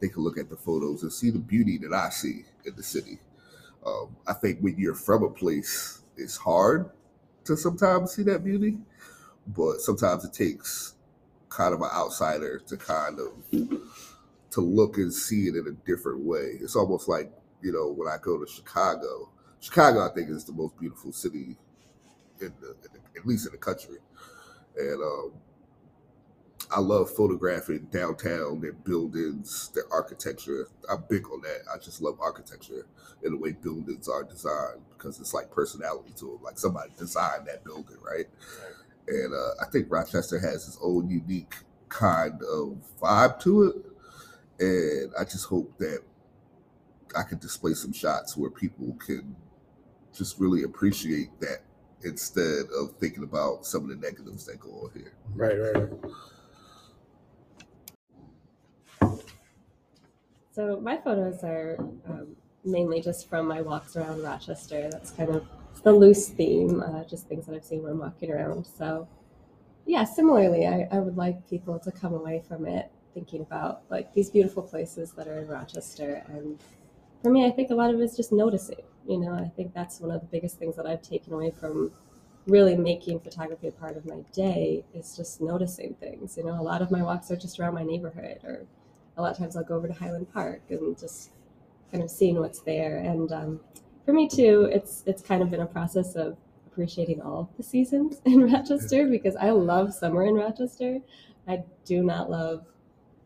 they 0.00 0.08
can 0.08 0.22
look 0.22 0.38
at 0.38 0.48
the 0.48 0.56
photos 0.56 1.02
and 1.02 1.12
see 1.12 1.30
the 1.30 1.38
beauty 1.38 1.78
that 1.78 1.92
I 1.92 2.10
see 2.10 2.44
in 2.64 2.74
the 2.76 2.82
city. 2.82 3.18
Um, 3.84 4.16
I 4.26 4.34
think 4.34 4.60
when 4.60 4.76
you're 4.78 4.94
from 4.94 5.22
a 5.22 5.30
place, 5.30 6.02
it's 6.16 6.36
hard 6.36 6.90
to 7.44 7.56
sometimes 7.56 8.12
see 8.14 8.22
that 8.24 8.44
beauty, 8.44 8.78
but 9.48 9.80
sometimes 9.80 10.24
it 10.24 10.32
takes 10.32 10.94
kind 11.48 11.74
of 11.74 11.80
an 11.80 11.90
outsider 11.92 12.60
to 12.66 12.76
kind 12.76 13.18
of 13.18 13.80
to 14.50 14.60
look 14.60 14.96
and 14.98 15.12
see 15.12 15.46
it 15.46 15.56
in 15.56 15.66
a 15.66 15.86
different 15.86 16.24
way. 16.24 16.58
It's 16.60 16.76
almost 16.76 17.08
like 17.08 17.32
you 17.62 17.72
know 17.72 17.88
when 17.90 18.08
I 18.08 18.16
go 18.22 18.42
to 18.42 18.50
Chicago. 18.50 19.30
Chicago, 19.60 20.08
I 20.08 20.14
think, 20.14 20.30
is 20.30 20.44
the 20.44 20.52
most 20.52 20.78
beautiful 20.78 21.12
city 21.12 21.56
in 22.40 22.52
the, 22.60 22.68
in 22.70 22.88
the 22.94 23.20
at 23.20 23.26
least 23.26 23.46
in 23.46 23.52
the 23.52 23.58
country, 23.58 23.96
and 24.80 25.02
um, 25.02 25.32
I 26.72 26.80
love 26.80 27.10
photographing 27.10 27.88
downtown, 27.90 28.60
their 28.60 28.72
buildings, 28.72 29.70
their 29.74 29.84
architecture. 29.92 30.68
I'm 30.88 31.04
big 31.08 31.26
on 31.26 31.40
that. 31.42 31.62
I 31.72 31.78
just 31.78 32.00
love 32.00 32.18
architecture 32.20 32.86
and 33.24 33.34
the 33.34 33.38
way 33.38 33.52
buildings 33.52 34.08
are 34.08 34.22
designed 34.24 34.82
because 34.96 35.18
it's 35.20 35.34
like 35.34 35.50
personality 35.50 36.12
to 36.18 36.26
them. 36.26 36.38
Like 36.42 36.58
somebody 36.58 36.92
designed 36.96 37.46
that 37.46 37.64
building, 37.64 37.96
right? 38.02 38.26
And 39.08 39.34
uh, 39.34 39.62
I 39.62 39.66
think 39.72 39.86
Rochester 39.90 40.38
has 40.38 40.68
its 40.68 40.78
own 40.82 41.10
unique 41.10 41.56
kind 41.88 42.40
of 42.42 42.78
vibe 43.02 43.40
to 43.40 43.64
it. 43.64 43.76
And 44.60 45.12
I 45.18 45.24
just 45.24 45.46
hope 45.46 45.76
that 45.78 46.02
I 47.16 47.24
can 47.24 47.38
display 47.38 47.74
some 47.74 47.92
shots 47.92 48.36
where 48.36 48.50
people 48.50 48.96
can 49.04 49.34
just 50.12 50.38
really 50.38 50.62
appreciate 50.62 51.30
that 51.40 51.62
instead 52.04 52.66
of 52.78 52.92
thinking 52.98 53.22
about 53.22 53.66
some 53.66 53.82
of 53.84 53.88
the 53.88 53.96
negatives 53.96 54.46
that 54.46 54.60
go 54.60 54.70
on 54.70 54.90
here. 54.94 55.12
Right, 55.34 55.56
right, 55.60 55.76
right. 55.76 56.12
So 60.52 60.80
my 60.80 60.96
photos 60.96 61.44
are 61.44 61.76
um, 62.08 62.36
mainly 62.64 63.00
just 63.00 63.28
from 63.28 63.46
my 63.46 63.62
walks 63.62 63.96
around 63.96 64.22
Rochester. 64.22 64.88
That's 64.90 65.10
kind 65.10 65.30
of 65.30 65.46
the 65.82 65.92
loose 65.92 66.28
theme, 66.28 66.82
uh, 66.82 67.04
just 67.04 67.28
things 67.28 67.46
that 67.46 67.54
I've 67.54 67.64
seen 67.64 67.82
when 67.82 67.92
I'm 67.92 67.98
walking 67.98 68.30
around. 68.30 68.66
So 68.66 69.08
yeah, 69.86 70.04
similarly, 70.04 70.66
I, 70.66 70.88
I 70.92 70.98
would 70.98 71.16
like 71.16 71.48
people 71.48 71.78
to 71.78 71.90
come 71.90 72.14
away 72.14 72.42
from 72.46 72.66
it 72.66 72.90
thinking 73.14 73.40
about 73.40 73.82
like 73.90 74.12
these 74.14 74.30
beautiful 74.30 74.62
places 74.62 75.12
that 75.12 75.26
are 75.26 75.38
in 75.38 75.48
Rochester. 75.48 76.22
And 76.28 76.60
for 77.22 77.30
me, 77.30 77.46
I 77.46 77.50
think 77.50 77.70
a 77.70 77.74
lot 77.74 77.92
of 77.92 78.00
it 78.00 78.04
is 78.04 78.16
just 78.16 78.32
noticing. 78.32 78.82
You 79.10 79.18
know, 79.18 79.34
I 79.34 79.50
think 79.56 79.74
that's 79.74 80.00
one 80.00 80.12
of 80.12 80.20
the 80.20 80.28
biggest 80.28 80.56
things 80.56 80.76
that 80.76 80.86
I've 80.86 81.02
taken 81.02 81.32
away 81.32 81.50
from 81.50 81.90
really 82.46 82.76
making 82.76 83.18
photography 83.18 83.66
a 83.66 83.72
part 83.72 83.96
of 83.96 84.06
my 84.06 84.20
day 84.32 84.84
is 84.94 85.16
just 85.16 85.40
noticing 85.40 85.94
things. 85.94 86.36
You 86.36 86.44
know, 86.44 86.60
a 86.60 86.62
lot 86.62 86.80
of 86.80 86.92
my 86.92 87.02
walks 87.02 87.28
are 87.32 87.36
just 87.36 87.58
around 87.58 87.74
my 87.74 87.82
neighborhood 87.82 88.38
or 88.44 88.66
a 89.16 89.20
lot 89.22 89.32
of 89.32 89.38
times 89.38 89.56
I'll 89.56 89.64
go 89.64 89.74
over 89.74 89.88
to 89.88 89.92
Highland 89.92 90.32
Park 90.32 90.62
and 90.70 90.96
just 90.96 91.32
kind 91.90 92.04
of 92.04 92.10
seeing 92.10 92.38
what's 92.38 92.60
there. 92.60 92.98
And 92.98 93.32
um, 93.32 93.60
for 94.04 94.12
me 94.12 94.28
too, 94.28 94.70
it's 94.72 95.02
it's 95.06 95.22
kind 95.22 95.42
of 95.42 95.50
been 95.50 95.60
a 95.60 95.66
process 95.66 96.14
of 96.14 96.36
appreciating 96.68 97.20
all 97.20 97.40
of 97.40 97.56
the 97.56 97.64
seasons 97.64 98.20
in 98.24 98.52
Rochester 98.52 99.08
because 99.08 99.34
I 99.34 99.50
love 99.50 99.92
summer 99.92 100.24
in 100.24 100.34
Rochester. 100.34 101.00
I 101.48 101.64
do 101.84 102.04
not 102.04 102.30
love 102.30 102.64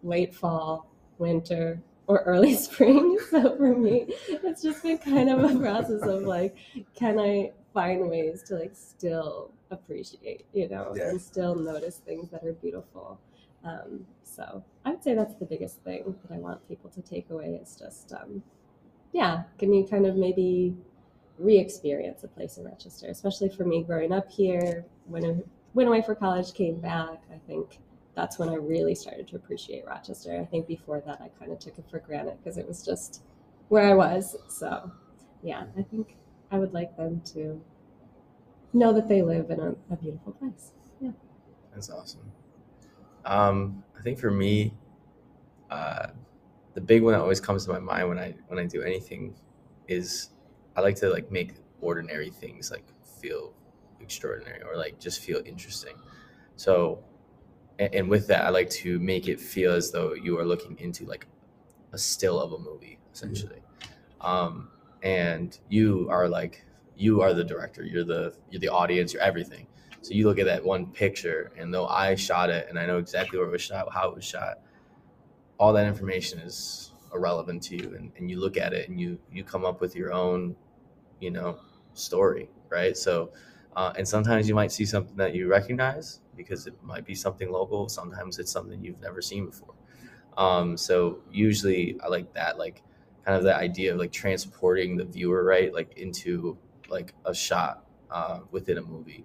late 0.02 0.34
fall, 0.34 0.90
winter, 1.18 1.82
or 2.06 2.18
early 2.20 2.54
spring. 2.66 3.18
So 3.30 3.56
for 3.56 3.74
me, 3.76 4.06
it's 4.28 4.62
just 4.62 4.82
been 4.82 4.98
kind 4.98 5.30
of 5.30 5.42
a 5.50 5.58
process 5.58 6.02
of 6.02 6.22
like, 6.22 6.56
can 6.94 7.18
I 7.18 7.52
find 7.72 8.08
ways 8.08 8.42
to 8.44 8.54
like 8.56 8.72
still 8.74 9.50
appreciate, 9.70 10.44
you 10.52 10.68
know, 10.68 10.92
Yeah. 10.96 11.08
and 11.10 11.20
still 11.20 11.54
notice 11.54 11.96
things 11.98 12.30
that 12.30 12.44
are 12.44 12.52
beautiful. 12.52 13.18
Um, 13.64 14.06
so 14.22 14.62
I 14.84 14.90
would 14.90 15.02
say 15.02 15.14
that's 15.14 15.34
the 15.36 15.46
biggest 15.46 15.80
thing 15.82 16.14
that 16.22 16.34
I 16.34 16.38
want 16.38 16.66
people 16.68 16.90
to 16.90 17.00
take 17.02 17.30
away 17.30 17.58
is 17.60 17.76
just, 17.76 18.12
um, 18.12 18.42
yeah, 19.12 19.44
can 19.58 19.72
you 19.72 19.84
kind 19.86 20.06
of 20.06 20.16
maybe 20.16 20.76
re-experience 21.38 22.22
a 22.24 22.28
place 22.28 22.58
in 22.58 22.64
Rochester, 22.64 23.06
especially 23.08 23.48
for 23.48 23.64
me 23.64 23.82
growing 23.82 24.12
up 24.12 24.30
here, 24.30 24.84
when 25.06 25.24
I 25.24 25.34
went 25.72 25.88
away 25.88 26.02
for 26.02 26.14
college, 26.14 26.52
came 26.54 26.78
back, 26.80 27.22
I 27.32 27.38
think 27.48 27.78
that's 28.14 28.38
when 28.38 28.48
I 28.48 28.54
really 28.54 28.94
started 28.94 29.26
to 29.28 29.36
appreciate 29.36 29.84
Rochester. 29.86 30.40
I 30.40 30.44
think 30.44 30.66
before 30.66 31.02
that, 31.06 31.20
I 31.20 31.28
kind 31.38 31.52
of 31.52 31.58
took 31.58 31.78
it 31.78 31.84
for 31.90 31.98
granted 31.98 32.38
because 32.38 32.58
it 32.58 32.66
was 32.66 32.84
just 32.84 33.22
where 33.68 33.88
I 33.88 33.94
was. 33.94 34.36
So, 34.48 34.90
yeah, 35.42 35.64
I 35.76 35.82
think 35.82 36.16
I 36.50 36.58
would 36.58 36.72
like 36.72 36.96
them 36.96 37.20
to 37.32 37.60
know 38.72 38.92
that 38.92 39.08
they 39.08 39.22
live 39.22 39.50
in 39.50 39.60
a, 39.60 39.74
a 39.90 39.96
beautiful 39.96 40.32
place. 40.32 40.72
Yeah. 41.00 41.10
That's 41.72 41.90
awesome. 41.90 42.30
Um, 43.24 43.82
I 43.98 44.02
think 44.02 44.18
for 44.18 44.30
me, 44.30 44.74
uh, 45.70 46.08
the 46.74 46.80
big 46.80 47.02
one 47.02 47.12
that 47.12 47.20
always 47.20 47.40
comes 47.40 47.64
to 47.64 47.72
my 47.72 47.78
mind 47.78 48.08
when 48.08 48.18
I 48.18 48.34
when 48.48 48.58
I 48.58 48.66
do 48.66 48.82
anything 48.82 49.34
is 49.88 50.30
I 50.76 50.80
like 50.80 50.96
to 50.96 51.08
like 51.08 51.30
make 51.30 51.54
ordinary 51.80 52.30
things 52.30 52.70
like 52.70 52.84
feel 53.20 53.54
extraordinary 54.00 54.62
or 54.62 54.76
like 54.76 54.98
just 54.98 55.20
feel 55.20 55.40
interesting. 55.44 55.94
So, 56.56 57.02
and, 57.78 57.94
and 57.94 58.08
with 58.08 58.26
that, 58.28 58.44
I 58.44 58.50
like 58.50 58.70
to 58.70 58.98
make 58.98 59.28
it 59.28 59.40
feel 59.40 59.72
as 59.72 59.90
though 59.90 60.14
you 60.14 60.38
are 60.38 60.44
looking 60.44 60.78
into 60.78 61.04
like 61.04 61.26
a 61.92 61.98
still 61.98 62.40
of 62.40 62.52
a 62.52 62.58
movie, 62.58 62.98
essentially. 63.12 63.62
Um, 64.20 64.68
and 65.02 65.58
you 65.68 66.08
are 66.10 66.28
like 66.28 66.64
you 66.96 67.20
are 67.22 67.34
the 67.34 67.44
director. 67.44 67.84
You're 67.84 68.04
the 68.04 68.34
you're 68.50 68.60
the 68.60 68.68
audience. 68.68 69.12
You're 69.12 69.22
everything. 69.22 69.66
So 70.00 70.12
you 70.12 70.26
look 70.26 70.38
at 70.38 70.46
that 70.46 70.62
one 70.62 70.86
picture, 70.86 71.52
and 71.56 71.72
though 71.72 71.86
I 71.86 72.14
shot 72.14 72.50
it 72.50 72.66
and 72.68 72.78
I 72.78 72.86
know 72.86 72.98
exactly 72.98 73.38
where 73.38 73.48
it 73.48 73.50
was 73.50 73.62
shot, 73.62 73.88
how 73.92 74.10
it 74.10 74.14
was 74.14 74.24
shot, 74.24 74.58
all 75.58 75.72
that 75.72 75.86
information 75.86 76.40
is 76.40 76.92
irrelevant 77.14 77.62
to 77.64 77.76
you. 77.76 77.94
And, 77.96 78.12
and 78.18 78.30
you 78.30 78.38
look 78.40 78.56
at 78.56 78.72
it 78.72 78.88
and 78.88 79.00
you 79.00 79.18
you 79.32 79.44
come 79.44 79.64
up 79.64 79.80
with 79.80 79.96
your 79.96 80.12
own, 80.12 80.56
you 81.20 81.30
know, 81.30 81.58
story, 81.94 82.48
right? 82.68 82.96
So, 82.96 83.32
uh, 83.76 83.92
and 83.96 84.06
sometimes 84.06 84.48
you 84.48 84.54
might 84.54 84.72
see 84.72 84.84
something 84.84 85.16
that 85.16 85.34
you 85.34 85.48
recognize 85.48 86.20
because 86.36 86.66
it 86.66 86.74
might 86.82 87.04
be 87.04 87.14
something 87.14 87.50
local. 87.50 87.88
Sometimes 87.88 88.38
it's 88.38 88.52
something 88.52 88.82
you've 88.82 89.00
never 89.00 89.22
seen 89.22 89.46
before. 89.46 89.74
Um, 90.36 90.76
so 90.76 91.20
usually 91.30 91.96
I 92.02 92.08
like 92.08 92.32
that, 92.34 92.58
like 92.58 92.82
kind 93.24 93.36
of 93.36 93.44
the 93.44 93.54
idea 93.56 93.92
of 93.92 93.98
like 93.98 94.12
transporting 94.12 94.96
the 94.96 95.04
viewer, 95.04 95.44
right, 95.44 95.72
like 95.72 95.96
into 95.96 96.58
like 96.88 97.14
a 97.24 97.34
shot 97.34 97.84
uh, 98.10 98.40
within 98.50 98.78
a 98.78 98.82
movie, 98.82 99.24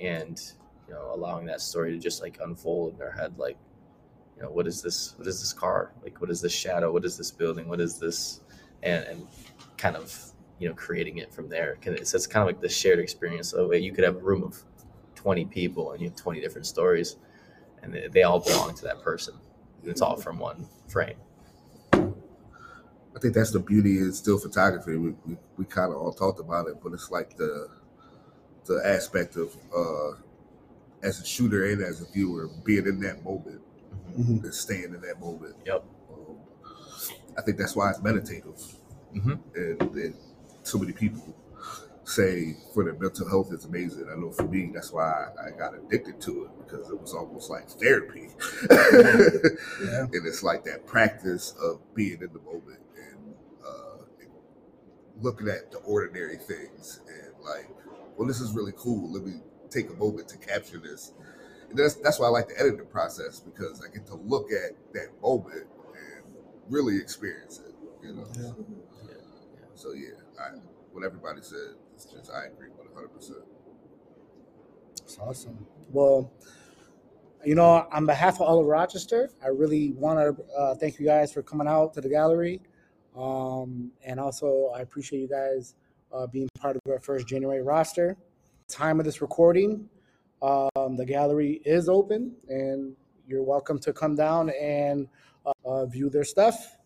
and 0.00 0.40
you 0.86 0.94
know 0.94 1.12
allowing 1.14 1.46
that 1.46 1.60
story 1.60 1.92
to 1.92 1.98
just 1.98 2.22
like 2.22 2.38
unfold 2.42 2.92
in 2.92 2.98
their 2.98 3.12
head, 3.12 3.38
like 3.38 3.56
you 4.36 4.42
know 4.42 4.50
what 4.50 4.66
is 4.66 4.82
this? 4.82 5.14
What 5.16 5.26
is 5.26 5.40
this 5.40 5.52
car? 5.52 5.92
Like 6.02 6.20
what 6.20 6.30
is 6.30 6.40
this 6.40 6.52
shadow? 6.52 6.92
What 6.92 7.04
is 7.04 7.16
this 7.16 7.30
building? 7.30 7.68
What 7.68 7.80
is 7.80 7.98
this? 7.98 8.40
And 8.82 9.04
and 9.04 9.26
kind 9.76 9.96
of 9.96 10.32
you 10.58 10.68
know 10.68 10.74
creating 10.74 11.18
it 11.18 11.32
from 11.32 11.48
there. 11.48 11.78
It's, 11.82 12.14
it's 12.14 12.26
kind 12.26 12.42
of 12.42 12.46
like 12.46 12.60
the 12.60 12.68
shared 12.68 12.98
experience. 12.98 13.48
So 13.50 13.72
you 13.72 13.92
could 13.92 14.04
have 14.04 14.16
a 14.16 14.20
room 14.20 14.42
of 14.42 14.62
twenty 15.18 15.44
people 15.44 15.92
and 15.92 16.00
you 16.00 16.08
have 16.08 16.16
twenty 16.16 16.40
different 16.40 16.66
stories, 16.66 17.16
and 17.82 17.92
they, 17.92 18.06
they 18.08 18.22
all 18.22 18.38
belong 18.40 18.74
to 18.76 18.82
that 18.84 19.02
person. 19.02 19.34
And 19.82 19.90
it's 19.90 20.00
all 20.00 20.16
from 20.16 20.38
one 20.38 20.66
frame. 20.88 21.16
I 21.92 23.20
think 23.20 23.34
that's 23.34 23.50
the 23.50 23.58
beauty 23.58 23.98
in 23.98 24.12
still 24.12 24.38
photography. 24.38 24.96
We, 24.96 25.10
we, 25.26 25.36
we 25.56 25.64
kind 25.64 25.92
of 25.92 25.98
all 26.00 26.12
talked 26.12 26.38
about 26.38 26.68
it, 26.68 26.76
but 26.82 26.92
it's 26.92 27.10
like 27.10 27.36
the 27.36 27.68
the 28.66 28.80
aspect 28.84 29.36
of 29.36 29.56
uh, 29.76 30.12
as 31.02 31.20
a 31.20 31.24
shooter 31.24 31.64
and 31.72 31.82
as 31.82 32.00
a 32.00 32.04
viewer 32.12 32.48
being 32.64 32.86
in 32.86 33.00
that 33.00 33.24
moment 33.24 33.60
Mhm. 34.18 34.44
and 34.44 34.54
staying 34.54 34.94
in 34.94 35.00
that 35.00 35.18
moment. 35.20 35.56
Yep. 35.66 35.84
Um, 36.12 36.36
I 37.36 37.42
think 37.42 37.56
that's 37.58 37.74
why 37.74 37.90
it's 37.90 38.02
meditative, 38.02 38.60
Mhm. 39.14 39.38
and, 39.56 39.82
and 39.96 40.14
so 40.62 40.78
many 40.78 40.92
people 40.92 41.34
say 42.08 42.56
for 42.74 42.84
their 42.84 42.94
mental 42.94 43.28
health 43.28 43.50
it's 43.52 43.66
amazing. 43.66 44.08
I 44.10 44.18
know 44.18 44.30
for 44.32 44.44
me 44.48 44.70
that's 44.72 44.92
why 44.92 45.04
I, 45.38 45.48
I 45.48 45.50
got 45.58 45.74
addicted 45.74 46.20
to 46.22 46.44
it 46.44 46.50
because 46.66 46.90
it 46.90 47.00
was 47.00 47.14
almost 47.14 47.50
like 47.50 47.68
therapy, 47.68 48.28
Yeah. 48.70 50.04
and 50.12 50.26
it's 50.26 50.42
like 50.42 50.64
that 50.64 50.86
practice 50.86 51.54
of 51.62 51.80
being 51.94 52.20
in 52.22 52.32
the 52.32 52.40
moment 52.40 52.80
and 52.96 53.34
uh, 53.66 54.04
looking 55.20 55.48
at 55.48 55.70
the 55.70 55.78
ordinary 55.78 56.36
things 56.36 57.00
and 57.08 57.32
like, 57.44 57.68
well, 58.16 58.26
this 58.26 58.40
is 58.40 58.52
really 58.52 58.72
cool. 58.76 59.12
Let 59.12 59.24
me 59.24 59.34
take 59.70 59.90
a 59.90 59.94
moment 59.94 60.28
to 60.28 60.38
capture 60.38 60.78
this. 60.78 61.12
And 61.70 61.78
that's 61.78 61.94
that's 61.96 62.18
why 62.18 62.26
I 62.26 62.30
like 62.30 62.48
the 62.48 62.58
editing 62.60 62.86
process 62.86 63.40
because 63.40 63.82
I 63.86 63.92
get 63.94 64.06
to 64.08 64.14
look 64.14 64.50
at 64.52 64.72
that 64.94 65.08
moment 65.22 65.66
and 65.94 66.34
really 66.68 66.96
experience 66.96 67.60
it. 67.66 67.74
You 68.06 68.14
know. 68.14 68.26
Yeah. 68.36 68.52
So 69.74 69.92
yeah, 69.92 70.16
I, 70.40 70.58
what 70.92 71.04
everybody 71.04 71.42
said, 71.42 71.76
just 72.04 72.30
I 72.30 72.46
agree 72.46 72.68
with 72.70 72.86
100. 72.92 73.08
percent 73.08 73.38
It's 75.02 75.18
awesome. 75.18 75.66
Well, 75.90 76.32
you 77.44 77.54
know, 77.54 77.86
on 77.92 78.06
behalf 78.06 78.36
of 78.36 78.42
all 78.42 78.60
of 78.60 78.66
Rochester, 78.66 79.30
I 79.42 79.48
really 79.48 79.92
want 79.92 80.18
to 80.18 80.44
uh, 80.54 80.74
thank 80.74 80.98
you 80.98 81.06
guys 81.06 81.32
for 81.32 81.42
coming 81.42 81.68
out 81.68 81.94
to 81.94 82.00
the 82.00 82.08
gallery. 82.08 82.60
Um, 83.16 83.90
and 84.04 84.20
also, 84.20 84.70
I 84.74 84.80
appreciate 84.80 85.20
you 85.20 85.28
guys 85.28 85.74
uh, 86.12 86.26
being 86.26 86.48
part 86.58 86.76
of 86.76 86.82
our 86.90 87.00
first 87.00 87.26
January 87.26 87.62
roster. 87.62 88.16
Time 88.68 88.98
of 88.98 89.06
this 89.06 89.22
recording, 89.22 89.88
um, 90.42 90.96
the 90.96 91.06
gallery 91.06 91.62
is 91.64 91.88
open, 91.88 92.34
and 92.48 92.94
you're 93.26 93.42
welcome 93.42 93.78
to 93.78 93.92
come 93.92 94.14
down 94.14 94.50
and 94.50 95.08
uh, 95.64 95.86
view 95.86 96.10
their 96.10 96.24
stuff. 96.24 96.76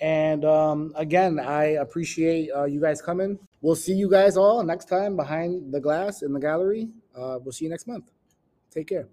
And 0.00 0.44
um, 0.44 0.92
again, 0.96 1.38
I 1.38 1.72
appreciate 1.72 2.50
uh, 2.56 2.64
you 2.64 2.80
guys 2.80 3.02
coming. 3.02 3.38
We'll 3.62 3.76
see 3.76 3.92
you 3.92 4.10
guys 4.10 4.36
all 4.36 4.62
next 4.62 4.86
time 4.86 5.16
behind 5.16 5.72
the 5.72 5.80
glass 5.80 6.22
in 6.22 6.32
the 6.32 6.40
gallery. 6.40 6.88
Uh, 7.14 7.38
we'll 7.42 7.52
see 7.52 7.66
you 7.66 7.70
next 7.70 7.86
month. 7.86 8.10
Take 8.70 8.88
care. 8.88 9.08